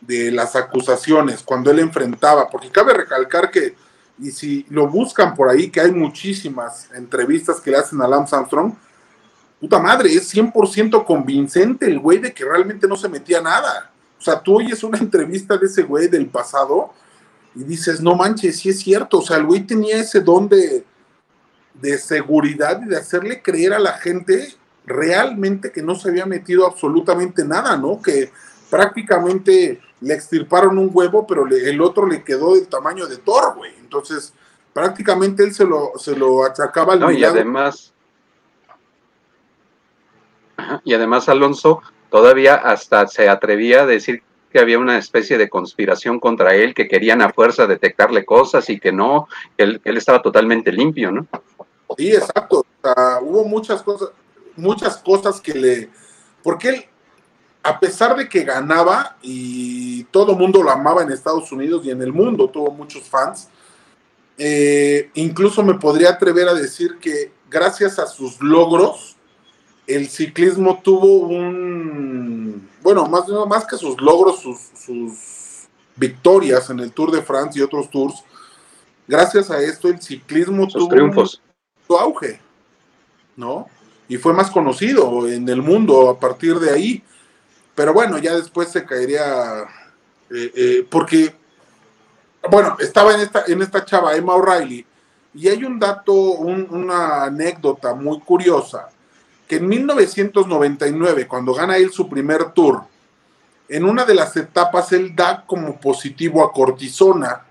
de 0.00 0.30
las 0.30 0.54
acusaciones 0.54 1.42
cuando 1.42 1.70
él 1.70 1.78
enfrentaba, 1.78 2.48
porque 2.48 2.70
cabe 2.70 2.92
recalcar 2.92 3.50
que, 3.50 3.74
y 4.18 4.30
si 4.30 4.66
lo 4.68 4.86
buscan 4.86 5.34
por 5.34 5.48
ahí, 5.48 5.70
que 5.70 5.80
hay 5.80 5.90
muchísimas 5.90 6.90
entrevistas 6.94 7.60
que 7.60 7.70
le 7.70 7.78
hacen 7.78 8.00
a 8.02 8.08
Lance 8.08 8.36
Armstrong, 8.36 8.74
puta 9.58 9.78
madre, 9.78 10.12
es 10.12 10.32
100% 10.34 11.04
convincente 11.06 11.86
el 11.86 11.98
güey 11.98 12.18
de 12.18 12.34
que 12.34 12.44
realmente 12.44 12.86
no 12.86 12.96
se 12.96 13.08
metía 13.08 13.40
nada. 13.40 13.90
O 14.18 14.22
sea, 14.22 14.40
tú 14.40 14.58
oyes 14.58 14.82
una 14.84 14.98
entrevista 15.00 15.56
de 15.56 15.66
ese 15.66 15.82
güey 15.82 16.08
del 16.08 16.26
pasado 16.26 16.92
y 17.54 17.64
dices, 17.64 18.00
no 18.00 18.14
manches, 18.14 18.58
sí 18.58 18.68
es 18.68 18.80
cierto, 18.80 19.18
o 19.18 19.22
sea, 19.22 19.38
el 19.38 19.46
güey 19.46 19.62
tenía 19.62 19.96
ese 19.96 20.20
don 20.20 20.48
de, 20.48 20.84
de 21.74 21.98
seguridad 21.98 22.82
y 22.82 22.88
de 22.88 22.96
hacerle 22.96 23.40
creer 23.40 23.72
a 23.72 23.78
la 23.78 23.94
gente 23.94 24.54
realmente 24.86 25.72
que 25.72 25.82
no 25.82 25.94
se 25.94 26.08
había 26.10 26.26
metido 26.26 26.66
absolutamente 26.66 27.44
nada, 27.44 27.76
¿no? 27.76 28.00
Que 28.02 28.30
prácticamente 28.70 29.80
le 30.00 30.14
extirparon 30.14 30.78
un 30.78 30.90
huevo, 30.92 31.26
pero 31.26 31.46
el 31.46 31.80
otro 31.80 32.06
le 32.06 32.22
quedó 32.22 32.54
del 32.54 32.68
tamaño 32.68 33.06
de 33.06 33.18
Thor, 33.18 33.54
güey. 33.56 33.72
Entonces, 33.80 34.34
prácticamente 34.72 35.44
él 35.44 35.54
se 35.54 35.64
lo, 35.64 35.92
se 35.96 36.16
lo 36.16 36.44
achacaba 36.44 36.94
al 36.94 37.00
no, 37.00 37.10
y 37.10 37.24
además, 37.24 37.92
y 40.84 40.92
además 40.92 41.28
Alonso 41.28 41.80
todavía 42.10 42.56
hasta 42.56 43.06
se 43.06 43.28
atrevía 43.28 43.82
a 43.82 43.86
decir 43.86 44.22
que 44.52 44.60
había 44.60 44.78
una 44.78 44.98
especie 44.98 45.36
de 45.36 45.48
conspiración 45.48 46.20
contra 46.20 46.54
él, 46.54 46.74
que 46.74 46.86
querían 46.86 47.22
a 47.22 47.32
fuerza 47.32 47.66
detectarle 47.66 48.24
cosas 48.24 48.70
y 48.70 48.78
que 48.78 48.92
no, 48.92 49.26
que 49.56 49.80
él, 49.82 49.96
estaba 49.96 50.22
totalmente 50.22 50.70
limpio, 50.70 51.10
¿no? 51.10 51.26
Sí, 51.96 52.12
exacto. 52.12 52.64
hubo 53.22 53.44
muchas 53.46 53.82
cosas, 53.82 54.10
muchas 54.56 54.98
cosas 54.98 55.40
que 55.40 55.54
le, 55.54 55.90
porque 56.42 56.68
él, 56.68 56.84
a 57.62 57.80
pesar 57.80 58.16
de 58.16 58.28
que 58.28 58.44
ganaba 58.44 59.16
y 59.22 60.04
todo 60.04 60.32
el 60.32 60.38
mundo 60.38 60.62
lo 60.62 60.70
amaba 60.70 61.02
en 61.02 61.10
Estados 61.10 61.50
Unidos 61.50 61.84
y 61.84 61.90
en 61.90 62.02
el 62.02 62.12
mundo, 62.12 62.48
tuvo 62.48 62.70
muchos 62.70 63.04
fans, 63.04 63.48
eh, 64.36 65.10
incluso 65.14 65.62
me 65.62 65.74
podría 65.74 66.10
atrever 66.10 66.48
a 66.48 66.54
decir 66.54 66.98
que 66.98 67.32
gracias 67.48 67.98
a 67.98 68.06
sus 68.06 68.40
logros, 68.42 69.16
el 69.86 70.08
ciclismo 70.08 70.80
tuvo 70.82 71.26
un, 71.28 72.68
bueno, 72.82 73.06
más, 73.06 73.24
más 73.48 73.66
que 73.66 73.76
sus 73.76 74.00
logros, 74.00 74.40
sus, 74.40 75.68
victorias 75.96 76.70
en 76.70 76.80
el 76.80 76.90
Tour 76.92 77.12
de 77.12 77.22
France 77.22 77.56
y 77.56 77.62
otros 77.62 77.88
tours, 77.88 78.24
gracias 79.06 79.48
a 79.50 79.60
esto 79.60 79.86
el 79.86 80.02
ciclismo 80.02 80.66
tuvo 80.66 80.88
triunfos. 80.88 81.40
su 81.86 81.96
auge, 81.96 82.40
¿no? 83.36 83.68
Y 84.08 84.16
fue 84.16 84.32
más 84.32 84.50
conocido 84.50 85.28
en 85.28 85.48
el 85.48 85.62
mundo 85.62 86.10
a 86.10 86.18
partir 86.18 86.58
de 86.58 86.70
ahí. 86.70 87.02
Pero 87.74 87.92
bueno, 87.92 88.18
ya 88.18 88.34
después 88.36 88.68
se 88.68 88.84
caería, 88.84 89.62
eh, 90.30 90.52
eh, 90.54 90.86
porque, 90.88 91.34
bueno, 92.50 92.76
estaba 92.78 93.14
en 93.14 93.20
esta, 93.20 93.44
en 93.46 93.62
esta 93.62 93.84
chava, 93.84 94.14
Emma 94.14 94.34
O'Reilly, 94.34 94.86
y 95.34 95.48
hay 95.48 95.64
un 95.64 95.80
dato, 95.80 96.12
una 96.12 97.24
anécdota 97.24 97.94
muy 97.94 98.20
curiosa 98.20 98.88
que 99.48 99.56
en 99.56 99.68
1999, 99.68 101.26
cuando 101.26 101.52
gana 101.52 101.76
él 101.76 101.90
su 101.92 102.08
primer 102.08 102.52
tour, 102.52 102.82
en 103.68 103.84
una 103.84 104.04
de 104.04 104.14
las 104.14 104.36
etapas 104.36 104.92
él 104.92 105.14
da 105.14 105.44
como 105.46 105.78
positivo 105.80 106.42
a 106.44 106.52
cortisona, 106.52 107.42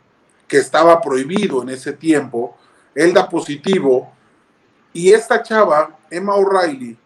que 0.48 0.58
estaba 0.58 1.02
prohibido 1.02 1.62
en 1.62 1.70
ese 1.70 1.94
tiempo, 1.94 2.58
él 2.96 3.14
da 3.14 3.30
positivo, 3.30 4.12
y 4.94 5.12
esta 5.12 5.42
chava, 5.42 5.98
Emma 6.10 6.36
O'Reilly, 6.36 6.98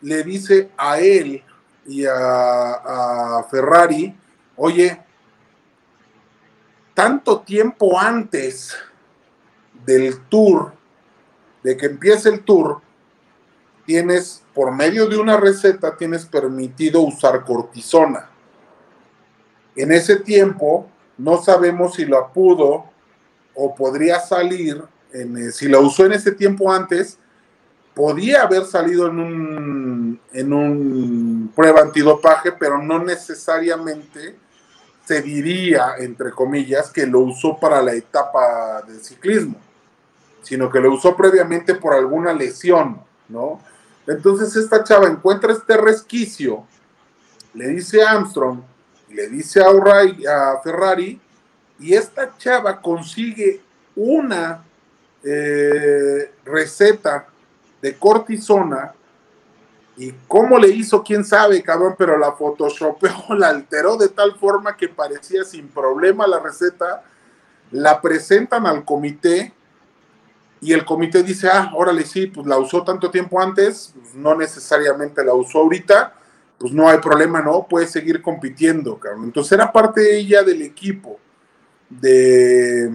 le 0.00 0.22
dice 0.24 0.70
a 0.76 0.98
él 0.98 1.44
y 1.86 2.04
a, 2.06 3.44
Ferrari, 3.50 4.16
oye, 4.56 5.00
tanto 6.94 7.40
tiempo 7.40 7.98
antes 7.98 8.74
del 9.84 10.20
tour, 10.28 10.72
de 11.62 11.76
que 11.76 11.86
empiece 11.86 12.30
el 12.30 12.42
tour, 12.42 12.80
tienes, 13.84 14.42
por 14.54 14.72
medio 14.72 15.06
de 15.06 15.18
una 15.18 15.36
receta, 15.36 15.96
tienes 15.96 16.24
permitido 16.24 17.02
usar 17.02 17.44
cortisona. 17.44 18.30
En 19.76 19.92
ese 19.92 20.16
tiempo, 20.16 20.88
no 21.18 21.42
sabemos 21.42 21.94
si 21.94 22.06
lo 22.06 22.32
pudo 22.32 22.86
o 23.54 23.74
podría 23.74 24.20
salir, 24.20 24.82
eh, 25.12 25.50
si 25.52 25.68
lo 25.68 25.80
usó 25.80 26.06
en 26.06 26.12
ese 26.12 26.32
tiempo 26.32 26.72
antes, 26.72 27.18
podía 27.94 28.42
haber 28.42 28.64
salido 28.64 29.08
en 29.08 29.18
un, 29.18 30.20
en 30.32 30.52
un 30.52 31.52
prueba 31.54 31.80
antidopaje, 31.82 32.52
pero 32.52 32.82
no 32.82 33.02
necesariamente 33.02 34.36
se 35.04 35.22
diría, 35.22 35.96
entre 35.98 36.30
comillas, 36.30 36.90
que 36.90 37.06
lo 37.06 37.20
usó 37.20 37.58
para 37.58 37.82
la 37.82 37.92
etapa 37.92 38.82
del 38.86 39.02
ciclismo, 39.02 39.56
sino 40.42 40.70
que 40.70 40.80
lo 40.80 40.94
usó 40.94 41.16
previamente 41.16 41.74
por 41.74 41.94
alguna 41.94 42.32
lesión, 42.32 43.00
¿no? 43.28 43.60
Entonces 44.06 44.54
esta 44.56 44.84
chava 44.84 45.08
encuentra 45.08 45.52
este 45.52 45.76
resquicio, 45.76 46.64
le 47.54 47.68
dice 47.68 48.02
a 48.02 48.12
Armstrong, 48.12 48.60
le 49.08 49.28
dice 49.28 49.60
a, 49.60 49.68
a 49.68 50.60
Ferrari, 50.62 51.20
y 51.78 51.94
esta 51.94 52.36
chava 52.38 52.80
consigue 52.80 53.60
una 53.96 54.62
eh, 55.24 56.32
receta 56.44 57.26
de 57.82 57.94
cortisona 57.96 58.94
y 59.96 60.12
cómo 60.26 60.58
le 60.58 60.68
hizo, 60.68 61.02
quién 61.02 61.24
sabe, 61.24 61.62
cabrón, 61.62 61.94
pero 61.98 62.16
la 62.16 62.32
photoshopeó, 62.32 63.12
la 63.36 63.48
alteró 63.48 63.96
de 63.96 64.08
tal 64.08 64.36
forma 64.36 64.76
que 64.76 64.88
parecía 64.88 65.44
sin 65.44 65.68
problema 65.68 66.26
la 66.26 66.38
receta, 66.38 67.04
la 67.70 68.00
presentan 68.00 68.66
al 68.66 68.84
comité 68.84 69.52
y 70.60 70.72
el 70.72 70.84
comité 70.84 71.22
dice, 71.22 71.48
ah, 71.50 71.72
órale, 71.74 72.04
sí, 72.04 72.26
pues 72.26 72.46
la 72.46 72.58
usó 72.58 72.82
tanto 72.84 73.10
tiempo 73.10 73.40
antes, 73.40 73.94
pues 73.94 74.14
no 74.14 74.34
necesariamente 74.34 75.24
la 75.24 75.32
usó 75.32 75.60
ahorita, 75.60 76.14
pues 76.58 76.72
no 76.72 76.88
hay 76.88 76.98
problema, 76.98 77.40
¿no? 77.40 77.66
Puede 77.66 77.86
seguir 77.86 78.20
compitiendo, 78.20 78.98
cabrón. 78.98 79.24
Entonces 79.24 79.52
era 79.52 79.72
parte 79.72 80.18
ella 80.18 80.42
del 80.42 80.60
equipo 80.60 81.18
de, 81.88 82.94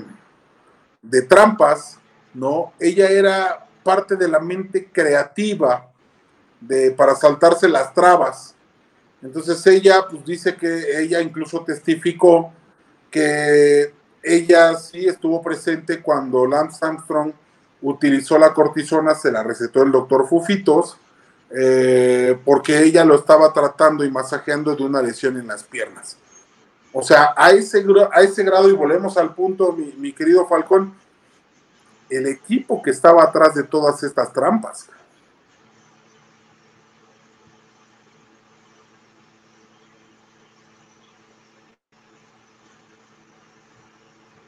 de 1.02 1.22
trampas, 1.24 2.00
¿no? 2.36 2.74
Ella 2.80 3.10
era 3.10 3.66
parte 3.84 4.16
de 4.16 4.28
la 4.28 4.40
mente 4.40 4.90
creativa 4.92 5.88
de, 6.60 6.92
para 6.92 7.16
saltarse 7.16 7.68
las 7.68 7.94
trabas. 7.94 8.56
Entonces 9.22 9.66
ella, 9.68 10.06
pues 10.10 10.26
dice 10.26 10.56
que 10.56 11.00
ella 11.00 11.22
incluso 11.22 11.64
testificó 11.64 12.52
que 13.10 13.94
ella 14.22 14.76
sí 14.76 15.08
estuvo 15.08 15.42
presente 15.42 16.02
cuando 16.02 16.46
Lance 16.46 16.86
Armstrong 16.86 17.32
utilizó 17.82 18.38
la 18.38 18.54
cortisona, 18.54 19.16
se 19.16 19.32
la 19.32 19.44
recetó 19.44 19.84
el 19.84 19.92
doctor 19.92 20.28
Fufitos, 20.28 20.98
eh, 21.52 22.38
porque 22.44 22.82
ella 22.82 23.06
lo 23.06 23.16
estaba 23.16 23.54
tratando 23.54 24.04
y 24.04 24.12
masajeando 24.12 24.76
de 24.76 24.84
una 24.84 25.02
lesión 25.02 25.38
en 25.38 25.48
las 25.48 25.64
piernas. 25.64 26.18
O 26.92 27.04
sea, 27.04 27.34
a 27.36 27.52
ese, 27.52 27.86
a 28.12 28.22
ese 28.22 28.44
grado, 28.44 28.70
y 28.70 28.74
volvemos 28.74 29.18
al 29.18 29.36
punto, 29.36 29.74
mi, 29.74 29.94
mi 29.98 30.14
querido 30.14 30.48
Falcón, 30.48 30.94
el 32.10 32.28
equipo 32.28 32.82
que 32.82 32.92
estaba 32.92 33.24
atrás 33.24 33.56
de 33.56 33.64
todas 33.64 34.04
estas 34.04 34.32
trampas. 34.32 34.90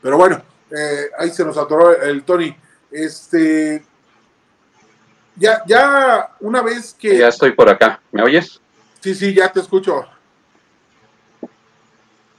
Pero 0.02 0.18
bueno, 0.18 0.42
eh, 0.72 1.10
ahí 1.18 1.30
se 1.32 1.44
nos 1.44 1.58
atoró 1.58 2.02
el 2.02 2.24
Tony. 2.24 2.56
Este, 2.92 3.84
ya, 5.36 5.64
ya 5.66 6.36
una 6.40 6.62
vez 6.62 6.96
que... 6.98 7.18
Ya 7.18 7.28
estoy 7.28 7.52
por 7.52 7.70
acá, 7.70 8.02
¿me 8.12 8.24
oyes? 8.24 8.62
Sí, 9.02 9.14
sí, 9.14 9.34
ya 9.34 9.52
te 9.52 9.60
escucho. 9.60 10.06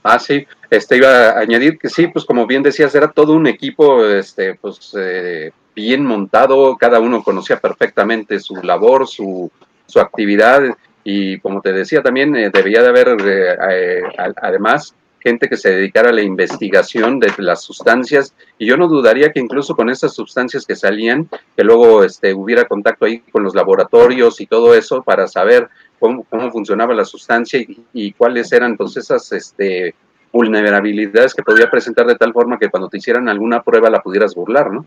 Ah, 0.03 0.17
sí, 0.19 0.47
este 0.69 0.97
iba 0.97 1.29
a 1.29 1.39
añadir 1.39 1.77
que 1.77 1.89
sí, 1.89 2.07
pues 2.07 2.25
como 2.25 2.47
bien 2.47 2.63
decías, 2.63 2.95
era 2.95 3.11
todo 3.11 3.33
un 3.33 3.47
equipo, 3.47 4.05
este, 4.05 4.55
pues 4.55 4.95
eh, 4.97 5.51
bien 5.75 6.05
montado, 6.05 6.77
cada 6.77 6.99
uno 6.99 7.23
conocía 7.23 7.59
perfectamente 7.59 8.39
su 8.39 8.55
labor, 8.55 9.07
su, 9.07 9.51
su 9.85 9.99
actividad, 9.99 10.61
y 11.03 11.39
como 11.39 11.61
te 11.61 11.73
decía 11.73 12.01
también, 12.01 12.35
eh, 12.35 12.49
debía 12.49 12.81
de 12.81 12.87
haber 12.87 13.17
eh, 13.25 14.03
además 14.41 14.93
gente 15.19 15.49
que 15.49 15.57
se 15.57 15.69
dedicara 15.69 16.09
a 16.09 16.13
la 16.13 16.21
investigación 16.21 17.19
de 17.19 17.31
las 17.37 17.61
sustancias, 17.61 18.33
y 18.57 18.65
yo 18.65 18.77
no 18.77 18.87
dudaría 18.87 19.31
que 19.31 19.39
incluso 19.39 19.75
con 19.75 19.89
esas 19.89 20.13
sustancias 20.13 20.65
que 20.65 20.75
salían, 20.75 21.29
que 21.55 21.63
luego 21.63 22.03
este, 22.03 22.33
hubiera 22.33 22.65
contacto 22.65 23.05
ahí 23.05 23.19
con 23.31 23.43
los 23.43 23.55
laboratorios 23.55 24.39
y 24.41 24.47
todo 24.47 24.73
eso 24.73 25.03
para 25.03 25.27
saber 25.27 25.69
cómo, 25.99 26.25
funcionaba 26.51 26.93
la 26.93 27.05
sustancia 27.05 27.63
y, 27.93 28.13
cuáles 28.13 28.51
eran 28.51 28.77
pues 28.77 28.97
esas 28.97 29.31
este, 29.31 29.95
vulnerabilidades 30.31 31.33
que 31.33 31.43
podía 31.43 31.69
presentar 31.69 32.07
de 32.07 32.15
tal 32.15 32.33
forma 32.33 32.57
que 32.57 32.69
cuando 32.69 32.89
te 32.89 32.97
hicieran 32.97 33.27
alguna 33.29 33.61
prueba 33.61 33.89
la 33.89 34.01
pudieras 34.01 34.33
burlar, 34.35 34.71
¿no? 34.71 34.85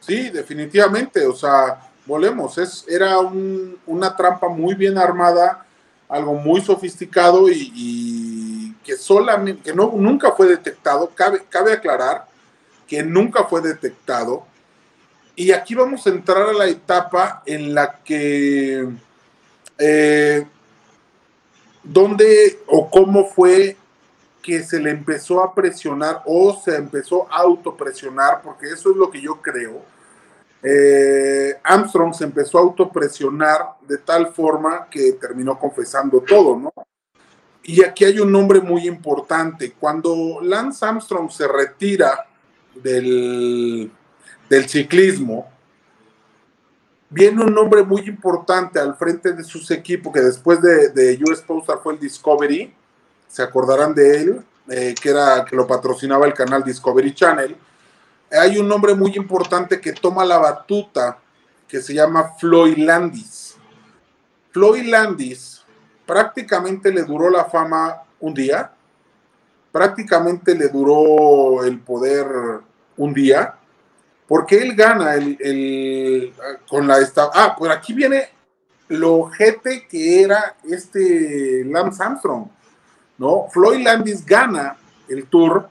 Sí, 0.00 0.30
definitivamente, 0.30 1.24
o 1.26 1.34
sea, 1.34 1.78
volvemos, 2.06 2.58
es, 2.58 2.84
era 2.88 3.18
una 3.86 4.16
trampa 4.16 4.48
muy 4.48 4.74
bien 4.74 4.98
armada, 4.98 5.64
algo 6.08 6.34
muy 6.34 6.60
sofisticado 6.60 7.48
y, 7.48 8.61
que 8.84 8.96
solamente, 8.96 9.62
que 9.62 9.74
no, 9.74 9.92
nunca 9.94 10.32
fue 10.32 10.46
detectado, 10.46 11.10
cabe, 11.14 11.42
cabe 11.48 11.72
aclarar 11.72 12.26
que 12.86 13.02
nunca 13.02 13.44
fue 13.44 13.60
detectado. 13.60 14.46
Y 15.34 15.52
aquí 15.52 15.74
vamos 15.74 16.06
a 16.06 16.10
entrar 16.10 16.42
a 16.42 16.52
la 16.52 16.66
etapa 16.66 17.42
en 17.46 17.74
la 17.74 18.00
que 18.04 18.86
eh, 19.78 20.46
¿Dónde 21.82 22.60
o 22.68 22.88
cómo 22.88 23.26
fue 23.26 23.76
que 24.40 24.62
se 24.62 24.78
le 24.78 24.90
empezó 24.90 25.42
a 25.42 25.52
presionar 25.54 26.22
o 26.26 26.60
se 26.62 26.76
empezó 26.76 27.26
a 27.30 27.38
autopresionar? 27.38 28.42
Porque 28.42 28.66
eso 28.66 28.90
es 28.90 28.96
lo 28.96 29.10
que 29.10 29.20
yo 29.20 29.40
creo. 29.42 29.82
Eh, 30.62 31.58
Armstrong 31.64 32.14
se 32.14 32.24
empezó 32.24 32.58
a 32.58 32.60
autopresionar 32.60 33.74
de 33.80 33.98
tal 33.98 34.32
forma 34.32 34.86
que 34.88 35.12
terminó 35.12 35.58
confesando 35.58 36.20
todo, 36.20 36.56
¿no? 36.56 36.72
Y 37.64 37.84
aquí 37.84 38.04
hay 38.04 38.18
un 38.18 38.32
nombre 38.32 38.60
muy 38.60 38.86
importante. 38.88 39.72
Cuando 39.72 40.40
Lance 40.42 40.84
Armstrong 40.84 41.30
se 41.30 41.46
retira 41.46 42.26
del, 42.74 43.90
del 44.48 44.68
ciclismo, 44.68 45.48
viene 47.08 47.44
un 47.44 47.54
nombre 47.54 47.82
muy 47.84 48.02
importante 48.02 48.80
al 48.80 48.96
frente 48.96 49.32
de 49.32 49.44
sus 49.44 49.70
equipos, 49.70 50.12
que 50.12 50.20
después 50.20 50.60
de, 50.60 50.88
de 50.88 51.18
US 51.22 51.42
Postal 51.42 51.78
fue 51.82 51.94
el 51.94 52.00
Discovery, 52.00 52.74
se 53.28 53.42
acordarán 53.42 53.94
de 53.94 54.16
él, 54.16 54.42
eh, 54.68 54.94
que 55.00 55.10
era 55.10 55.44
que 55.44 55.54
lo 55.54 55.66
patrocinaba 55.66 56.26
el 56.26 56.34
canal 56.34 56.64
Discovery 56.64 57.14
Channel. 57.14 57.56
Hay 58.30 58.58
un 58.58 58.66
nombre 58.66 58.94
muy 58.94 59.14
importante 59.16 59.80
que 59.80 59.92
toma 59.92 60.24
la 60.24 60.38
batuta, 60.38 61.18
que 61.68 61.80
se 61.80 61.94
llama 61.94 62.32
Floyd 62.38 62.76
Landis. 62.78 63.56
Floyd 64.50 64.84
Landis 64.86 65.61
prácticamente 66.06 66.92
le 66.92 67.02
duró 67.02 67.30
la 67.30 67.44
fama 67.44 68.02
un 68.20 68.34
día, 68.34 68.72
prácticamente 69.70 70.54
le 70.54 70.68
duró 70.68 71.64
el 71.64 71.80
poder 71.80 72.26
un 72.96 73.14
día, 73.14 73.56
porque 74.32 74.62
él 74.62 74.74
gana 74.74 75.14
el, 75.14 76.32
con 76.66 76.86
la 76.86 76.98
esta 77.00 77.30
ah 77.34 77.54
por 77.54 77.70
aquí 77.70 77.92
viene 77.92 78.30
lo 78.88 79.16
ojete 79.16 79.86
que 79.86 80.22
era 80.22 80.56
este 80.64 81.62
Lance 81.66 82.02
Armstrong 82.02 82.46
no 83.18 83.48
Floyd 83.50 83.84
Landis 83.84 84.24
gana 84.24 84.78
el 85.06 85.26
tour 85.26 85.68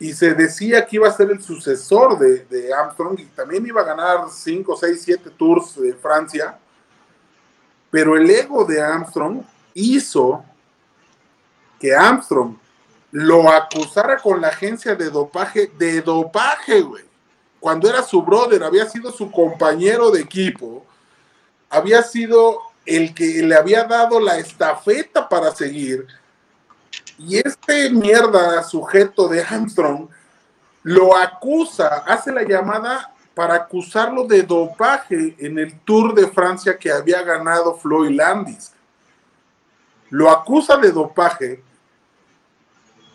y 0.00 0.12
se 0.12 0.34
decía 0.34 0.84
que 0.84 0.96
iba 0.96 1.06
a 1.06 1.12
ser 1.12 1.30
el 1.30 1.40
sucesor 1.40 2.18
de, 2.18 2.46
de 2.46 2.74
Armstrong 2.74 3.18
y 3.20 3.26
también 3.26 3.64
iba 3.64 3.80
a 3.80 3.84
ganar 3.84 4.28
5, 4.28 4.76
6, 4.76 5.00
7 5.00 5.30
tours 5.38 5.80
de 5.80 5.94
Francia 5.94 6.58
pero 7.90 8.16
el 8.16 8.28
ego 8.28 8.64
de 8.64 8.80
Armstrong 8.80 9.42
hizo 9.74 10.44
que 11.78 11.94
Armstrong 11.94 12.56
lo 13.12 13.50
acusara 13.50 14.18
con 14.18 14.40
la 14.40 14.48
agencia 14.48 14.94
de 14.94 15.10
dopaje, 15.10 15.70
de 15.78 16.02
dopaje, 16.02 16.80
güey 16.80 17.06
cuando 17.66 17.88
era 17.88 18.00
su 18.04 18.22
brother, 18.22 18.62
había 18.62 18.88
sido 18.88 19.10
su 19.10 19.28
compañero 19.28 20.12
de 20.12 20.20
equipo, 20.20 20.86
había 21.68 22.00
sido 22.00 22.60
el 22.84 23.12
que 23.12 23.42
le 23.42 23.56
había 23.56 23.82
dado 23.82 24.20
la 24.20 24.38
estafeta 24.38 25.28
para 25.28 25.50
seguir. 25.50 26.06
Y 27.18 27.38
este 27.38 27.90
mierda 27.90 28.62
sujeto 28.62 29.26
de 29.26 29.42
Armstrong 29.42 30.08
lo 30.84 31.16
acusa, 31.16 32.04
hace 32.06 32.30
la 32.30 32.44
llamada 32.44 33.12
para 33.36 33.54
acusarlo 33.54 34.24
de 34.24 34.42
dopaje 34.42 35.36
en 35.38 35.58
el 35.58 35.78
Tour 35.80 36.14
de 36.14 36.26
Francia 36.26 36.78
que 36.78 36.90
había 36.90 37.20
ganado 37.20 37.76
Floyd 37.76 38.16
Landis. 38.16 38.72
Lo 40.08 40.30
acusa 40.30 40.78
de 40.78 40.90
dopaje, 40.90 41.62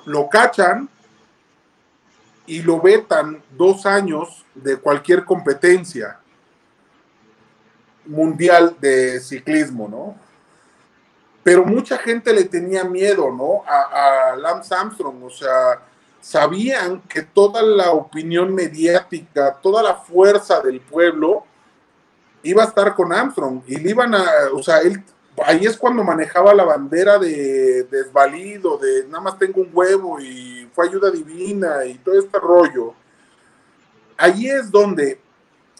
lo 0.06 0.30
cachan, 0.30 0.88
y 2.46 2.62
lo 2.62 2.80
vetan 2.80 3.42
dos 3.58 3.88
años 3.88 4.46
de 4.54 4.78
cualquier 4.78 5.26
competencia 5.26 6.20
mundial 8.06 8.76
de 8.80 9.20
ciclismo, 9.22 9.88
¿no? 9.88 10.16
Pero 11.44 11.66
mucha 11.66 11.98
gente 11.98 12.32
le 12.32 12.44
tenía 12.44 12.84
miedo, 12.84 13.32
¿no? 13.32 13.64
A, 13.66 14.36
Lance 14.36 14.76
Armstrong, 14.76 15.24
o 15.24 15.30
sea, 15.32 15.82
sabían 16.22 17.02
que 17.02 17.24
toda 17.24 17.62
la 17.62 17.92
opinión 17.92 18.54
mediática, 18.54 19.58
toda 19.62 19.84
la 19.84 19.96
fuerza 19.96 20.62
del 20.62 20.80
pueblo 20.80 21.46
iba 22.44 22.64
a 22.64 22.68
estar 22.68 22.96
con 22.96 23.12
Armstrong 23.12 23.62
y 23.68 23.78
le 23.78 23.90
iban 23.90 24.16
a, 24.16 24.24
o 24.54 24.64
sea, 24.64 24.80
él 24.80 25.04
ahí 25.46 25.66
es 25.66 25.78
cuando 25.78 26.04
manejaba 26.04 26.54
la 26.54 26.64
bandera 26.64 27.18
de 27.18 27.84
desvalido, 27.84 28.78
de 28.78 29.06
nada 29.08 29.22
más 29.22 29.40
tengo 29.40 29.62
un 29.62 29.70
huevo 29.74 30.20
y 30.20 30.70
fue 30.74 30.88
ayuda 30.88 31.10
divina 31.10 31.86
y 31.86 31.96
todo 31.96 32.20
este 32.20 32.38
rollo. 32.40 32.94
Ahí 34.18 34.48
es 34.48 34.70
donde 34.70 35.20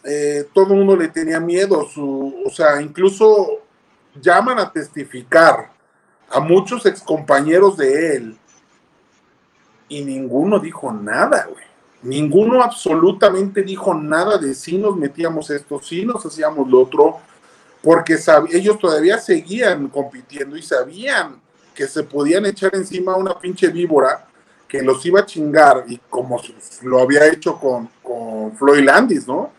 eh, 0.04 0.48
todo 0.52 0.74
mundo 0.74 0.96
le 0.96 1.08
tenía 1.08 1.38
miedo, 1.38 1.86
su, 1.86 2.42
o 2.44 2.50
sea, 2.50 2.80
incluso 2.80 3.60
llaman 4.20 4.58
a 4.58 4.72
testificar 4.72 5.70
a 6.28 6.40
muchos 6.40 6.86
excompañeros 6.86 7.76
de 7.76 8.16
él 8.16 8.38
y 9.92 10.02
ninguno 10.02 10.58
dijo 10.58 10.90
nada, 10.90 11.46
güey. 11.50 11.64
Ninguno 12.02 12.62
absolutamente 12.62 13.62
dijo 13.62 13.92
nada 13.94 14.38
de 14.38 14.54
si 14.54 14.78
nos 14.78 14.96
metíamos 14.96 15.50
esto, 15.50 15.80
si 15.80 16.04
nos 16.04 16.24
hacíamos 16.24 16.68
lo 16.68 16.80
otro 16.80 17.20
porque 17.82 18.16
ellos 18.50 18.78
todavía 18.78 19.18
seguían 19.18 19.88
compitiendo 19.88 20.56
y 20.56 20.62
sabían 20.62 21.40
que 21.74 21.86
se 21.86 22.04
podían 22.04 22.46
echar 22.46 22.74
encima 22.74 23.16
una 23.16 23.38
pinche 23.38 23.68
víbora 23.68 24.26
que 24.66 24.82
los 24.82 25.04
iba 25.04 25.20
a 25.20 25.26
chingar 25.26 25.84
y 25.86 25.98
como 26.08 26.40
lo 26.82 27.00
había 27.00 27.26
hecho 27.26 27.58
con, 27.58 27.90
con 28.02 28.56
Floyd 28.56 28.84
Landis, 28.84 29.28
¿no? 29.28 29.52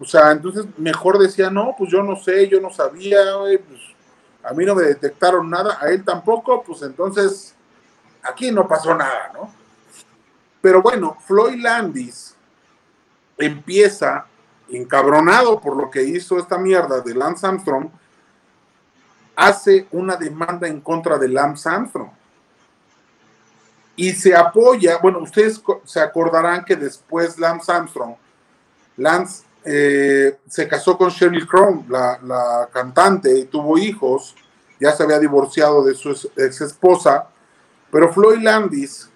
O 0.00 0.04
sea, 0.04 0.30
entonces 0.30 0.66
mejor 0.78 1.18
decía, 1.18 1.50
no, 1.50 1.74
pues 1.76 1.90
yo 1.90 2.02
no 2.02 2.16
sé, 2.16 2.48
yo 2.48 2.60
no 2.60 2.70
sabía, 2.70 3.18
pues 3.68 3.80
a 4.42 4.54
mí 4.54 4.64
no 4.64 4.74
me 4.74 4.82
detectaron 4.82 5.50
nada, 5.50 5.78
a 5.80 5.88
él 5.90 6.04
tampoco, 6.04 6.62
pues 6.62 6.82
entonces 6.82 7.54
aquí 8.22 8.50
no 8.50 8.66
pasó 8.66 8.94
nada, 8.94 9.30
¿no? 9.34 9.63
Pero 10.64 10.80
bueno, 10.80 11.18
Floyd 11.26 11.60
Landis 11.60 12.34
empieza 13.36 14.24
encabronado 14.70 15.60
por 15.60 15.76
lo 15.76 15.90
que 15.90 16.02
hizo 16.02 16.38
esta 16.38 16.56
mierda 16.56 17.02
de 17.02 17.14
Lance 17.14 17.46
Armstrong, 17.46 17.90
hace 19.36 19.86
una 19.90 20.16
demanda 20.16 20.66
en 20.66 20.80
contra 20.80 21.18
de 21.18 21.28
Lance 21.28 21.68
Armstrong. 21.68 22.08
Y 23.94 24.12
se 24.12 24.34
apoya, 24.34 24.96
bueno, 25.02 25.18
ustedes 25.18 25.62
se 25.84 26.00
acordarán 26.00 26.64
que 26.64 26.76
después 26.76 27.38
Lance 27.38 27.70
Armstrong, 27.70 28.14
Lance 28.96 29.44
eh, 29.66 30.38
se 30.48 30.66
casó 30.66 30.96
con 30.96 31.10
Sheryl 31.10 31.46
Crow, 31.46 31.84
la, 31.90 32.18
la, 32.22 32.70
cantante, 32.72 33.38
y 33.38 33.44
tuvo 33.44 33.76
hijos, 33.76 34.34
ya 34.80 34.92
se 34.92 35.02
había 35.02 35.18
divorciado 35.18 35.84
de 35.84 35.94
su 35.94 36.12
ex 36.38 36.62
esposa, 36.62 37.28
pero 37.90 38.10
Floyd 38.10 38.40
Landis, 38.40 39.10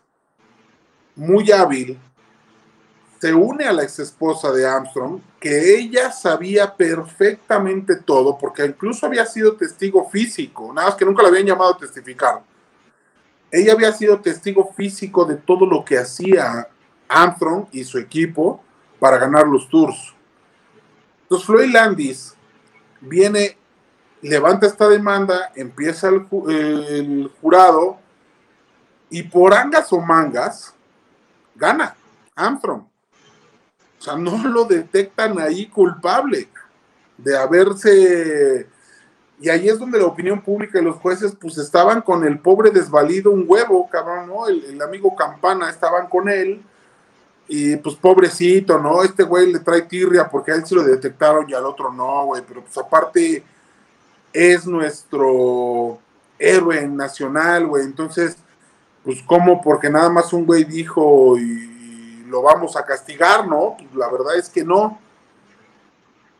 muy 1.18 1.50
hábil, 1.52 1.98
se 3.20 3.34
une 3.34 3.66
a 3.66 3.72
la 3.72 3.82
ex 3.82 3.98
esposa 3.98 4.52
de 4.52 4.66
Armstrong, 4.66 5.20
que 5.40 5.76
ella 5.76 6.12
sabía 6.12 6.74
perfectamente 6.74 7.96
todo, 7.96 8.38
porque 8.38 8.64
incluso 8.64 9.06
había 9.06 9.26
sido 9.26 9.56
testigo 9.56 10.08
físico, 10.08 10.72
nada 10.72 10.88
más 10.88 10.96
que 10.96 11.04
nunca 11.04 11.22
la 11.22 11.28
habían 11.28 11.46
llamado 11.46 11.74
a 11.74 11.78
testificar. 11.78 12.42
Ella 13.50 13.72
había 13.72 13.92
sido 13.92 14.20
testigo 14.20 14.72
físico 14.72 15.24
de 15.24 15.36
todo 15.36 15.66
lo 15.66 15.84
que 15.84 15.98
hacía 15.98 16.68
Armstrong 17.08 17.66
y 17.72 17.82
su 17.82 17.98
equipo 17.98 18.62
para 19.00 19.18
ganar 19.18 19.46
los 19.46 19.68
tours. 19.68 20.14
Entonces 21.22 21.46
Floyd 21.46 21.72
Landis 21.72 22.34
viene, 23.00 23.56
levanta 24.22 24.66
esta 24.66 24.88
demanda, 24.88 25.52
empieza 25.56 26.08
el, 26.08 27.30
jurado, 27.40 27.98
Y 29.10 29.22
por 29.22 29.54
angas 29.54 29.90
o 29.92 30.00
mangas, 30.00 30.74
gana 31.58 31.96
Armstrong. 32.34 32.82
O 33.98 34.02
sea, 34.02 34.16
no 34.16 34.46
lo 34.48 34.64
detectan 34.64 35.38
ahí 35.38 35.66
culpable 35.66 36.48
de 37.16 37.36
haberse... 37.36 38.68
Y 39.40 39.48
ahí 39.50 39.68
es 39.68 39.78
donde 39.78 39.98
la 39.98 40.06
opinión 40.06 40.42
pública 40.42 40.80
y 40.80 40.84
los 40.84 40.96
jueces 40.96 41.32
pues 41.40 41.58
estaban 41.58 42.02
con 42.02 42.24
el 42.26 42.40
pobre 42.40 42.70
desvalido 42.70 43.30
un 43.30 43.44
huevo, 43.46 43.88
cabrón, 43.88 44.26
¿no? 44.26 44.48
El, 44.48 44.64
el 44.64 44.82
amigo 44.82 45.14
Campana 45.14 45.70
estaban 45.70 46.08
con 46.08 46.28
él 46.28 46.60
y 47.48 47.76
pues 47.76 47.96
pobrecito, 47.96 48.78
¿no? 48.78 49.02
Este 49.02 49.22
güey 49.22 49.52
le 49.52 49.60
trae 49.60 49.82
tirria 49.82 50.28
porque 50.28 50.52
a 50.52 50.54
él 50.54 50.66
se 50.66 50.74
lo 50.74 50.82
detectaron 50.82 51.48
y 51.48 51.54
al 51.54 51.64
otro 51.64 51.92
no, 51.92 52.26
güey, 52.26 52.42
pero 52.46 52.62
pues 52.62 52.76
aparte 52.76 53.42
es 54.32 54.66
nuestro 54.66 55.98
héroe 56.38 56.86
nacional, 56.86 57.66
güey, 57.66 57.84
entonces, 57.84 58.36
pues 59.04 59.22
como 59.22 59.60
porque 59.60 59.90
nada 59.90 60.10
más 60.10 60.32
un 60.32 60.44
güey 60.44 60.64
dijo 60.64 61.38
y 61.38 62.24
lo 62.26 62.42
vamos 62.42 62.76
a 62.76 62.84
castigar, 62.84 63.46
¿no? 63.46 63.76
Pues 63.78 63.94
la 63.94 64.10
verdad 64.10 64.36
es 64.36 64.48
que 64.48 64.64
no. 64.64 64.98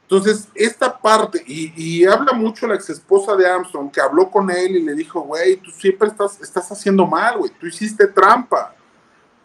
Entonces, 0.03 0.49
esta 0.55 0.99
parte, 0.99 1.43
y, 1.47 1.73
y 1.77 2.07
habla 2.07 2.33
mucho 2.33 2.67
la 2.67 2.75
ex 2.75 2.89
esposa 2.89 3.37
de 3.37 3.47
Armstrong, 3.47 3.91
que 3.91 4.01
habló 4.01 4.31
con 4.31 4.51
él 4.51 4.77
y 4.77 4.83
le 4.83 4.95
dijo, 4.95 5.21
güey, 5.21 5.57
tú 5.57 5.71
siempre 5.71 6.09
estás, 6.09 6.41
estás 6.41 6.71
haciendo 6.73 7.07
mal, 7.07 7.37
güey, 7.37 7.51
tú 7.59 7.67
hiciste 7.67 8.07
trampa 8.07 8.75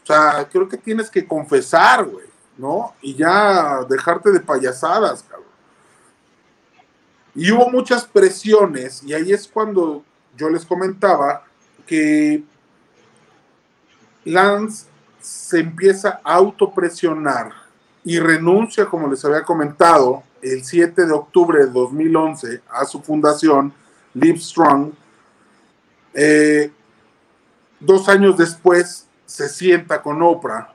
o 0.04 0.06
sea, 0.06 0.48
creo 0.52 0.68
que 0.68 0.78
tienes 0.78 1.10
que 1.10 1.26
confesar, 1.26 2.04
güey, 2.04 2.26
¿no? 2.58 2.94
Y 3.02 3.16
ya 3.16 3.86
dejarte 3.88 4.32
de 4.32 4.42
payasadas, 4.42 5.24
cabrón. 5.24 5.48
Y 7.34 7.50
hubo 7.52 7.70
muchas 7.70 8.06
presiones, 8.06 9.02
y 9.04 9.14
ahí 9.14 9.32
es 9.32 9.48
cuando 9.48 10.04
yo 10.36 10.50
les 10.50 10.66
comentaba 10.66 11.46
que 11.88 12.44
Lance 14.26 14.88
se 15.20 15.60
empieza 15.60 16.22
a 16.24 16.36
autopresionar 16.36 17.52
y 18.04 18.20
renuncia, 18.20 18.86
como 18.86 19.08
les 19.08 19.24
había 19.24 19.44
comentado, 19.44 20.24
el 20.42 20.64
7 20.64 21.06
de 21.06 21.14
octubre 21.14 21.60
de 21.60 21.72
2011 21.72 22.62
a 22.70 22.86
su 22.86 23.02
fundación, 23.02 23.74
Livestrong. 24.14 24.92
Eh, 26.14 26.72
dos 27.80 28.10
años 28.10 28.38
después 28.38 29.08
se 29.26 29.48
sienta 29.48 30.02
con 30.02 30.22
Oprah, 30.22 30.74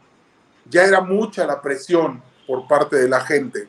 ya 0.69 0.85
era 0.85 1.01
mucha 1.01 1.47
la 1.47 1.61
presión 1.61 2.23
por 2.47 2.67
parte 2.67 2.97
de 2.97 3.09
la 3.09 3.21
gente. 3.21 3.69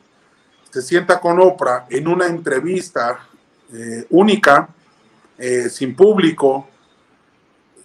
Se 0.70 0.82
sienta 0.82 1.20
con 1.20 1.38
Oprah 1.40 1.86
en 1.90 2.08
una 2.08 2.26
entrevista 2.26 3.26
eh, 3.72 4.06
única, 4.10 4.68
eh, 5.38 5.68
sin 5.68 5.94
público, 5.94 6.68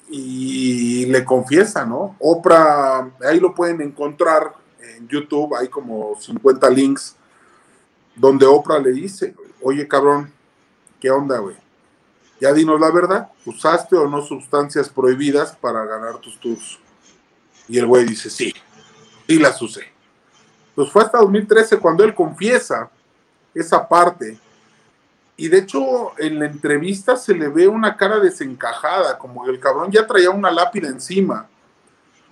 y 0.10 1.06
le 1.08 1.26
confiesa, 1.26 1.86
¿no? 1.86 2.16
Oprah, 2.20 3.10
ahí 3.28 3.40
lo 3.40 3.54
pueden 3.54 3.82
encontrar 3.82 4.54
en 4.80 5.08
YouTube, 5.08 5.56
hay 5.56 5.68
como 5.68 6.16
50 6.20 6.70
links, 6.70 7.16
donde 8.16 8.46
Oprah 8.46 8.80
le 8.80 8.92
dice, 8.92 9.36
oye 9.62 9.88
cabrón, 9.88 10.32
¿qué 11.00 11.10
onda, 11.10 11.40
güey? 11.40 11.56
Ya 12.40 12.54
dinos 12.54 12.80
la 12.80 12.92
verdad, 12.92 13.30
¿usaste 13.46 13.96
o 13.96 14.08
no 14.08 14.22
sustancias 14.22 14.90
prohibidas 14.90 15.56
para 15.56 15.86
ganar 15.86 16.18
tus 16.20 16.40
tours? 16.40 16.80
Y 17.68 17.80
el 17.80 17.88
güey 17.88 18.06
dice, 18.06 18.30
sí, 18.30 18.54
sí 19.28 19.40
las 19.40 19.62
usé. 19.62 19.86
Pues 20.76 20.92
fue 20.92 21.02
hasta 21.02 21.20
2013 21.20 21.78
cuando 21.80 22.04
él 22.04 22.14
confiesa 22.14 22.92
esa 23.54 23.88
parte. 23.88 24.38
Y 25.38 25.50
de 25.50 25.60
hecho, 25.60 26.12
en 26.18 26.40
la 26.40 26.46
entrevista 26.46 27.18
se 27.18 27.34
le 27.34 27.50
ve 27.50 27.68
una 27.68 27.98
cara 27.98 28.20
desencajada, 28.20 29.18
como 29.18 29.44
que 29.44 29.52
el 29.52 29.60
cabrón 29.60 29.92
ya 29.92 30.08
traía 30.08 30.30
una 30.30 30.52
lápida 30.52 30.88
encima 30.88 31.48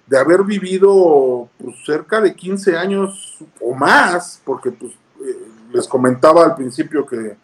de 0.06 0.18
haber 0.18 0.44
vivido 0.44 1.50
pues, 1.58 1.76
cerca 1.86 2.22
de 2.22 2.36
15 2.36 2.78
años 2.78 3.40
o 3.60 3.74
más, 3.74 4.42
porque 4.44 4.72
pues, 4.72 4.94
eh, 4.94 5.48
les 5.72 5.88
comentaba 5.88 6.44
al 6.44 6.56
principio 6.56 7.06
que 7.06 7.36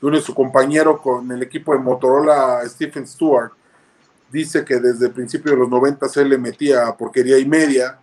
uno 0.00 0.16
de 0.16 0.22
su 0.22 0.34
compañero 0.34 1.00
con 1.00 1.30
el 1.32 1.42
equipo 1.42 1.72
de 1.72 1.78
Motorola, 1.78 2.62
Stephen 2.66 3.06
Stewart, 3.06 3.52
dice 4.30 4.64
que 4.64 4.78
desde 4.78 5.06
el 5.06 5.12
principio 5.12 5.52
de 5.52 5.58
los 5.58 5.68
90 5.68 6.08
se 6.08 6.24
le 6.24 6.36
metía 6.36 6.94
porquería 6.94 7.38
y 7.38 7.46
media. 7.46 7.98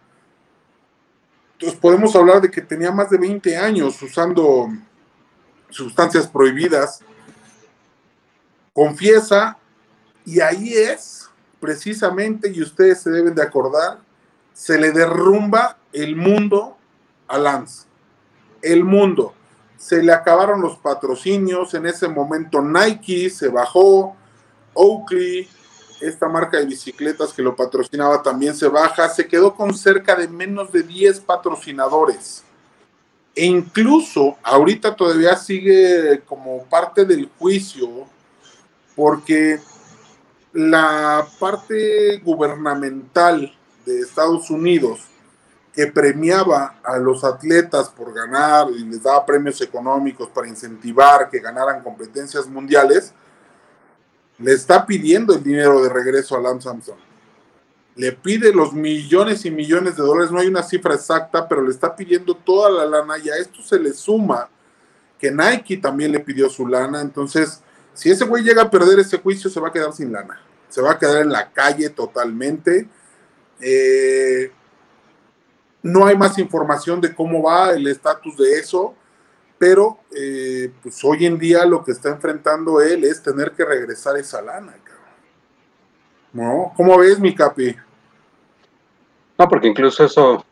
Entonces 1.54 1.78
podemos 1.80 2.16
hablar 2.16 2.42
de 2.42 2.50
que 2.50 2.62
tenía 2.62 2.92
más 2.92 3.10
de 3.10 3.18
20 3.18 3.56
años 3.56 4.02
usando 4.02 4.70
sustancias 5.72 6.28
prohibidas. 6.28 7.02
Confiesa 8.74 9.58
y 10.26 10.40
ahí 10.40 10.74
es 10.74 11.30
precisamente, 11.60 12.50
y 12.50 12.62
ustedes 12.62 13.02
se 13.02 13.12
deben 13.12 13.36
de 13.36 13.44
acordar, 13.44 14.00
se 14.54 14.78
le 14.78 14.92
derrumba 14.92 15.78
el 15.94 16.16
mundo 16.16 16.78
a 17.28 17.38
Lance. 17.38 17.86
El 18.62 18.84
mundo. 18.84 19.34
Se 19.78 20.04
le 20.04 20.14
acabaron 20.14 20.62
los 20.62 20.78
patrocinios, 20.78 21.74
en 21.74 21.88
ese 21.88 22.08
momento 22.08 22.62
Nike 22.62 23.30
se 23.30 23.48
bajó, 23.50 24.16
Oakley, 24.74 25.50
esta 26.02 26.28
marca 26.28 26.58
de 26.58 26.66
bicicletas 26.66 27.34
que 27.34 27.42
lo 27.42 27.56
patrocinaba 27.56 28.22
también 28.22 28.56
se 28.56 28.68
baja, 28.68 29.10
se 29.10 29.28
quedó 29.28 29.56
con 29.56 29.74
cerca 29.74 30.16
de 30.16 30.28
menos 30.28 30.72
de 30.72 30.84
10 30.84 31.22
patrocinadores. 31.22 32.44
E 33.34 33.46
incluso 33.46 34.38
ahorita 34.44 34.96
todavía 34.96 35.36
sigue 35.36 36.22
como 36.26 36.64
parte 36.66 37.06
del 37.06 37.30
juicio 37.40 38.08
porque 38.96 39.60
la 40.54 41.26
parte 41.40 42.18
gubernamental 42.18 43.54
de 43.86 44.02
Estados 44.02 44.50
Unidos 44.50 45.00
que 45.74 45.88
premiaba 45.88 46.80
a 46.84 46.98
los 46.98 47.24
atletas 47.24 47.90
por 47.90 48.14
ganar 48.14 48.68
y 48.72 48.84
les 48.84 49.04
daba 49.04 49.26
premios 49.26 49.62
económicos 49.62 50.30
para 50.30 50.48
incentivar 50.48 51.30
que 51.30 51.40
ganaran 51.40 51.82
competencias 51.82 52.48
mundiales, 52.48 53.14
le 54.38 54.52
está 54.52 54.86
pidiendo 54.86 55.34
el 55.34 55.44
dinero 55.44 55.82
de 55.82 55.90
regreso 55.90 56.36
a 56.36 56.42
Lance 56.42 56.68
Samson. 56.68 57.11
Le 57.96 58.12
pide 58.14 58.54
los 58.54 58.74
millones 58.74 59.46
y 59.46 59.52
millones 59.52 59.98
de 59.98 60.04
dólares, 60.04 60.32
no 60.32 60.40
hay 60.40 60.48
una 60.48 60.64
cifra 60.64 60.96
exacta, 60.96 61.48
pero 61.48 61.62
le 61.62 61.72
está 61.72 61.96
pidiendo 61.96 62.36
toda 62.36 62.70
la 62.70 62.86
lana 62.86 63.18
y 63.18 63.30
a 63.30 63.36
esto 63.36 63.62
se 63.62 63.80
le 63.80 63.94
suma 63.94 64.50
que 65.20 65.32
Nike 65.32 65.78
también 65.78 66.12
le 66.12 66.20
pidió 66.20 66.50
su 66.50 66.68
lana. 66.68 67.02
Entonces, 67.02 67.62
si 67.94 68.10
ese 68.10 68.26
güey 68.26 68.44
llega 68.44 68.64
a 68.64 68.72
perder 68.72 69.00
ese 69.00 69.20
juicio, 69.20 69.50
se 69.50 69.60
va 69.60 69.68
a 69.68 69.74
quedar 69.74 69.94
sin 69.94 70.12
lana. 70.12 70.42
Se 70.70 70.82
va 70.82 70.92
a 70.92 71.00
quedar 71.00 71.22
en 71.22 71.32
la 71.32 71.52
calle 71.52 71.90
totalmente. 71.90 72.88
Eh, 73.60 74.52
no 75.84 76.06
hay 76.06 76.18
más 76.18 76.38
información 76.40 77.02
de 77.02 77.14
cómo 77.14 77.44
va 77.44 77.72
el 77.72 77.86
estatus 77.88 78.38
de 78.38 78.58
eso 78.58 78.96
pero 79.62 80.00
eh, 80.18 80.72
pues 80.82 81.04
hoy 81.04 81.28
en 81.28 81.38
día 81.38 81.64
lo 81.68 81.84
que 81.84 81.92
está 81.92 82.10
enfrentando 82.10 82.82
él 82.82 83.04
es 83.04 83.22
tener 83.22 83.52
que 83.52 83.64
regresar 83.64 84.18
esa 84.18 84.42
lana. 84.42 84.74
¿No? 86.34 86.72
¿Cómo 86.76 86.98
ves, 86.98 87.20
mi 87.20 87.36
capi? 87.36 87.76
No, 89.38 89.50
porque 89.50 89.68
incluso 89.68 90.06
eso, 90.06 90.46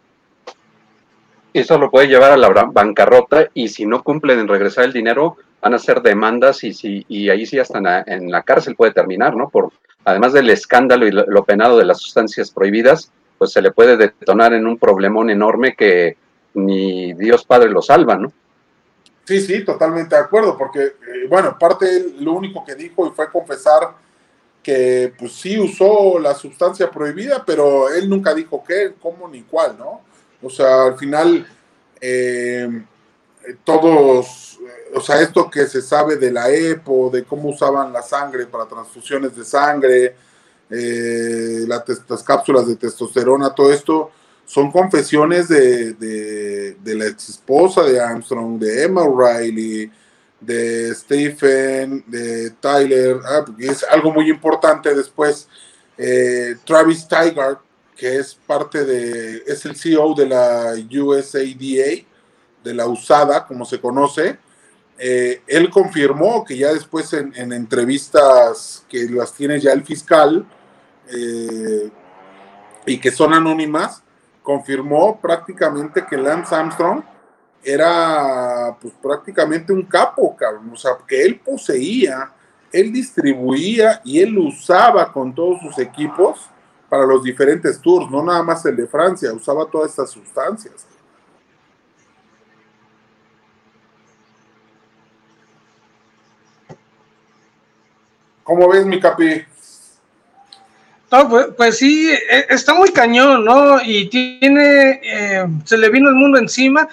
eso 1.53 1.77
lo 1.77 1.89
puede 1.89 2.07
llevar 2.07 2.32
a 2.32 2.38
la 2.38 2.49
bancarrota 2.49 3.49
y 3.53 3.69
si 3.69 3.86
no 3.86 4.03
cumplen 4.03 4.39
en 4.39 4.47
regresar 4.47 4.86
el 4.86 4.93
dinero, 4.93 5.38
van 5.61 5.73
a 5.73 5.80
ser 5.80 6.01
demandas 6.01 6.63
y, 6.63 6.73
si, 6.73 7.05
y 7.07 7.30
ahí 7.30 7.45
sí 7.45 7.59
hasta 7.59 8.03
en 8.05 8.32
la, 8.32 8.43
cárcel 8.43 8.75
puede 8.75 8.93
terminar, 8.93 9.36
¿no? 9.36 9.49
Por, 9.49 9.71
además 10.05 10.34
del 10.34 10.49
escándalo 10.49 11.07
y 11.07 11.11
lo, 11.11 11.43
penado 11.43 11.77
de 11.77 11.86
las 11.86 11.99
sustancias 11.99 12.51
prohibidas, 12.51 13.11
pues 13.38 13.51
se 13.51 13.61
le 13.61 13.71
puede 13.71 13.97
detonar 13.97 14.53
en 14.53 14.67
un 14.67 14.77
problemón 14.77 15.30
enorme 15.30 15.75
que 15.75 16.17
ni 16.53 17.13
Dios 17.13 17.45
Padre 17.45 17.69
lo 17.69 17.82
salva, 17.82 18.17
¿no? 18.17 18.32
Sí, 19.25 19.39
sí, 19.41 19.63
totalmente 19.63 20.15
de 20.15 20.21
acuerdo, 20.21 20.57
porque, 20.57 20.82
eh, 20.82 21.27
bueno, 21.30 21.49
aparte 21.49 22.13
lo 22.19 22.34
único 22.34 22.65
que 22.65 22.73
dijo 22.73 23.05
y 23.05 23.11
fue 23.11 23.30
confesar 23.30 23.89
que 24.64 25.14
pues 25.18 25.34
sí 25.34 25.57
usó 25.57 26.20
la 26.20 26.36
sustancia 26.36 26.91
prohibida, 26.91 27.43
pero 27.45 27.89
él 27.89 28.10
nunca 28.10 28.34
dijo 28.34 28.64
qué, 28.68 28.93
cómo 29.01 29.28
ni 29.28 29.43
cuál, 29.43 29.78
¿no? 29.78 30.01
O 30.41 30.49
sea, 30.49 30.86
al 30.86 30.97
final 30.97 31.47
eh, 31.99 32.84
todos, 33.64 34.60
eh, 34.62 34.91
o 34.95 35.01
sea, 35.01 35.22
esto 35.22 35.49
que 35.49 35.66
se 35.66 35.82
sabe 35.82 36.18
de 36.18 36.32
la 36.32 36.49
EPO, 36.49 37.10
de 37.10 37.24
cómo 37.24 37.49
usaban 37.49 37.91
la 37.93 38.01
sangre 38.01 38.45
para 38.45 38.68
transfusiones 38.68 39.36
de 39.36 39.45
sangre, 39.45 40.16
las 40.70 42.24
cápsulas 42.24 42.68
de 42.68 42.76
testosterona, 42.76 43.55
todo 43.55 43.74
esto, 43.74 44.12
son 44.45 44.72
confesiones 44.72 45.47
de, 45.47 45.93
de, 45.93 46.95
la 46.95 47.05
ex 47.05 47.30
esposa 47.30 47.84
de 47.84 47.99
Armstrong, 47.99 48.60
de 48.60 48.84
Emma 48.84 49.03
O'Reilly, 49.03 49.91
de 50.40 50.94
Stephen, 50.96 52.04
de 52.08 52.52
Tyler, 52.52 53.20
ah, 53.26 53.46
es 53.58 53.84
algo 53.84 54.12
muy 54.12 54.30
importante 54.30 54.94
después. 54.94 55.48
Eh, 55.98 56.56
Travis 56.66 57.08
Tigard, 57.08 57.58
que 57.96 58.18
es 58.18 58.36
parte 58.36 58.86
de, 58.86 59.44
es 59.46 59.66
el 59.66 59.76
CEO 59.76 60.14
de 60.14 60.28
la 60.28 60.74
USADA, 61.02 62.06
de 62.64 62.74
la 62.74 62.88
USADA, 62.88 63.46
como 63.46 63.66
se 63.66 63.80
conoce. 63.82 64.38
Eh, 64.98 65.42
él 65.48 65.70
confirmó 65.70 66.44
que 66.44 66.58
ya 66.58 66.74
después 66.74 67.12
en, 67.14 67.34
en, 67.36 67.54
entrevistas 67.54 68.86
que 68.90 69.08
las 69.10 69.34
tiene 69.34 69.60
ya 69.60 69.72
el 69.72 69.84
fiscal, 69.84 70.46
eh, 71.12 71.90
y 72.86 73.00
que 73.00 73.12
son 73.12 73.34
anónimas, 73.34 74.04
confirmó 74.42 75.20
prácticamente 75.20 76.06
que 76.10 76.18
Lance 76.18 76.56
Armstrong 76.56 77.04
era 77.64 78.76
pues 78.80 78.93
prácticamente 79.01 79.74
un 79.74 79.84
capo, 79.84 80.36
cabrón. 80.36 80.72
O 80.74 80.78
sea, 80.78 80.91
que 81.07 81.24
él 81.24 81.39
poseía, 81.39 82.32
él 82.72 82.91
distribuía 82.91 84.01
y 84.03 84.20
él 84.20 84.38
usaba 84.38 85.12
con 85.12 85.34
todos 85.34 85.62
sus 85.62 85.78
equipos 85.80 86.49
para 86.89 87.05
los 87.05 87.24
diferentes 87.24 87.80
tours, 87.80 88.10
no 88.10 88.24
nada 88.24 88.41
más 88.41 88.66
el 88.66 88.76
de 88.76 88.88
Francia, 88.88 89.32
usaba 89.32 89.66
todas 89.66 89.91
estas 89.91 90.10
sustancias. 90.10 90.88
¿Cómo 98.43 98.68
ves, 98.68 98.84
mi 98.84 98.99
capi? 98.99 99.45
No, 101.12 101.30
pues, 101.30 101.47
pues, 101.55 101.78
sí, 101.78 102.10
e, 102.10 102.47
está 102.49 102.74
muy 102.74 102.91
cañón, 102.91 103.45
¿no? 103.45 103.80
Y 103.84 104.10
tiene, 104.10 104.99
eh, 105.03 105.47
se 105.66 105.78
le 105.78 105.89
vino 105.89 106.10
el 106.10 106.16
mundo 106.16 106.39
encima. 106.39 106.88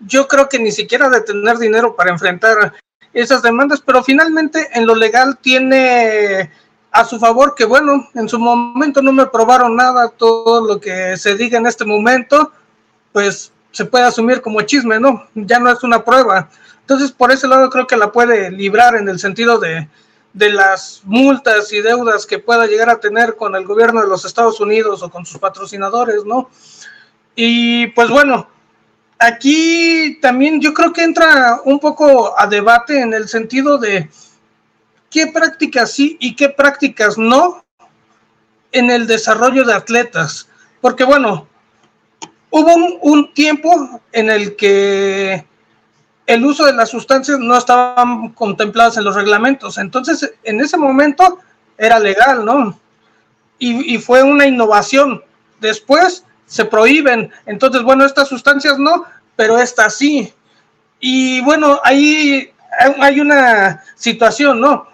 Yo 0.00 0.28
creo 0.28 0.48
que 0.48 0.58
ni 0.58 0.72
siquiera 0.72 1.08
de 1.08 1.20
tener 1.20 1.58
dinero 1.58 1.96
para 1.96 2.10
enfrentar 2.10 2.74
esas 3.12 3.42
demandas, 3.42 3.80
pero 3.80 4.02
finalmente 4.02 4.68
en 4.74 4.86
lo 4.86 4.94
legal 4.94 5.38
tiene 5.40 6.50
a 6.90 7.04
su 7.04 7.18
favor 7.18 7.54
que, 7.54 7.64
bueno, 7.64 8.08
en 8.14 8.28
su 8.28 8.38
momento 8.38 9.02
no 9.02 9.12
me 9.12 9.26
probaron 9.26 9.76
nada, 9.76 10.10
todo 10.10 10.66
lo 10.66 10.80
que 10.80 11.16
se 11.16 11.36
diga 11.36 11.58
en 11.58 11.66
este 11.66 11.84
momento, 11.84 12.52
pues 13.12 13.52
se 13.72 13.84
puede 13.84 14.04
asumir 14.04 14.40
como 14.40 14.62
chisme, 14.62 15.00
¿no? 15.00 15.26
Ya 15.34 15.58
no 15.58 15.70
es 15.70 15.82
una 15.82 16.04
prueba. 16.04 16.48
Entonces, 16.80 17.10
por 17.10 17.32
ese 17.32 17.48
lado 17.48 17.70
creo 17.70 17.86
que 17.86 17.96
la 17.96 18.12
puede 18.12 18.50
librar 18.50 18.94
en 18.94 19.08
el 19.08 19.18
sentido 19.18 19.58
de, 19.58 19.88
de 20.34 20.50
las 20.50 21.00
multas 21.04 21.72
y 21.72 21.80
deudas 21.80 22.26
que 22.26 22.38
pueda 22.38 22.66
llegar 22.66 22.90
a 22.90 23.00
tener 23.00 23.36
con 23.36 23.56
el 23.56 23.64
gobierno 23.64 24.00
de 24.02 24.08
los 24.08 24.24
Estados 24.24 24.60
Unidos 24.60 25.02
o 25.02 25.10
con 25.10 25.24
sus 25.24 25.38
patrocinadores, 25.38 26.24
¿no? 26.24 26.50
Y 27.34 27.88
pues 27.88 28.08
bueno, 28.10 28.48
aquí 29.18 30.18
también 30.20 30.60
yo 30.60 30.74
creo 30.74 30.92
que 30.92 31.02
entra 31.02 31.60
un 31.64 31.78
poco 31.78 32.38
a 32.38 32.46
debate 32.46 33.00
en 33.00 33.14
el 33.14 33.28
sentido 33.28 33.78
de 33.78 34.08
qué 35.10 35.28
prácticas 35.28 35.92
sí 35.92 36.16
y 36.20 36.34
qué 36.34 36.48
prácticas 36.48 37.16
no 37.16 37.64
en 38.72 38.90
el 38.90 39.06
desarrollo 39.06 39.64
de 39.64 39.72
atletas. 39.72 40.48
Porque 40.80 41.04
bueno, 41.04 41.46
hubo 42.50 42.74
un, 43.00 43.32
tiempo 43.32 44.00
en 44.12 44.30
el 44.30 44.56
que 44.56 45.46
el 46.26 46.44
uso 46.44 46.66
de 46.66 46.72
las 46.72 46.90
sustancias 46.90 47.38
no 47.38 47.56
estaban 47.56 48.30
contempladas 48.30 48.96
en 48.96 49.04
los 49.04 49.14
reglamentos. 49.14 49.78
Entonces, 49.78 50.34
en 50.42 50.60
ese 50.60 50.76
momento 50.76 51.38
era 51.78 51.98
legal, 51.98 52.44
¿no? 52.44 52.78
Y, 53.58 53.96
fue 53.98 54.22
una 54.22 54.46
innovación. 54.46 55.22
Después 55.60 56.24
se 56.46 56.64
prohíben. 56.64 57.30
Entonces, 57.46 57.82
bueno, 57.82 58.04
estas 58.04 58.28
sustancias 58.28 58.78
no, 58.78 59.04
pero 59.36 59.58
estas 59.58 59.96
sí. 59.96 60.32
Y 61.00 61.40
bueno, 61.42 61.80
ahí 61.84 62.52
hay 63.00 63.20
una 63.20 63.82
situación, 63.96 64.60
¿no? 64.60 64.86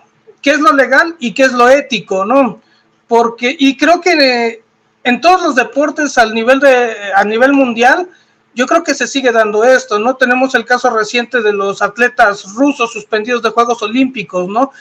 ¿Qué 0.43 0.53
es 0.53 0.61
lo 0.61 0.73
legal 0.73 1.17
y 1.19 1.33
qué 1.35 1.45
es 1.45 1.53
lo 1.53 1.69
ético, 1.69 2.25
¿no? 2.25 2.61
Porque, 3.07 3.55
y 3.59 3.77
creo 3.77 4.01
que 4.01 4.63
en 5.05 5.21
todos 5.21 5.43
los 5.43 5.55
deportes 5.55 6.17
al 6.19 6.35
nivel 6.35 6.61
de, 6.61 6.95
a 7.15 7.25
nivel 7.25 7.53
mundial, 7.53 8.09
yo 8.55 8.67
creo 8.67 8.83
que 8.83 8.95
se 8.95 9.07
sigue 9.07 9.33
dando 9.33 9.65
esto, 9.65 9.99
¿no? 9.99 10.17
Tenemos 10.17 10.55
el 10.55 10.65
caso 10.65 10.91
reciente 10.91 11.41
de 11.41 11.53
los 11.53 11.83
atletas 11.83 12.45
rusos 12.55 12.93
suspendidos 12.93 13.43
de 13.43 13.51
Juegos 13.51 13.83
Olímpicos, 13.83 14.49
¿no? 14.49 14.73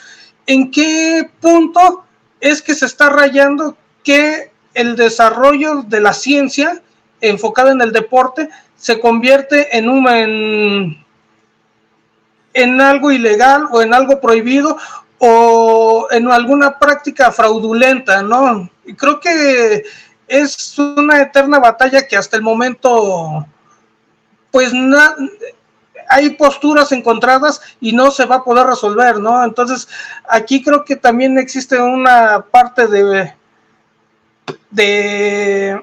¿En 0.46 0.70
qué 0.70 1.30
punto 1.40 2.04
es 2.40 2.62
que 2.62 2.74
se 2.74 2.86
está 2.86 3.10
rayando 3.10 3.76
que 4.02 4.49
el 4.74 4.96
desarrollo 4.96 5.82
de 5.82 6.00
la 6.00 6.12
ciencia 6.12 6.80
enfocada 7.20 7.72
en 7.72 7.80
el 7.80 7.92
deporte 7.92 8.48
se 8.76 9.00
convierte 9.00 9.76
en 9.76 9.88
un 9.88 10.08
en, 10.08 11.04
en 12.54 12.80
algo 12.80 13.10
ilegal 13.10 13.68
o 13.70 13.82
en 13.82 13.92
algo 13.92 14.20
prohibido 14.20 14.76
o 15.18 16.08
en 16.10 16.30
alguna 16.30 16.78
práctica 16.78 17.30
fraudulenta, 17.30 18.22
¿no? 18.22 18.70
Y 18.86 18.94
creo 18.94 19.20
que 19.20 19.84
es 20.26 20.78
una 20.78 21.20
eterna 21.20 21.58
batalla 21.58 22.06
que 22.06 22.16
hasta 22.16 22.36
el 22.36 22.42
momento 22.42 23.46
pues 24.50 24.72
hay 26.08 26.30
posturas 26.30 26.90
encontradas 26.92 27.60
y 27.80 27.92
no 27.92 28.10
se 28.10 28.24
va 28.24 28.36
a 28.36 28.44
poder 28.44 28.66
resolver, 28.66 29.18
¿no? 29.18 29.44
Entonces, 29.44 29.88
aquí 30.28 30.62
creo 30.62 30.84
que 30.84 30.96
también 30.96 31.38
existe 31.38 31.78
una 31.80 32.44
parte 32.50 32.86
de, 32.86 33.32
de 34.70 35.82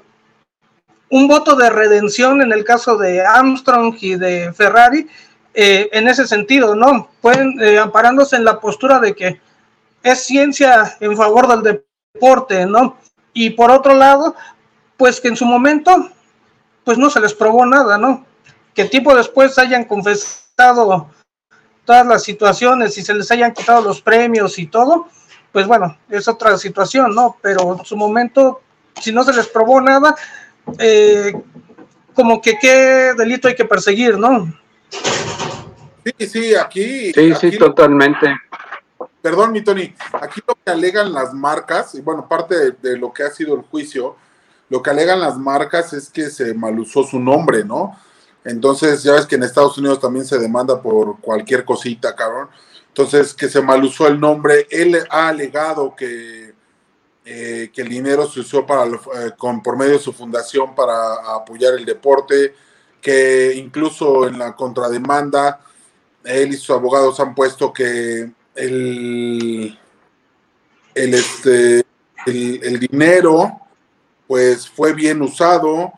un 1.09 1.27
voto 1.27 1.55
de 1.55 1.69
redención 1.69 2.41
en 2.41 2.51
el 2.51 2.63
caso 2.63 2.97
de 2.97 3.21
Armstrong 3.25 3.95
y 4.01 4.15
de 4.15 4.53
Ferrari, 4.53 5.07
eh, 5.53 5.89
en 5.91 6.07
ese 6.07 6.27
sentido, 6.27 6.75
¿no? 6.75 7.09
Pueden, 7.21 7.59
eh, 7.61 7.79
amparándose 7.79 8.35
en 8.35 8.45
la 8.45 8.59
postura 8.59 8.99
de 8.99 9.15
que 9.15 9.41
es 10.03 10.23
ciencia 10.23 10.97
en 10.99 11.17
favor 11.17 11.47
del 11.47 11.81
deporte, 12.13 12.65
¿no? 12.65 12.97
Y 13.33 13.51
por 13.51 13.71
otro 13.71 13.93
lado, 13.93 14.35
pues 14.97 15.19
que 15.19 15.29
en 15.29 15.37
su 15.37 15.45
momento, 15.45 16.09
pues 16.83 16.97
no 16.97 17.09
se 17.09 17.19
les 17.19 17.33
probó 17.33 17.65
nada, 17.65 17.97
¿no? 17.97 18.27
que 18.77 18.85
tiempo 18.85 19.15
después 19.15 19.57
hayan 19.57 19.85
confesado 19.85 21.09
todas 21.83 22.05
las 22.05 22.23
situaciones 22.23 22.95
y 22.99 23.01
se 23.01 23.15
les 23.15 23.31
hayan 23.31 23.51
quitado 23.51 23.81
los 23.81 24.03
premios 24.03 24.59
y 24.59 24.67
todo, 24.67 25.07
pues 25.51 25.65
bueno, 25.65 25.97
es 26.09 26.27
otra 26.27 26.55
situación, 26.59 27.15
¿no? 27.15 27.37
Pero 27.41 27.75
en 27.75 27.83
su 27.83 27.97
momento, 27.97 28.61
si 29.01 29.11
no 29.11 29.23
se 29.23 29.33
les 29.33 29.47
probó 29.47 29.81
nada, 29.81 30.15
eh, 30.79 31.33
como 32.13 32.41
que 32.41 32.57
qué 32.59 33.13
delito 33.17 33.47
hay 33.47 33.55
que 33.55 33.65
perseguir, 33.65 34.17
¿no? 34.17 34.51
Sí, 36.03 36.27
sí, 36.27 36.55
aquí. 36.55 37.11
Sí, 37.13 37.33
sí, 37.39 37.57
totalmente. 37.57 38.35
Perdón, 39.21 39.51
mi 39.51 39.61
Tony, 39.61 39.93
aquí 40.21 40.41
lo 40.47 40.55
que 40.55 40.71
alegan 40.71 41.11
las 41.11 41.33
marcas, 41.33 41.95
y 41.95 42.01
bueno, 42.01 42.27
parte 42.27 42.71
de, 42.71 42.97
lo 42.97 43.11
que 43.11 43.23
ha 43.23 43.29
sido 43.29 43.55
el 43.55 43.61
juicio, 43.61 44.15
lo 44.69 44.81
que 44.81 44.89
alegan 44.89 45.19
las 45.19 45.37
marcas 45.37 45.93
es 45.93 46.09
que 46.09 46.29
se 46.29 46.53
malusó 46.53 47.03
su 47.03 47.19
nombre, 47.19 47.63
¿no? 47.63 47.97
Entonces, 48.43 49.03
ya 49.03 49.13
ves 49.13 49.25
que 49.25 49.35
en 49.35 49.43
Estados 49.43 49.77
Unidos 49.77 49.99
también 49.99 50.25
se 50.25 50.37
demanda 50.37 50.81
por 50.81 51.19
cualquier 51.19 51.65
cosita, 51.65 52.15
cabrón. 52.15 52.47
Entonces, 52.87 53.33
que 53.33 53.49
se 53.49 53.61
malusó 53.61 54.07
el 54.07 54.19
nombre. 54.19 54.65
Él 54.71 54.97
ha 55.09 55.27
alegado 55.27 55.93
que, 55.95 56.53
eh, 57.29 57.71
que 57.73 57.81
el 57.81 57.89
dinero 57.89 58.25
se 58.25 58.39
usó 58.39 58.65
para, 58.65 58.85
eh, 58.85 59.31
con, 59.37 59.61
por 59.61 59.75
medio 59.75 59.93
de 59.93 59.99
su 59.99 60.13
fundación 60.13 60.73
para 60.73 61.35
apoyar 61.35 61.73
el 61.73 61.83
deporte, 61.83 62.55
que 63.01 63.53
incluso 63.53 64.25
en 64.29 64.39
la 64.39 64.55
contrademanda, 64.55 65.59
él 66.23 66.53
y 66.53 66.57
sus 66.57 66.69
abogados 66.69 67.19
han 67.19 67.35
puesto 67.35 67.73
que 67.73 68.31
el, 68.55 69.77
el, 70.95 71.13
este, 71.13 71.83
el, 72.25 72.79
dinero 72.79 73.59
pues 74.25 74.69
fue 74.69 74.93
bien 74.93 75.21
usado, 75.21 75.91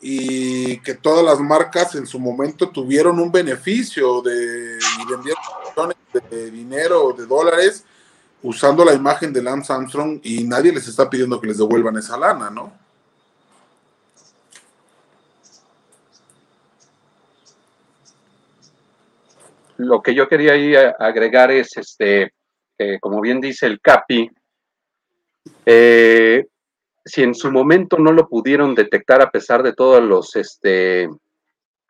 y 0.00 0.78
que 0.78 0.94
todas 0.94 1.24
las 1.24 1.38
marcas 1.38 1.94
en 1.94 2.08
su 2.08 2.18
momento 2.18 2.70
tuvieron 2.70 3.20
un 3.20 3.30
beneficio 3.30 4.20
de 4.20 4.78
millones 4.98 5.36
de 6.28 6.50
dinero, 6.50 7.14
de 7.16 7.24
dólares, 7.24 7.84
usando 8.42 8.84
la 8.84 8.94
imagen 8.94 9.32
de 9.32 9.42
Lance 9.42 9.72
Armstrong 9.72 10.20
y 10.22 10.44
nadie 10.44 10.72
les 10.72 10.88
está 10.88 11.08
pidiendo 11.08 11.40
que 11.40 11.46
les 11.46 11.58
devuelvan 11.58 11.96
esa 11.96 12.18
lana, 12.18 12.50
¿no? 12.50 12.72
Lo 19.78 20.02
que 20.02 20.14
yo 20.14 20.28
quería 20.28 20.52
ahí 20.52 20.74
agregar 20.76 21.50
es, 21.50 21.76
este, 21.76 22.32
como 23.00 23.20
bien 23.20 23.40
dice 23.40 23.66
el 23.66 23.80
CAPI, 23.80 24.30
eh, 25.66 26.46
si 27.04 27.22
en 27.22 27.34
su 27.34 27.50
momento 27.50 27.98
no 27.98 28.12
lo 28.12 28.28
pudieron 28.28 28.74
detectar 28.74 29.20
a 29.22 29.30
pesar 29.30 29.62
de 29.62 29.72
todas 29.72 30.02
los 30.02 30.36
este 30.36 31.08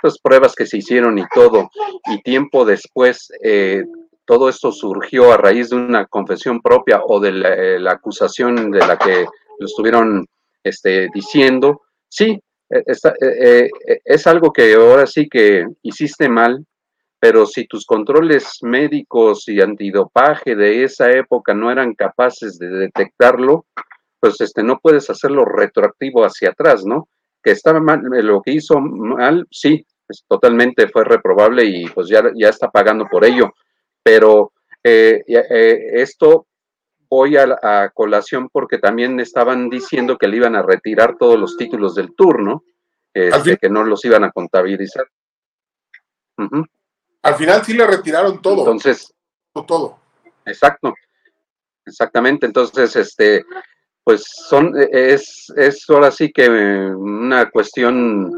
las 0.03 0.19
pruebas 0.19 0.55
que 0.57 0.67
se 0.67 0.79
hicieron 0.79 1.17
y 1.19 1.25
todo, 1.33 1.71
y 2.07 2.21
tiempo 2.23 2.65
después 2.65 3.31
eh, 3.41 3.85
todo 4.25 4.49
esto 4.49 4.73
surgió 4.73 5.33
a 5.33 5.37
raíz 5.37 5.71
de 5.71 5.77
una 5.77 6.07
confesión 6.07 6.61
propia 6.61 7.03
o 7.05 7.21
de 7.21 7.33
la, 7.33 7.55
eh, 7.55 7.79
acusación 7.89 8.71
de 8.71 8.79
la 8.79 8.97
que 8.97 9.27
lo 9.59 9.67
estuvieron 9.67 10.27
este, 10.63 11.09
diciendo, 11.13 11.83
sí, 12.09 12.41
e, 12.71 13.71
es 14.05 14.27
algo 14.27 14.53
que 14.53 14.75
ahora 14.75 15.07
sí 15.07 15.29
que 15.29 15.67
hiciste 15.83 16.29
mal, 16.29 16.65
pero 17.23 17.47
si 17.47 17.69
tus 17.69 17.87
controles 17.87 18.59
médicos 18.63 19.49
y 19.49 19.61
antidopaje 19.61 20.57
de 20.57 20.83
esa 20.83 21.09
época 21.13 21.55
no 21.55 21.71
eran 21.71 21.95
capaces 21.95 22.59
de 22.59 22.69
detectarlo, 22.69 23.67
pues 24.19 24.41
este, 24.41 24.65
no 24.65 24.81
puedes 24.81 25.09
hacerlo 25.09 25.45
retroactivo 25.45 26.25
hacia 26.25 26.51
atrás, 26.51 26.85
¿no? 26.85 27.09
Que 27.41 27.53
estaba 27.53 27.81
mal, 27.81 28.01
eh, 28.13 28.25
lo 28.25 28.43
que 28.43 28.51
hizo 28.51 28.81
mal, 28.81 29.47
sí, 29.53 29.87
totalmente 30.29 30.89
fue 30.89 31.05
reprobable 31.05 31.65
y 31.65 31.87
pues 31.87 32.09
ya, 32.09 32.25
ya 32.35 32.49
está 32.49 32.69
pagando 32.71 33.07
por 33.07 33.25
ello, 33.25 33.53
pero 34.03 34.53
eh, 34.83 35.23
eh, 35.27 35.81
esto 35.95 36.47
voy 37.09 37.37
a, 37.37 37.91
colación 37.95 38.49
porque 38.51 38.79
también 38.79 39.21
estaban 39.21 39.69
diciendo 39.69 40.17
que 40.17 40.29
le 40.29 40.39
iban 40.39 40.57
a 40.57 40.63
retirar 40.63 41.17
todos 41.19 41.39
los 41.39 41.57
títulos 41.57 41.95
del 41.95 42.15
turno, 42.15 42.65
este, 43.13 43.59
que 43.59 43.69
no 43.69 43.85
los 43.85 44.03
iban 44.07 44.25
a 44.25 44.33
contabilizar. 44.33 45.05
Al 47.23 47.35
final 47.35 47.65
sí 47.65 47.75
le 47.75 47.87
retiraron 47.87 48.41
todo. 48.41 48.61
Entonces, 48.61 49.13
todo. 49.67 49.99
Exacto, 50.47 50.95
exactamente. 51.85 52.47
Entonces, 52.47 52.97
este, 52.97 53.45
pues 54.03 54.25
son, 54.49 54.73
es, 54.91 55.53
es 55.57 55.85
ahora 55.89 56.11
sí 56.11 56.33
que 56.33 56.49
una 56.49 57.51
cuestión, 57.51 58.33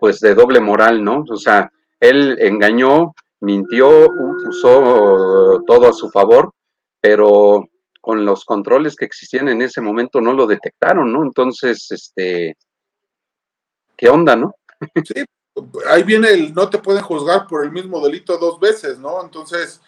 pues 0.00 0.20
de 0.20 0.34
doble 0.34 0.60
moral, 0.60 1.02
¿no? 1.02 1.24
O 1.28 1.36
sea, 1.36 1.70
él 2.00 2.38
engañó, 2.40 3.14
mintió, 3.44 4.08
usó 4.48 5.62
todo 5.66 5.88
a 5.88 5.92
su 5.92 6.10
favor, 6.10 6.52
pero 7.00 7.68
con 8.00 8.24
los 8.24 8.44
controles 8.44 8.96
que 8.96 9.04
existían 9.04 9.48
en 9.48 9.62
ese 9.62 9.80
momento 9.80 10.20
no 10.20 10.32
lo 10.32 10.46
detectaron, 10.46 11.12
¿no? 11.12 11.22
Entonces, 11.22 11.86
este, 11.90 12.56
¿qué 13.96 14.08
onda, 14.08 14.36
no? 14.36 14.54
Sí, 15.04 15.24
ahí 15.88 16.02
viene 16.02 16.30
el 16.30 16.52
no 16.52 16.68
te 16.68 16.78
pueden 16.78 17.02
juzgar 17.02 17.46
por 17.46 17.64
el 17.64 17.70
mismo 17.70 18.04
delito 18.04 18.36
dos 18.38 18.58
veces, 18.58 18.98
¿no? 18.98 19.22
Entonces, 19.22 19.80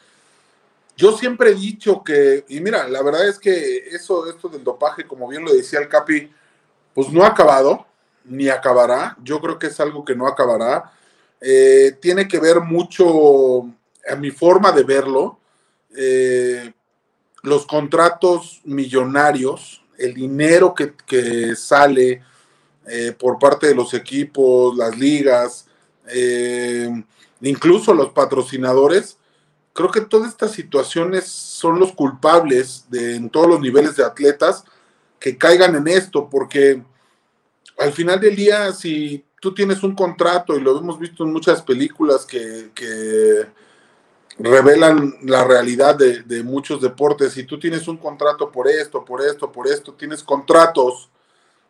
yo 0.97 1.13
siempre 1.13 1.51
he 1.51 1.55
dicho 1.55 2.03
que, 2.03 2.45
y 2.49 2.61
mira, 2.61 2.89
la 2.89 3.03
verdad 3.03 3.29
es 3.29 3.39
que 3.39 3.89
eso, 3.89 4.31
esto 4.31 4.49
del 4.49 4.65
dopaje, 4.65 5.07
como 5.07 5.29
bien 5.29 5.45
lo 5.45 5.53
decía 5.53 5.81
el 5.81 5.89
Capi, 5.89 6.33
pues 6.95 7.11
no 7.11 7.23
ha 7.23 7.29
acabado, 7.29 7.87
ni 8.25 8.49
acabará. 8.49 9.17
Yo 9.23 9.41
creo 9.41 9.59
que 9.59 9.67
es 9.67 9.79
algo 9.79 10.05
que 10.05 10.15
no 10.15 10.27
acabará. 10.27 10.93
Eh, 11.41 11.97
tiene 12.01 12.27
que 12.27 12.41
ver 12.41 12.61
mucho 12.61 13.63
a 14.09 14.17
mi 14.17 14.31
forma 14.31 14.73
de 14.73 14.83
verlo. 14.85 15.39
Eh, 15.97 16.73
los 17.43 17.67
contratos 17.67 18.61
millonarios, 18.65 19.85
el 19.99 20.15
dinero 20.15 20.75
que, 20.75 21.55
sale 21.57 22.23
eh, 22.87 23.15
por 23.19 23.39
parte 23.39 23.69
de 23.69 23.75
los 23.75 23.95
equipos, 23.95 24.77
las 24.77 24.97
ligas, 24.99 25.67
incluso 27.41 27.93
los 27.93 28.11
patrocinadores, 28.11 29.19
creo 29.73 29.91
que 29.91 30.01
todas 30.01 30.29
estas 30.29 30.53
situaciones 30.53 31.27
son 31.27 31.79
los 31.79 31.93
culpables 31.93 32.87
en 32.93 33.29
todos 33.29 33.49
los 33.49 33.61
niveles 33.61 33.97
de 33.97 34.05
atletas 34.05 34.65
que 35.19 35.37
caigan 35.37 35.75
en 35.75 35.89
esto, 35.89 36.29
porque 36.31 36.83
al 37.79 37.93
final 37.93 38.21
del 38.21 38.37
día, 38.37 38.73
si 38.73 39.25
tú 39.47 39.55
tienes 39.55 39.83
un 39.85 39.95
contrato, 39.95 40.57
y 40.57 40.61
lo 40.61 40.77
hemos 40.77 40.99
visto 40.99 41.23
en 41.23 41.33
muchas 41.33 41.63
películas 41.63 42.27
que 42.27 42.71
revelan 44.39 45.15
la 45.23 45.45
realidad 45.45 45.97
de, 45.97 46.43
muchos 46.43 46.81
deportes. 46.81 47.33
Si 47.33 47.45
tú 47.45 47.59
tienes 47.59 47.89
un 47.89 47.97
contrato 47.97 48.51
por 48.51 48.69
esto, 48.69 49.05
por 49.05 49.23
esto, 49.23 49.51
por 49.51 49.67
esto, 49.69 49.95
tienes 49.95 50.23
contratos 50.23 51.11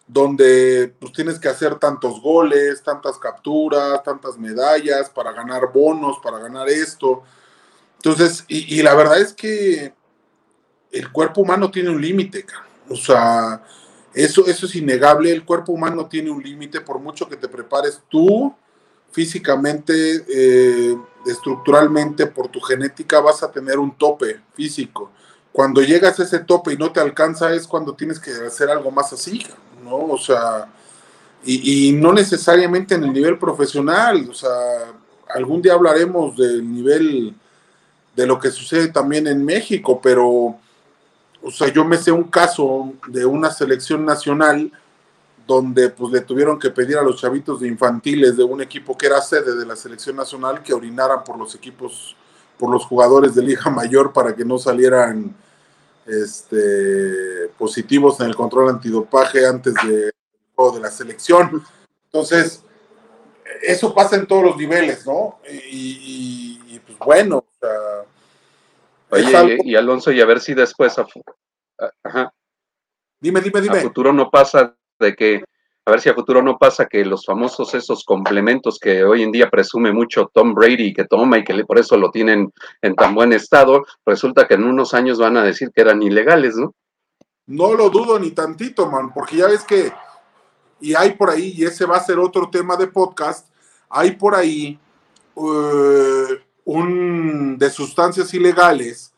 donde 0.06 0.94
pues, 0.98 1.12
tienes 1.12 1.38
que 1.38 1.48
hacer 1.48 1.76
tantos 1.76 2.20
goles, 2.20 2.82
tantas 2.82 3.18
capturas, 3.18 4.02
tantas 4.02 4.38
medallas 4.38 5.10
para 5.10 5.32
ganar 5.32 5.72
bonos, 5.72 6.18
para 6.22 6.38
ganar 6.38 6.68
esto. 6.68 7.22
Entonces, 7.96 8.44
y, 8.48 8.82
la 8.82 8.94
verdad 8.94 9.20
es 9.20 9.32
que 9.32 9.92
el 10.92 11.10
cuerpo 11.10 11.40
humano 11.40 11.70
tiene 11.70 11.90
un 11.90 12.00
límite, 12.00 12.46
o 12.88 12.96
sea, 12.96 13.62
eso, 14.16 14.46
eso 14.46 14.64
es 14.64 14.74
innegable, 14.74 15.30
el 15.30 15.44
cuerpo 15.44 15.72
humano 15.72 16.06
tiene 16.06 16.30
un 16.30 16.42
límite 16.42 16.80
por 16.80 16.98
mucho 16.98 17.28
que 17.28 17.36
te 17.36 17.48
prepares 17.48 18.00
tú 18.08 18.54
físicamente, 19.12 20.24
eh, 20.26 20.96
estructuralmente, 21.26 22.26
por 22.26 22.48
tu 22.48 22.58
genética, 22.60 23.20
vas 23.20 23.42
a 23.42 23.50
tener 23.52 23.78
un 23.78 23.96
tope 23.96 24.40
físico. 24.54 25.10
Cuando 25.52 25.82
llegas 25.82 26.18
a 26.18 26.22
ese 26.22 26.38
tope 26.38 26.72
y 26.72 26.76
no 26.78 26.92
te 26.92 27.00
alcanza, 27.00 27.52
es 27.52 27.66
cuando 27.66 27.94
tienes 27.94 28.18
que 28.18 28.30
hacer 28.30 28.70
algo 28.70 28.90
más 28.90 29.12
así, 29.12 29.46
¿no? 29.84 29.96
O 29.96 30.18
sea, 30.18 30.66
y, 31.44 31.92
no 31.92 32.12
necesariamente 32.12 32.94
en 32.94 33.04
el 33.04 33.12
nivel 33.12 33.38
profesional, 33.38 34.28
o 34.30 34.34
sea, 34.34 34.50
algún 35.28 35.60
día 35.60 35.74
hablaremos 35.74 36.36
del 36.36 36.72
nivel 36.72 37.34
de 38.14 38.26
lo 38.26 38.38
que 38.38 38.50
sucede 38.50 38.88
también 38.88 39.26
en 39.26 39.44
México, 39.44 40.00
pero, 40.02 40.58
o 41.46 41.50
sea, 41.52 41.72
yo 41.72 41.84
me 41.84 41.96
sé 41.96 42.10
un 42.10 42.24
caso 42.24 42.92
de 43.06 43.24
una 43.24 43.52
selección 43.52 44.04
nacional 44.04 44.72
donde 45.46 45.90
pues 45.90 46.12
le 46.12 46.20
tuvieron 46.22 46.58
que 46.58 46.70
pedir 46.70 46.98
a 46.98 47.02
los 47.02 47.20
chavitos 47.20 47.60
de 47.60 47.68
infantiles 47.68 48.36
de 48.36 48.42
un 48.42 48.60
equipo 48.60 48.98
que 48.98 49.06
era 49.06 49.20
sede 49.20 49.54
de 49.54 49.64
la 49.64 49.76
selección 49.76 50.16
nacional 50.16 50.60
que 50.64 50.74
orinaran 50.74 51.22
por 51.22 51.38
los 51.38 51.54
equipos, 51.54 52.16
por 52.58 52.68
los 52.68 52.84
jugadores 52.84 53.36
de 53.36 53.42
Liga 53.42 53.70
Mayor 53.70 54.12
para 54.12 54.34
que 54.34 54.44
no 54.44 54.58
salieran 54.58 55.36
este, 56.04 57.48
positivos 57.56 58.18
en 58.18 58.26
el 58.26 58.34
control 58.34 58.70
antidopaje 58.70 59.46
antes 59.46 59.72
de, 59.86 60.06
de 60.06 60.80
la 60.80 60.90
selección. 60.90 61.62
Entonces, 62.06 62.64
eso 63.62 63.94
pasa 63.94 64.16
en 64.16 64.26
todos 64.26 64.42
los 64.42 64.56
niveles, 64.56 65.06
¿no? 65.06 65.38
Y, 65.70 66.80
pues 66.84 66.98
bueno, 66.98 67.44
Oye, 69.10 69.58
y, 69.64 69.76
Alonso, 69.76 70.10
y 70.12 70.20
a 70.20 70.26
ver 70.26 70.40
si 70.40 70.54
después, 70.54 70.96
ajá. 72.02 72.32
Dime, 73.20 73.40
dime, 73.40 73.60
dime. 73.60 73.78
A 73.78 73.82
futuro 73.82 74.12
no 74.12 74.30
pasa 74.30 74.76
de 74.98 75.14
que 75.14 75.44
a 75.86 75.92
ver 75.92 76.00
si 76.00 76.08
a 76.08 76.14
futuro 76.14 76.42
no 76.42 76.58
pasa 76.58 76.86
que 76.86 77.04
los 77.04 77.24
famosos 77.24 77.72
esos 77.74 78.04
complementos 78.04 78.78
que 78.80 79.04
hoy 79.04 79.22
en 79.22 79.30
día 79.30 79.48
presume 79.48 79.92
mucho 79.92 80.28
Tom 80.34 80.52
Brady 80.52 80.92
que 80.92 81.04
toma 81.04 81.38
y 81.38 81.44
que 81.44 81.64
por 81.64 81.78
eso 81.78 81.96
lo 81.96 82.10
tienen 82.10 82.52
en 82.82 82.94
tan 82.96 83.14
buen 83.14 83.32
estado, 83.32 83.84
resulta 84.04 84.48
que 84.48 84.54
en 84.54 84.64
unos 84.64 84.94
años 84.94 85.18
van 85.18 85.36
a 85.36 85.44
decir 85.44 85.70
que 85.72 85.82
eran 85.82 86.02
ilegales, 86.02 86.56
¿no? 86.56 86.74
No 87.46 87.74
lo 87.74 87.88
dudo 87.88 88.18
ni 88.18 88.32
tantito, 88.32 88.90
man, 88.90 89.14
porque 89.14 89.36
ya 89.36 89.46
ves 89.46 89.62
que, 89.62 89.92
y 90.80 90.96
hay 90.96 91.12
por 91.12 91.30
ahí, 91.30 91.54
y 91.56 91.64
ese 91.64 91.86
va 91.86 91.98
a 91.98 92.04
ser 92.04 92.18
otro 92.18 92.50
tema 92.50 92.76
de 92.76 92.88
podcast, 92.88 93.48
hay 93.88 94.16
por 94.16 94.34
ahí 94.34 94.80
eh, 95.36 96.42
un 96.66 97.56
de 97.56 97.70
sustancias 97.70 98.34
ilegales, 98.34 99.14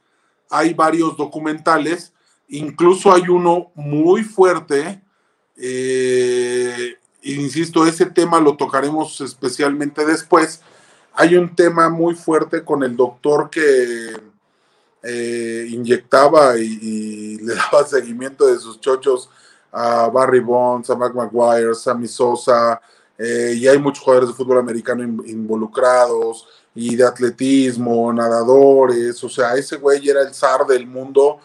hay 0.49 0.73
varios 0.73 1.17
documentales, 1.17 2.13
incluso 2.47 3.13
hay 3.13 3.29
uno 3.29 3.73
muy 3.75 4.23
fuerte 4.23 5.03
eh, 5.61 6.95
insisto, 7.23 7.85
ese 7.85 8.07
tema 8.07 8.41
lo 8.41 8.57
tocaremos 8.57 9.21
especialmente 9.21 10.07
después. 10.07 10.63
Hay 11.15 11.37
un 11.37 11.55
tema 11.55 11.89
muy 11.89 12.15
fuerte 12.15 12.65
con 12.65 12.85
el 12.85 12.97
doctor 12.97 13.51
que 13.51 14.17
eh, 15.03 15.67
inyectaba 15.69 16.57
y, 16.59 17.39
le 17.43 17.55
daba 17.55 17.85
seguimiento 17.85 18.47
de 18.47 18.59
sus 18.59 18.81
chochos 18.81 19.31
a 19.73 20.09
Barry 20.09 20.41
Bonds, 20.41 20.89
a 20.91 20.97
Mac 20.97 21.15
McGuire, 21.15 21.75
Sammy 21.75 22.09
Sosa, 22.09 22.81
eh, 23.19 23.55
y 23.57 23.67
hay 23.67 23.79
muchos 23.79 24.03
jugadores 24.03 24.29
de 24.31 24.35
fútbol 24.35 24.59
americano 24.59 25.03
involucrados, 25.03 26.47
y 26.81 26.95
de 26.95 27.05
atletismo, 27.05 28.13
nadadores, 28.13 29.25
o 29.25 29.29
sea, 29.29 29.55
ese 29.55 29.79
güey 29.79 30.09
era 30.09 30.23
el 30.23 30.33
zar 30.33 30.65
del 30.65 30.87
mundo 30.87 31.41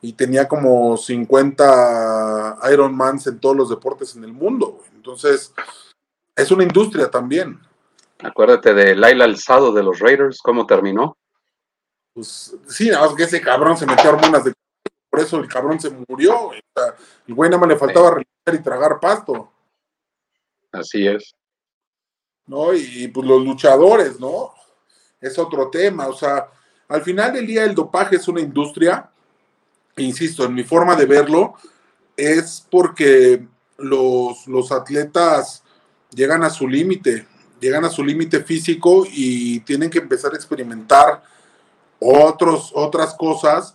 y 0.00 0.14
tenía 0.14 0.48
como 0.48 0.96
50 0.96 2.58
Ironmans 2.72 3.26
en 3.26 3.38
todos 3.38 3.54
los 3.54 3.68
deportes 3.68 4.16
en 4.16 4.24
el 4.24 4.32
mundo. 4.32 4.82
Entonces, 4.94 5.52
es 6.34 6.50
una 6.50 6.62
industria 6.62 7.10
también. 7.10 7.60
Acuérdate 8.20 8.72
de 8.72 8.96
Laila 8.96 9.24
Alzado 9.24 9.72
de 9.72 9.82
los 9.82 9.98
Raiders, 9.98 10.40
¿cómo 10.42 10.66
terminó? 10.66 11.18
Pues 12.14 12.56
sí, 12.66 12.88
nada 12.88 13.08
más 13.08 13.14
que 13.14 13.24
ese 13.24 13.42
cabrón 13.42 13.76
se 13.76 13.84
metió 13.84 14.08
hormonas 14.08 14.44
de... 14.44 14.54
Por 15.10 15.20
eso 15.20 15.36
el 15.36 15.48
cabrón 15.48 15.78
se 15.78 15.90
murió. 16.08 16.52
el 17.26 17.34
güey 17.34 17.50
nada 17.50 17.60
más 17.60 17.68
le 17.68 17.76
faltaba 17.76 18.08
realizar 18.12 18.54
y 18.54 18.62
tragar 18.62 18.98
pasto. 18.98 19.52
Así 20.72 21.06
es. 21.06 21.34
¿No? 22.46 22.72
y 22.72 23.06
pues 23.08 23.26
los 23.26 23.44
luchadores, 23.44 24.18
¿no? 24.18 24.54
Es 25.20 25.38
otro 25.38 25.68
tema. 25.68 26.06
O 26.06 26.14
sea, 26.14 26.48
al 26.88 27.02
final 27.02 27.32
del 27.32 27.46
día 27.46 27.64
el 27.64 27.74
dopaje 27.74 28.16
es 28.16 28.28
una 28.28 28.40
industria 28.40 29.10
insisto, 30.02 30.44
en 30.44 30.54
mi 30.54 30.64
forma 30.64 30.96
de 30.96 31.06
verlo, 31.06 31.54
es 32.16 32.66
porque 32.70 33.46
los, 33.76 34.46
los 34.46 34.72
atletas 34.72 35.62
llegan 36.14 36.42
a 36.42 36.50
su 36.50 36.68
límite, 36.68 37.26
llegan 37.60 37.84
a 37.84 37.90
su 37.90 38.04
límite 38.04 38.42
físico 38.42 39.06
y 39.10 39.60
tienen 39.60 39.90
que 39.90 39.98
empezar 39.98 40.32
a 40.32 40.36
experimentar 40.36 41.22
otros, 42.00 42.72
otras 42.74 43.14
cosas 43.14 43.74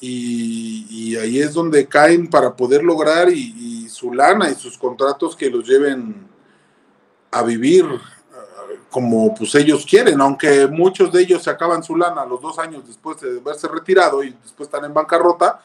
y, 0.00 1.16
ahí 1.16 1.40
es 1.40 1.54
donde 1.54 1.86
caen 1.86 2.28
para 2.28 2.54
poder 2.54 2.82
lograr 2.82 3.30
y, 3.30 3.88
su 3.88 4.12
lana 4.12 4.50
y 4.50 4.54
sus 4.56 4.76
contratos 4.76 5.36
que 5.36 5.48
los 5.48 5.68
lleven 5.68 6.26
a 7.30 7.44
vivir 7.44 7.86
como 8.94 9.34
pues 9.34 9.52
ellos 9.56 9.84
quieren, 9.84 10.20
aunque 10.20 10.68
muchos 10.68 11.10
de 11.10 11.22
ellos 11.22 11.42
se 11.42 11.50
acaban 11.50 11.82
su 11.82 11.96
lana 11.96 12.24
los 12.24 12.40
dos 12.40 12.60
años 12.60 12.86
después 12.86 13.20
de 13.20 13.40
haberse 13.40 13.66
retirado 13.66 14.22
y 14.22 14.30
después 14.30 14.68
están 14.68 14.84
en 14.84 14.94
bancarrota, 14.94 15.60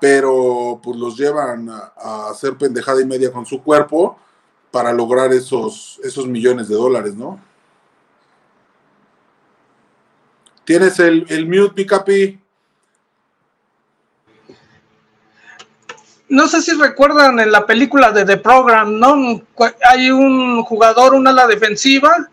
pero 0.00 0.80
pues 0.82 0.98
los 0.98 1.16
llevan 1.16 1.70
a, 1.70 2.30
hacer 2.30 2.56
pendejada 2.56 3.00
y 3.00 3.04
media 3.04 3.30
con 3.30 3.46
su 3.46 3.62
cuerpo 3.62 4.18
para 4.72 4.92
lograr 4.92 5.32
esos, 5.32 6.00
esos 6.02 6.26
millones 6.26 6.66
de 6.66 6.74
dólares, 6.74 7.14
¿no? 7.14 7.38
¿Tienes 10.64 10.98
el, 10.98 11.26
el 11.28 11.46
mute, 11.46 11.74
mi 11.76 11.86
no 16.28 16.48
sé 16.48 16.62
si 16.62 16.72
recuerdan 16.72 17.38
en 17.38 17.52
la 17.52 17.66
película 17.66 18.10
de 18.10 18.24
The 18.24 18.38
Program, 18.38 18.98
¿no? 18.98 19.42
Hay 19.88 20.10
un 20.10 20.62
jugador, 20.62 21.14
una 21.14 21.30
ala 21.30 21.46
defensiva, 21.46 22.28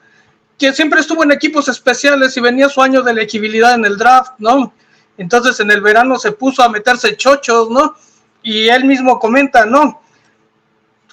que 0.57 0.73
siempre 0.73 1.01
estuvo 1.01 1.23
en 1.23 1.31
equipos 1.31 1.68
especiales 1.68 2.35
y 2.38 2.41
venía 2.41 2.69
su 2.69 2.81
año 2.81 3.01
de 3.01 3.11
elegibilidad 3.11 3.73
en 3.73 3.85
el 3.85 3.97
draft, 3.97 4.34
¿no? 4.38 4.73
Entonces 5.18 5.59
en 5.59 5.72
el 5.72 5.81
verano 5.81 6.18
se 6.18 6.31
puso 6.31 6.63
a 6.63 6.69
meterse 6.69 7.18
chochos, 7.18 7.69
¿no? 7.69 7.95
Y 8.43 8.69
él 8.69 8.85
mismo 8.85 9.19
comenta, 9.19 9.65
¿no? 9.65 10.01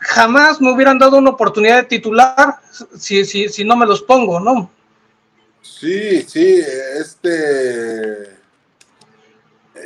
Jamás 0.00 0.60
me 0.60 0.72
hubieran 0.72 0.98
dado 0.98 1.18
una 1.18 1.30
oportunidad 1.30 1.78
de 1.78 1.84
titular 1.84 2.56
si, 2.96 3.24
si, 3.24 3.48
si 3.48 3.64
no 3.64 3.74
me 3.74 3.86
los 3.86 4.02
pongo, 4.02 4.38
¿no? 4.38 4.70
Sí, 5.62 6.22
sí, 6.22 6.62
este 7.00 8.37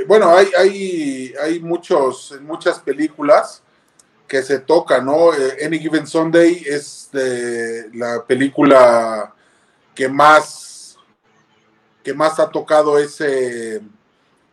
bueno, 0.06 0.34
hay, 0.36 0.48
hay, 0.56 1.34
hay 1.42 1.60
muchos, 1.60 2.38
muchas 2.42 2.78
películas 2.80 3.62
que 4.26 4.42
se 4.42 4.60
tocan, 4.60 5.04
¿no? 5.06 5.32
Eh, 5.34 5.64
Any 5.64 5.78
Given 5.78 6.06
Sunday 6.06 6.64
es 6.66 7.10
la 7.12 8.24
película 8.26 9.34
que 9.94 10.08
más, 10.08 10.96
que 12.02 12.14
más 12.14 12.40
ha 12.40 12.48
tocado 12.48 12.98
ese, 12.98 13.82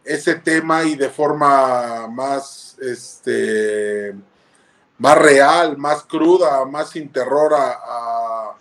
ese 0.03 0.36
tema 0.36 0.84
y 0.84 0.95
de 0.95 1.10
forma 1.10 2.07
más, 2.07 2.78
este, 2.82 4.14
más 4.98 5.18
real, 5.18 5.78
más 5.78 6.03
cruda, 6.03 6.66
más 6.66 6.90
sin 6.90 7.10
terror 7.10 7.53
a, 7.53 8.56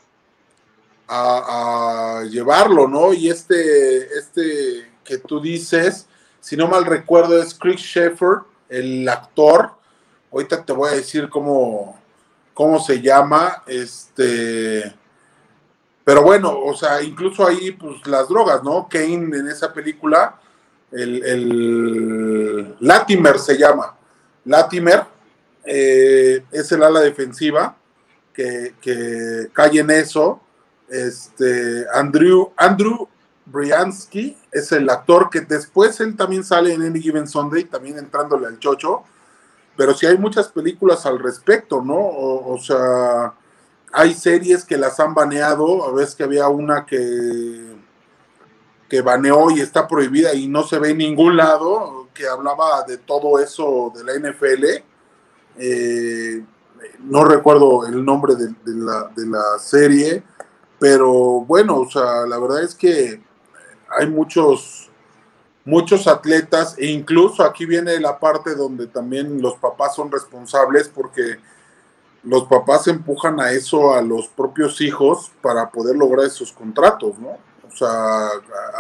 a, 1.09 2.19
a 2.21 2.25
llevarlo, 2.25 2.87
¿no? 2.87 3.13
Y 3.13 3.29
este, 3.29 4.19
este 4.19 4.93
que 5.03 5.19
tú 5.19 5.41
dices, 5.41 6.07
si 6.41 6.57
no 6.57 6.69
mal 6.69 6.85
recuerdo, 6.85 7.41
es 7.43 7.55
Chris 7.55 7.81
Sheffer, 7.81 8.39
el 8.69 9.09
actor. 9.09 9.73
Ahorita 10.33 10.65
te 10.65 10.73
voy 10.73 10.91
a 10.91 10.97
decir 10.97 11.29
cómo, 11.29 11.99
cómo 12.55 12.81
se 12.81 13.01
llama. 13.01 13.63
Este. 13.67 14.95
Pero 16.05 16.23
bueno, 16.23 16.59
o 16.59 16.75
sea, 16.75 17.03
incluso 17.03 17.47
ahí, 17.47 17.73
pues 17.73 18.07
las 18.07 18.29
drogas, 18.29 18.63
¿no? 18.63 18.89
Kane 18.89 19.37
en 19.37 19.49
esa 19.49 19.73
película, 19.73 20.41
el, 20.91 22.77
Latimer 22.81 23.39
se 23.39 23.59
llama. 23.59 23.95
Latimer 24.45 25.05
eh, 25.65 26.43
es 26.51 26.73
el 26.73 26.83
ala 26.83 27.01
defensiva 27.01 27.77
que, 28.33 28.75
que 28.81 29.49
cae 29.53 29.81
en 29.81 29.91
eso. 29.91 30.41
Este, 30.89 31.85
Andrew, 31.93 32.53
Andrew 32.57 33.07
Briansky 33.51 34.37
es 34.53 34.73
el 34.73 34.89
actor 34.91 35.31
que 35.31 35.41
después 35.41 36.01
él 36.01 36.17
también 36.17 36.45
sale 36.45 36.73
en 36.73 36.83
Any 36.83 37.01
Given 37.01 37.27
Sunday, 37.27 37.65
también 37.65 37.99
entrándole 37.99 38.47
al 38.47 38.59
chocho, 38.59 39.03
pero 39.77 39.95
sí 39.95 40.07
hay 40.07 40.19
muchas 40.19 40.49
películas 40.49 41.07
al 41.07 41.19
respecto, 41.19 41.83
¿no? 41.83 41.97
O, 41.99 42.59
sea, 42.59 43.33
hay 43.93 44.15
series 44.15 44.65
que 44.65 44.77
las 44.77 44.99
han 45.01 45.15
baneado, 45.15 45.85
a 45.85 45.93
veces 45.93 46.15
que 46.15 46.25
había 46.25 46.49
una 46.49 46.85
que, 46.85 47.77
que 48.89 49.01
baneó 49.03 49.51
y 49.51 49.61
está 49.61 49.87
prohibida 49.87 50.35
y 50.35 50.49
no 50.49 50.65
se 50.65 50.79
ve 50.79 50.91
en 50.91 50.99
ningún 50.99 51.37
lado, 51.37 52.09
que 52.13 52.27
hablaba 52.27 52.83
de 52.83 52.99
todo 52.99 53.39
eso 53.39 53.93
de 53.95 54.05
la 54.05 54.31
NFL. 54.31 54.65
Eh, 55.59 56.45
no 57.01 57.25
recuerdo 57.25 57.87
el 57.87 58.05
nombre 58.05 58.35
de, 58.35 58.53
la, 58.65 59.11
de 59.15 59.27
la 59.27 59.59
serie, 59.59 60.23
pero 60.79 61.13
bueno, 61.41 61.79
o 61.79 61.91
sea, 61.91 62.27
la 62.27 62.39
verdad 62.39 62.63
es 62.63 62.75
que 62.75 63.28
hay 63.91 64.07
muchos, 64.07 64.91
muchos 65.65 66.07
atletas 66.07 66.75
e 66.79 66.87
incluso 66.87 67.43
aquí 67.43 67.67
viene 67.67 67.99
la 68.01 68.19
parte 68.19 68.55
donde 68.55 68.87
también 68.87 69.41
los 69.41 69.57
papás 69.57 69.95
son 69.95 70.11
responsables 70.11 70.89
porque 70.89 71.39
los 72.25 72.45
papás 72.45 72.89
empujan 72.89 73.41
a 73.41 73.53
eso 73.53 73.95
a 73.95 74.03
los 74.03 74.29
propios 74.29 74.81
hijos 74.81 75.31
para 75.41 75.71
poder 75.71 75.97
lograr 75.97 76.27
esos 76.27 76.53
contratos, 76.53 77.19
¿no? 77.19 77.39
O 77.67 77.77
sea, 77.77 78.29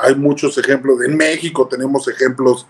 hay 0.03 0.15
muchos 0.15 0.59
ejemplos. 0.59 1.03
En 1.03 1.17
México 1.17 1.69
tenemos 1.69 2.09
ejemplos 2.09 2.67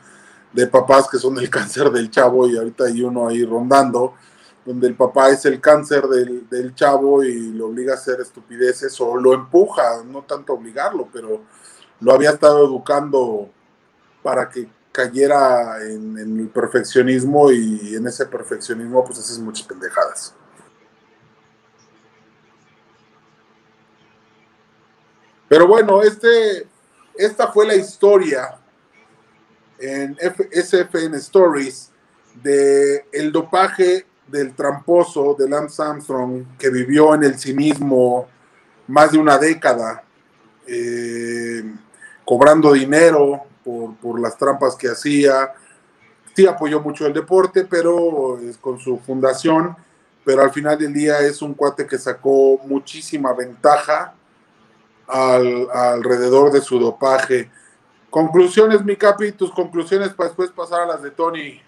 de 0.52 0.66
papás 0.66 1.08
que 1.10 1.18
son 1.18 1.38
el 1.38 1.48
cáncer 1.50 1.90
del 1.90 2.10
chavo 2.10 2.48
y 2.48 2.56
ahorita 2.56 2.84
hay 2.84 3.02
uno 3.02 3.28
ahí 3.28 3.44
rondando, 3.44 4.14
donde 4.64 4.88
el 4.88 4.94
papá 4.94 5.30
es 5.30 5.46
el 5.46 5.60
cáncer 5.60 6.06
del, 6.06 6.48
del 6.48 6.74
chavo 6.74 7.24
y 7.24 7.52
lo 7.52 7.68
obliga 7.68 7.94
a 7.94 7.96
hacer 7.96 8.20
estupideces 8.20 9.00
o 9.00 9.16
lo 9.16 9.32
empuja, 9.32 10.02
no 10.04 10.22
tanto 10.22 10.52
obligarlo, 10.52 11.08
pero 11.10 11.40
lo 12.00 12.12
había 12.12 12.30
estado 12.30 12.64
educando 12.64 13.50
para 14.22 14.48
que 14.48 14.68
cayera 14.92 15.82
en, 15.84 16.18
el 16.18 16.48
perfeccionismo 16.48 17.52
y 17.52 17.94
en 17.94 18.06
ese 18.06 18.26
perfeccionismo 18.26 19.04
pues 19.04 19.18
haces 19.18 19.38
muchas 19.38 19.66
pendejadas. 19.66 20.34
Pero 25.48 25.66
bueno, 25.66 26.02
este, 26.02 26.66
esta 27.14 27.50
fue 27.52 27.66
la 27.66 27.74
historia 27.74 28.58
en 29.78 30.16
SFN 30.16 31.16
Stories 31.16 31.90
de 32.42 33.06
el 33.12 33.32
dopaje 33.32 34.04
del 34.26 34.54
tramposo 34.54 35.34
de 35.38 35.48
Lance 35.48 35.82
Armstrong 35.82 36.44
que 36.58 36.68
vivió 36.70 37.14
en 37.14 37.24
el 37.24 37.38
cinismo 37.38 38.28
más 38.88 39.12
de 39.12 39.18
una 39.18 39.38
década. 39.38 40.02
Eh, 40.66 41.64
cobrando 42.28 42.74
dinero 42.74 43.46
por, 43.64 44.20
las 44.20 44.36
trampas 44.36 44.76
que 44.76 44.86
hacía. 44.86 45.54
Sí 46.36 46.46
apoyó 46.46 46.78
mucho 46.78 47.06
el 47.06 47.14
deporte, 47.14 47.64
pero 47.64 48.38
es 48.38 48.58
con 48.58 48.78
su 48.78 48.98
fundación, 48.98 49.74
pero 50.26 50.42
al 50.42 50.50
final 50.50 50.76
del 50.76 50.92
día 50.92 51.20
es 51.20 51.40
un 51.40 51.54
cuate 51.54 51.86
que 51.86 51.96
sacó 51.96 52.60
muchísima 52.66 53.32
ventaja 53.32 54.12
alrededor 55.06 56.52
de 56.52 56.60
su 56.60 56.78
dopaje. 56.78 57.50
Conclusiones, 58.10 58.84
mi 58.84 58.96
capi, 58.96 59.32
tus 59.32 59.50
conclusiones 59.50 60.10
para 60.10 60.28
después 60.28 60.50
pasar 60.50 60.82
a 60.82 60.86
las 60.86 61.02
de 61.02 61.12
Tony. 61.12 61.62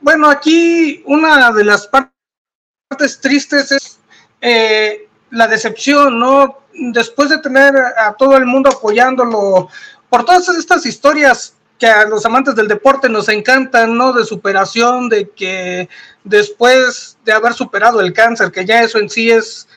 Bueno, 0.00 0.28
aquí 0.28 1.04
una 1.06 1.52
de 1.52 1.64
las 1.64 1.86
partes 1.86 3.20
tristes 3.20 3.70
es 3.70 4.00
eh, 4.40 5.08
la 5.34 5.48
decepción, 5.48 6.18
¿no? 6.18 6.60
Después 6.72 7.28
de 7.28 7.38
tener 7.38 7.74
a 7.76 8.14
todo 8.14 8.36
el 8.36 8.46
mundo 8.46 8.70
apoyándolo 8.70 9.68
por 10.08 10.24
todas 10.24 10.48
estas 10.48 10.86
historias 10.86 11.54
que 11.78 11.86
a 11.86 12.04
los 12.04 12.24
amantes 12.24 12.54
del 12.54 12.68
deporte 12.68 13.08
nos 13.08 13.28
encantan, 13.28 13.96
¿no? 13.96 14.12
De 14.12 14.24
superación, 14.24 15.08
de 15.08 15.28
que 15.30 15.88
después 16.22 17.18
de 17.24 17.32
haber 17.32 17.52
superado 17.52 18.00
el 18.00 18.12
cáncer, 18.12 18.52
que 18.52 18.64
ya 18.64 18.82
eso 18.82 18.98
en 18.98 19.10
sí 19.10 19.30
es 19.30 19.68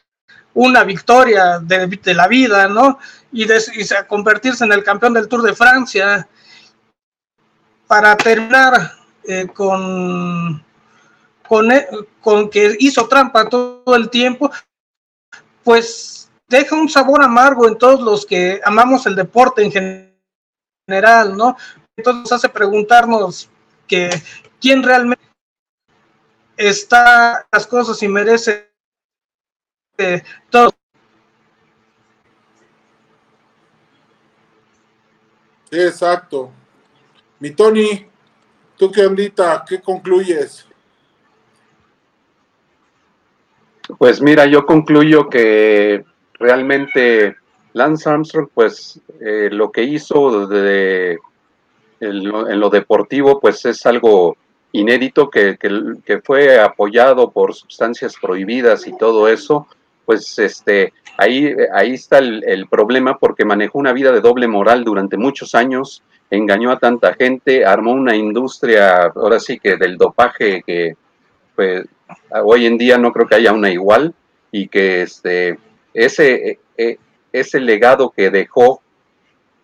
una 0.53 0.83
victoria 0.83 1.59
de, 1.59 2.13
la 2.13 2.27
vida, 2.27 2.67
¿no? 2.67 2.99
Y, 3.31 3.47
convertirse 4.07 4.63
en 4.63 4.73
el 4.73 4.83
campeón 4.83 5.13
del 5.13 5.27
Tour 5.27 5.41
de 5.41 5.55
Francia, 5.55 6.27
para 7.87 8.15
terminar 8.15 8.91
eh, 9.23 9.47
con, 9.53 10.63
con, 11.47 11.69
con 12.21 12.49
que 12.49 12.75
hizo 12.79 13.07
trampa 13.07 13.49
todo 13.49 13.95
el 13.95 14.09
tiempo, 14.09 14.51
pues 15.67 16.31
deja 16.47 16.77
un 16.77 16.87
sabor 16.87 17.21
amargo 17.21 17.67
en 17.67 17.77
todos 17.77 17.99
los 17.99 18.25
que 18.25 18.61
amamos 18.63 19.05
el 19.05 19.17
deporte 19.17 19.61
en 19.61 19.69
general, 20.87 21.35
¿no? 21.35 21.57
Entonces 21.97 22.31
hace 22.31 22.47
preguntarnos 22.47 23.49
que 23.85 24.09
quién 24.61 24.81
realmente 24.81 25.25
está 26.55 27.45
las 27.51 27.67
cosas 27.67 28.01
y 28.01 28.07
merece 28.07 28.71
todo. 30.49 30.71
exacto. 35.69 36.49
Mi 37.41 37.51
Tony, 37.51 38.07
¿tú 38.77 38.89
qué 38.89 39.05
ondita? 39.05 39.65
¿Qué 39.67 39.81
concluyes? 39.81 40.66
Pues 43.97 44.21
mira, 44.21 44.45
yo 44.45 44.65
concluyo 44.65 45.29
que 45.29 46.03
realmente 46.33 47.35
Lance 47.73 48.09
Armstrong, 48.09 48.49
pues 48.53 48.99
eh, 49.21 49.49
lo 49.51 49.71
que 49.71 49.83
hizo 49.83 50.47
de, 50.47 51.17
en, 51.99 52.59
lo, 52.59 52.69
deportivo, 52.69 53.39
pues 53.39 53.65
es 53.65 53.85
algo 53.85 54.35
inédito 54.73 55.29
que, 55.29 55.57
que, 55.57 56.21
fue 56.21 56.59
apoyado 56.59 57.31
por 57.31 57.53
sustancias 57.53 58.15
prohibidas 58.21 58.87
y 58.87 58.97
todo 58.97 59.27
eso, 59.27 59.67
pues 60.05 60.37
este, 60.39 60.93
ahí, 61.17 61.55
ahí 61.73 61.93
está 61.93 62.17
el, 62.17 62.43
el, 62.45 62.67
problema 62.67 63.17
porque 63.17 63.45
manejó 63.45 63.79
una 63.79 63.93
vida 63.93 64.11
de 64.11 64.21
doble 64.21 64.47
moral 64.47 64.83
durante 64.83 65.17
muchos 65.17 65.55
años, 65.55 66.03
engañó 66.29 66.71
a 66.71 66.79
tanta 66.79 67.13
gente, 67.13 67.65
armó 67.65 67.93
una 67.93 68.15
industria, 68.15 69.11
ahora 69.15 69.39
sí 69.39 69.59
que 69.59 69.77
del 69.77 69.97
dopaje 69.97 70.61
que 70.65 70.95
pues 71.55 71.85
hoy 72.43 72.65
en 72.65 72.77
día 72.77 72.97
no 72.97 73.11
creo 73.11 73.27
que 73.27 73.35
haya 73.35 73.53
una 73.53 73.69
igual 73.69 74.13
y 74.51 74.67
que 74.67 75.01
este, 75.01 75.59
ese, 75.93 76.49
e, 76.51 76.59
e, 76.77 76.99
ese 77.31 77.59
legado 77.59 78.11
que 78.11 78.29
dejó 78.29 78.81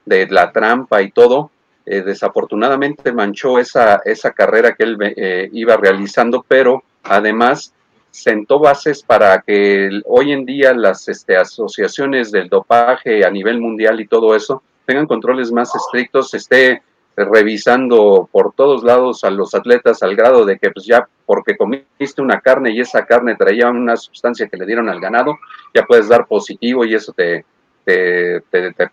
de 0.06 0.28
la 0.28 0.52
trampa 0.52 1.02
y 1.02 1.12
todo, 1.12 1.52
eh, 1.86 2.02
desafortunadamente 2.02 3.12
manchó 3.12 3.60
esa, 3.60 4.02
esa 4.06 4.32
carrera 4.32 4.74
que 4.74 4.84
él 4.84 4.98
eh, 5.02 5.50
iba 5.52 5.76
realizando, 5.78 6.46
pero 6.48 6.84
además 7.04 7.74
sentó 8.12 8.60
bases 8.60 9.02
para 9.02 9.42
que 9.42 9.90
hoy 10.06 10.32
en 10.32 10.46
día 10.46 10.74
las 10.74 11.08
este, 11.08 11.36
asociaciones 11.36 12.32
del 12.32 12.48
dopaje 12.48 13.26
a 13.26 13.32
nivel 13.32 13.60
mundial 13.60 14.00
y 14.00 14.08
todo 14.08 14.36
eso 14.36 14.62
tengan 14.86 15.08
controles 15.08 15.52
más 15.52 15.74
estrictos, 15.76 16.34
esté 16.34 16.82
revisando 17.16 18.28
por 18.32 18.54
todos 18.54 18.84
lados 18.84 19.24
a 19.24 19.30
los 19.30 19.54
atletas 19.54 20.02
al 20.04 20.16
grado 20.16 20.46
de 20.46 20.58
que 20.58 20.72
pues 20.72 20.86
ya 20.86 21.08
porque 21.26 21.56
comiste 21.56 22.22
una 22.22 22.42
carne 22.42 22.72
y 22.72 22.80
esa 22.80 23.06
carne 23.06 23.36
traía 23.36 23.70
una 23.70 23.96
sustancia 23.96 24.48
que 24.48 24.58
le 24.58 24.66
dieron 24.66 24.90
al 24.90 25.00
ganado, 25.00 25.38
ya 25.74 25.86
puedes 25.86 26.08
dar 26.08 26.28
positivo 26.28 26.86
y 26.86 26.96
eso 26.96 27.14
te, 27.14 27.46
te, 27.86 28.42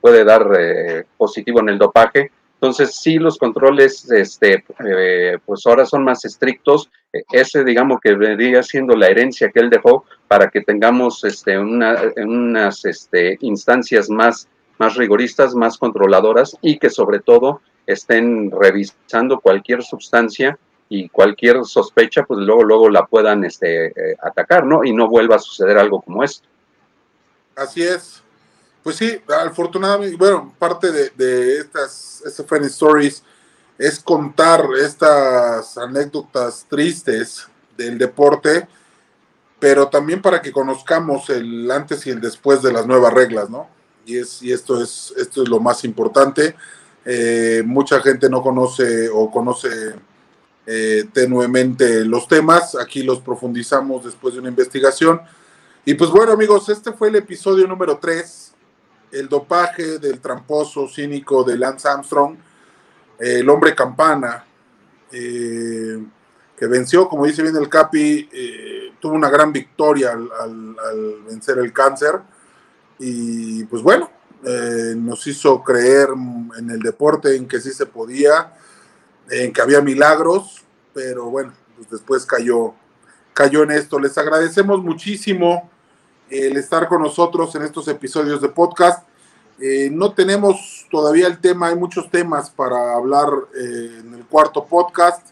puede 0.01 0.25
dar 0.25 0.51
eh, 0.59 1.05
positivo 1.17 1.61
en 1.61 1.71
el 1.71 1.79
dopaje. 1.79 2.31
Entonces, 2.55 2.97
sí, 2.97 3.19
los 3.19 3.39
controles, 3.39 4.11
este, 4.11 4.65
eh, 4.87 5.39
pues 5.47 5.67
ahora 5.67 5.87
son 5.87 6.05
más 6.05 6.25
estrictos. 6.27 6.91
Ese, 7.33 7.65
digamos, 7.65 8.01
que 8.03 8.15
vendría 8.15 8.63
siendo 8.63 8.95
la 8.95 9.09
herencia 9.09 9.51
que 9.51 9.61
él 9.61 9.71
dejó 9.71 10.05
para 10.29 10.49
que 10.49 10.61
tengamos 10.61 11.25
este, 11.25 11.59
una, 11.59 11.97
unas 12.17 12.85
este, 12.85 13.39
instancias 13.41 14.11
más, 14.11 14.47
más 14.79 14.97
rigoristas, 14.97 15.55
más 15.55 15.79
controladoras 15.79 16.57
y 16.61 16.79
que 16.79 16.91
sobre 16.91 17.21
todo 17.21 17.63
estén 17.87 18.51
revisando 18.51 19.41
cualquier 19.41 19.83
sustancia 19.83 20.59
y 20.89 21.09
cualquier 21.09 21.65
sospecha, 21.65 22.25
pues 22.25 22.41
luego, 22.41 22.65
luego 22.65 22.89
la 22.89 23.07
puedan 23.07 23.45
este, 23.45 23.87
eh, 23.87 24.17
atacar, 24.23 24.67
¿no? 24.67 24.85
Y 24.85 24.93
no 24.93 25.09
vuelva 25.09 25.37
a 25.37 25.39
suceder 25.39 25.79
algo 25.79 26.03
como 26.03 26.25
esto. 26.25 26.49
Así 27.57 27.83
es. 27.83 28.23
Pues 28.83 28.97
sí, 28.97 29.21
afortunadamente, 29.47 30.17
bueno, 30.17 30.55
parte 30.59 30.91
de, 30.91 31.11
de 31.11 31.59
estas 31.59 32.23
SFN 32.25 32.67
Stories 32.67 33.23
es 33.79 34.01
contar 34.01 34.67
estas 34.79 35.79
anécdotas 35.79 36.67
tristes 36.69 37.47
del 37.77 37.97
deporte, 37.97 38.67
pero 39.59 39.89
también 39.89 40.21
para 40.21 40.43
que 40.43 40.53
conozcamos 40.53 41.31
el 41.31 41.71
antes 41.71 42.07
y 42.07 42.11
el 42.11 42.21
después 42.21 42.63
de 42.63 42.73
las 42.73 42.87
nuevas 42.87 43.13
reglas, 43.13 43.49
¿no? 43.49 43.69
Y, 44.05 44.19
es, 44.19 44.43
y 44.43 44.53
esto, 44.53 44.83
es, 44.83 45.15
esto 45.17 45.43
es 45.43 45.49
lo 45.49 45.61
más 45.61 45.85
importante. 45.85 46.57
Eh, 47.05 47.63
mucha 47.65 48.01
gente 48.01 48.29
no 48.29 48.43
conoce 48.43 49.09
o 49.09 49.31
conoce 49.31 49.69
eh, 50.67 51.05
tenuemente 51.13 52.05
los 52.05 52.29
temas, 52.29 52.77
aquí 52.77 53.03
los 53.03 53.21
profundizamos 53.21 54.05
después 54.05 54.35
de 54.35 54.41
una 54.41 54.49
investigación. 54.51 55.21
Y 55.85 55.95
pues 55.95 56.11
bueno 56.11 56.33
amigos, 56.33 56.69
este 56.69 56.93
fue 56.93 57.09
el 57.09 57.17
episodio 57.17 57.67
número 57.67 57.99
3 57.99 58.51
el 59.13 59.29
dopaje 59.29 59.99
del 59.99 60.21
tramposo 60.21 60.89
cínico 60.89 61.43
de 61.45 61.57
Lance 61.59 61.89
Armstrong, 61.89 62.37
el 63.19 63.49
hombre 63.49 63.75
campana, 63.75 64.45
eh, 65.13 66.03
que 66.57 66.67
venció, 66.67 67.09
como 67.09 67.27
dice 67.27 67.43
bien 67.43 67.57
el 67.57 67.69
Capi, 67.69 68.29
eh, 68.33 68.93
tuvo 69.01 69.15
una 69.15 69.31
gran 69.31 69.53
victoria 69.53 70.13
al, 70.13 70.77
vencer 71.27 71.59
el 71.59 71.73
cáncer 71.73 72.21
y 72.99 73.65
pues 73.65 73.83
bueno, 73.83 74.11
eh, 74.45 74.95
nos 74.97 75.27
hizo 75.27 75.63
creer 75.63 76.09
en 76.59 76.71
el 76.71 76.81
deporte, 76.81 77.37
en 77.37 77.47
que 77.47 77.61
sí 77.61 77.73
se 77.73 77.87
podía, 77.87 78.55
en 79.31 79.53
que 79.53 79.61
había 79.61 79.81
milagros, 79.81 80.63
pero 80.95 81.27
bueno, 81.27 81.53
pues 81.77 81.91
después 81.91 82.27
cayó, 82.27 82.75
cayó 83.35 83.63
en 83.63 83.73
esto. 83.73 83.99
Les 83.99 84.17
agradecemos 84.19 84.83
muchísimo 84.83 85.71
el 86.31 86.57
estar 86.57 86.89
con 86.89 87.03
nosotros 87.03 87.55
en 87.55 87.63
estos 87.63 87.89
episodios 87.89 88.41
de 88.41 88.49
podcast. 88.49 89.05
Eh, 89.61 89.91
no 89.93 90.15
tenemos 90.15 90.87
todavía 90.91 91.27
el 91.27 91.39
tema, 91.39 91.69
hay 91.69 91.77
muchos 91.77 92.11
temas 92.11 92.49
para 92.51 92.95
hablar 92.95 93.29
eh, 93.55 94.01
en 94.01 94.15
el 94.15 94.25
cuarto 94.25 94.65
podcast. 94.65 95.29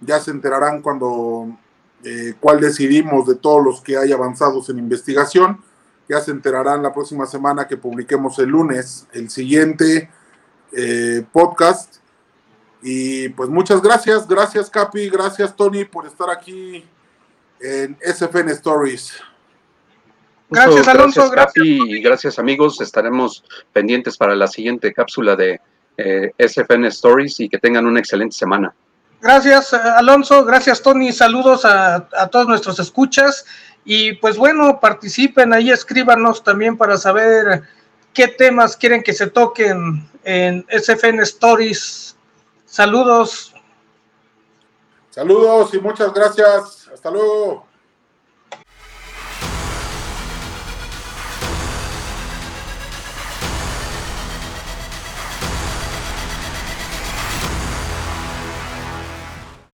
Ya 0.00 0.20
se 0.20 0.30
enterarán 0.30 0.80
cuando 0.80 1.58
eh, 2.04 2.34
cuál 2.40 2.60
decidimos 2.60 3.26
de 3.26 3.34
todos 3.34 3.62
los 3.62 3.80
que 3.82 3.98
hay 3.98 4.12
avanzados 4.12 4.70
en 4.70 4.78
investigación. 4.78 5.62
Ya 6.08 6.20
se 6.20 6.30
enterarán 6.30 6.82
la 6.82 6.92
próxima 6.92 7.26
semana 7.26 7.66
que 7.66 7.76
publiquemos 7.76 8.38
el 8.38 8.48
lunes 8.48 9.06
el 9.12 9.30
siguiente 9.30 10.10
podcast. 11.32 11.96
Y 12.82 13.28
pues 13.30 13.50
muchas 13.50 13.82
gracias, 13.82 14.26
gracias 14.28 14.70
Capi, 14.70 15.08
gracias 15.10 15.54
Tony 15.56 15.84
por 15.84 16.06
estar 16.06 16.30
aquí 16.30 16.84
en 17.60 17.96
SFN 18.00 18.50
Stories. 18.52 19.20
Gracias, 20.50 20.88
Alonso. 20.88 21.30
Gracias, 21.30 21.64
y 21.66 22.00
gracias, 22.00 22.38
amigos. 22.38 22.80
Estaremos 22.80 23.44
pendientes 23.72 24.16
para 24.16 24.34
la 24.34 24.46
siguiente 24.46 24.92
cápsula 24.94 25.36
de 25.36 25.60
eh, 25.98 26.32
SFN 26.38 26.86
Stories 26.86 27.40
y 27.40 27.48
que 27.48 27.58
tengan 27.58 27.86
una 27.86 28.00
excelente 28.00 28.34
semana. 28.34 28.74
Gracias, 29.20 29.74
Alonso. 29.74 30.44
Gracias, 30.44 30.80
Tony. 30.80 31.12
Saludos 31.12 31.64
a, 31.64 32.08
todos 32.30 32.46
nuestros 32.46 32.78
escuchas. 32.78 33.44
Y 33.90 34.12
pues 34.12 34.36
bueno, 34.36 34.80
participen 34.80 35.54
ahí, 35.54 35.70
escríbanos 35.70 36.44
también 36.44 36.76
para 36.76 36.98
saber 36.98 37.62
qué 38.12 38.28
temas 38.28 38.76
quieren 38.76 39.02
que 39.02 39.14
se 39.14 39.28
toquen 39.28 40.06
en 40.24 40.66
SFN 40.68 41.22
Stories. 41.22 42.14
Saludos. 42.66 43.54
Saludos 45.08 45.72
y 45.72 45.78
muchas 45.80 46.12
gracias. 46.12 46.90
Hasta 46.92 47.10
luego. 47.10 47.67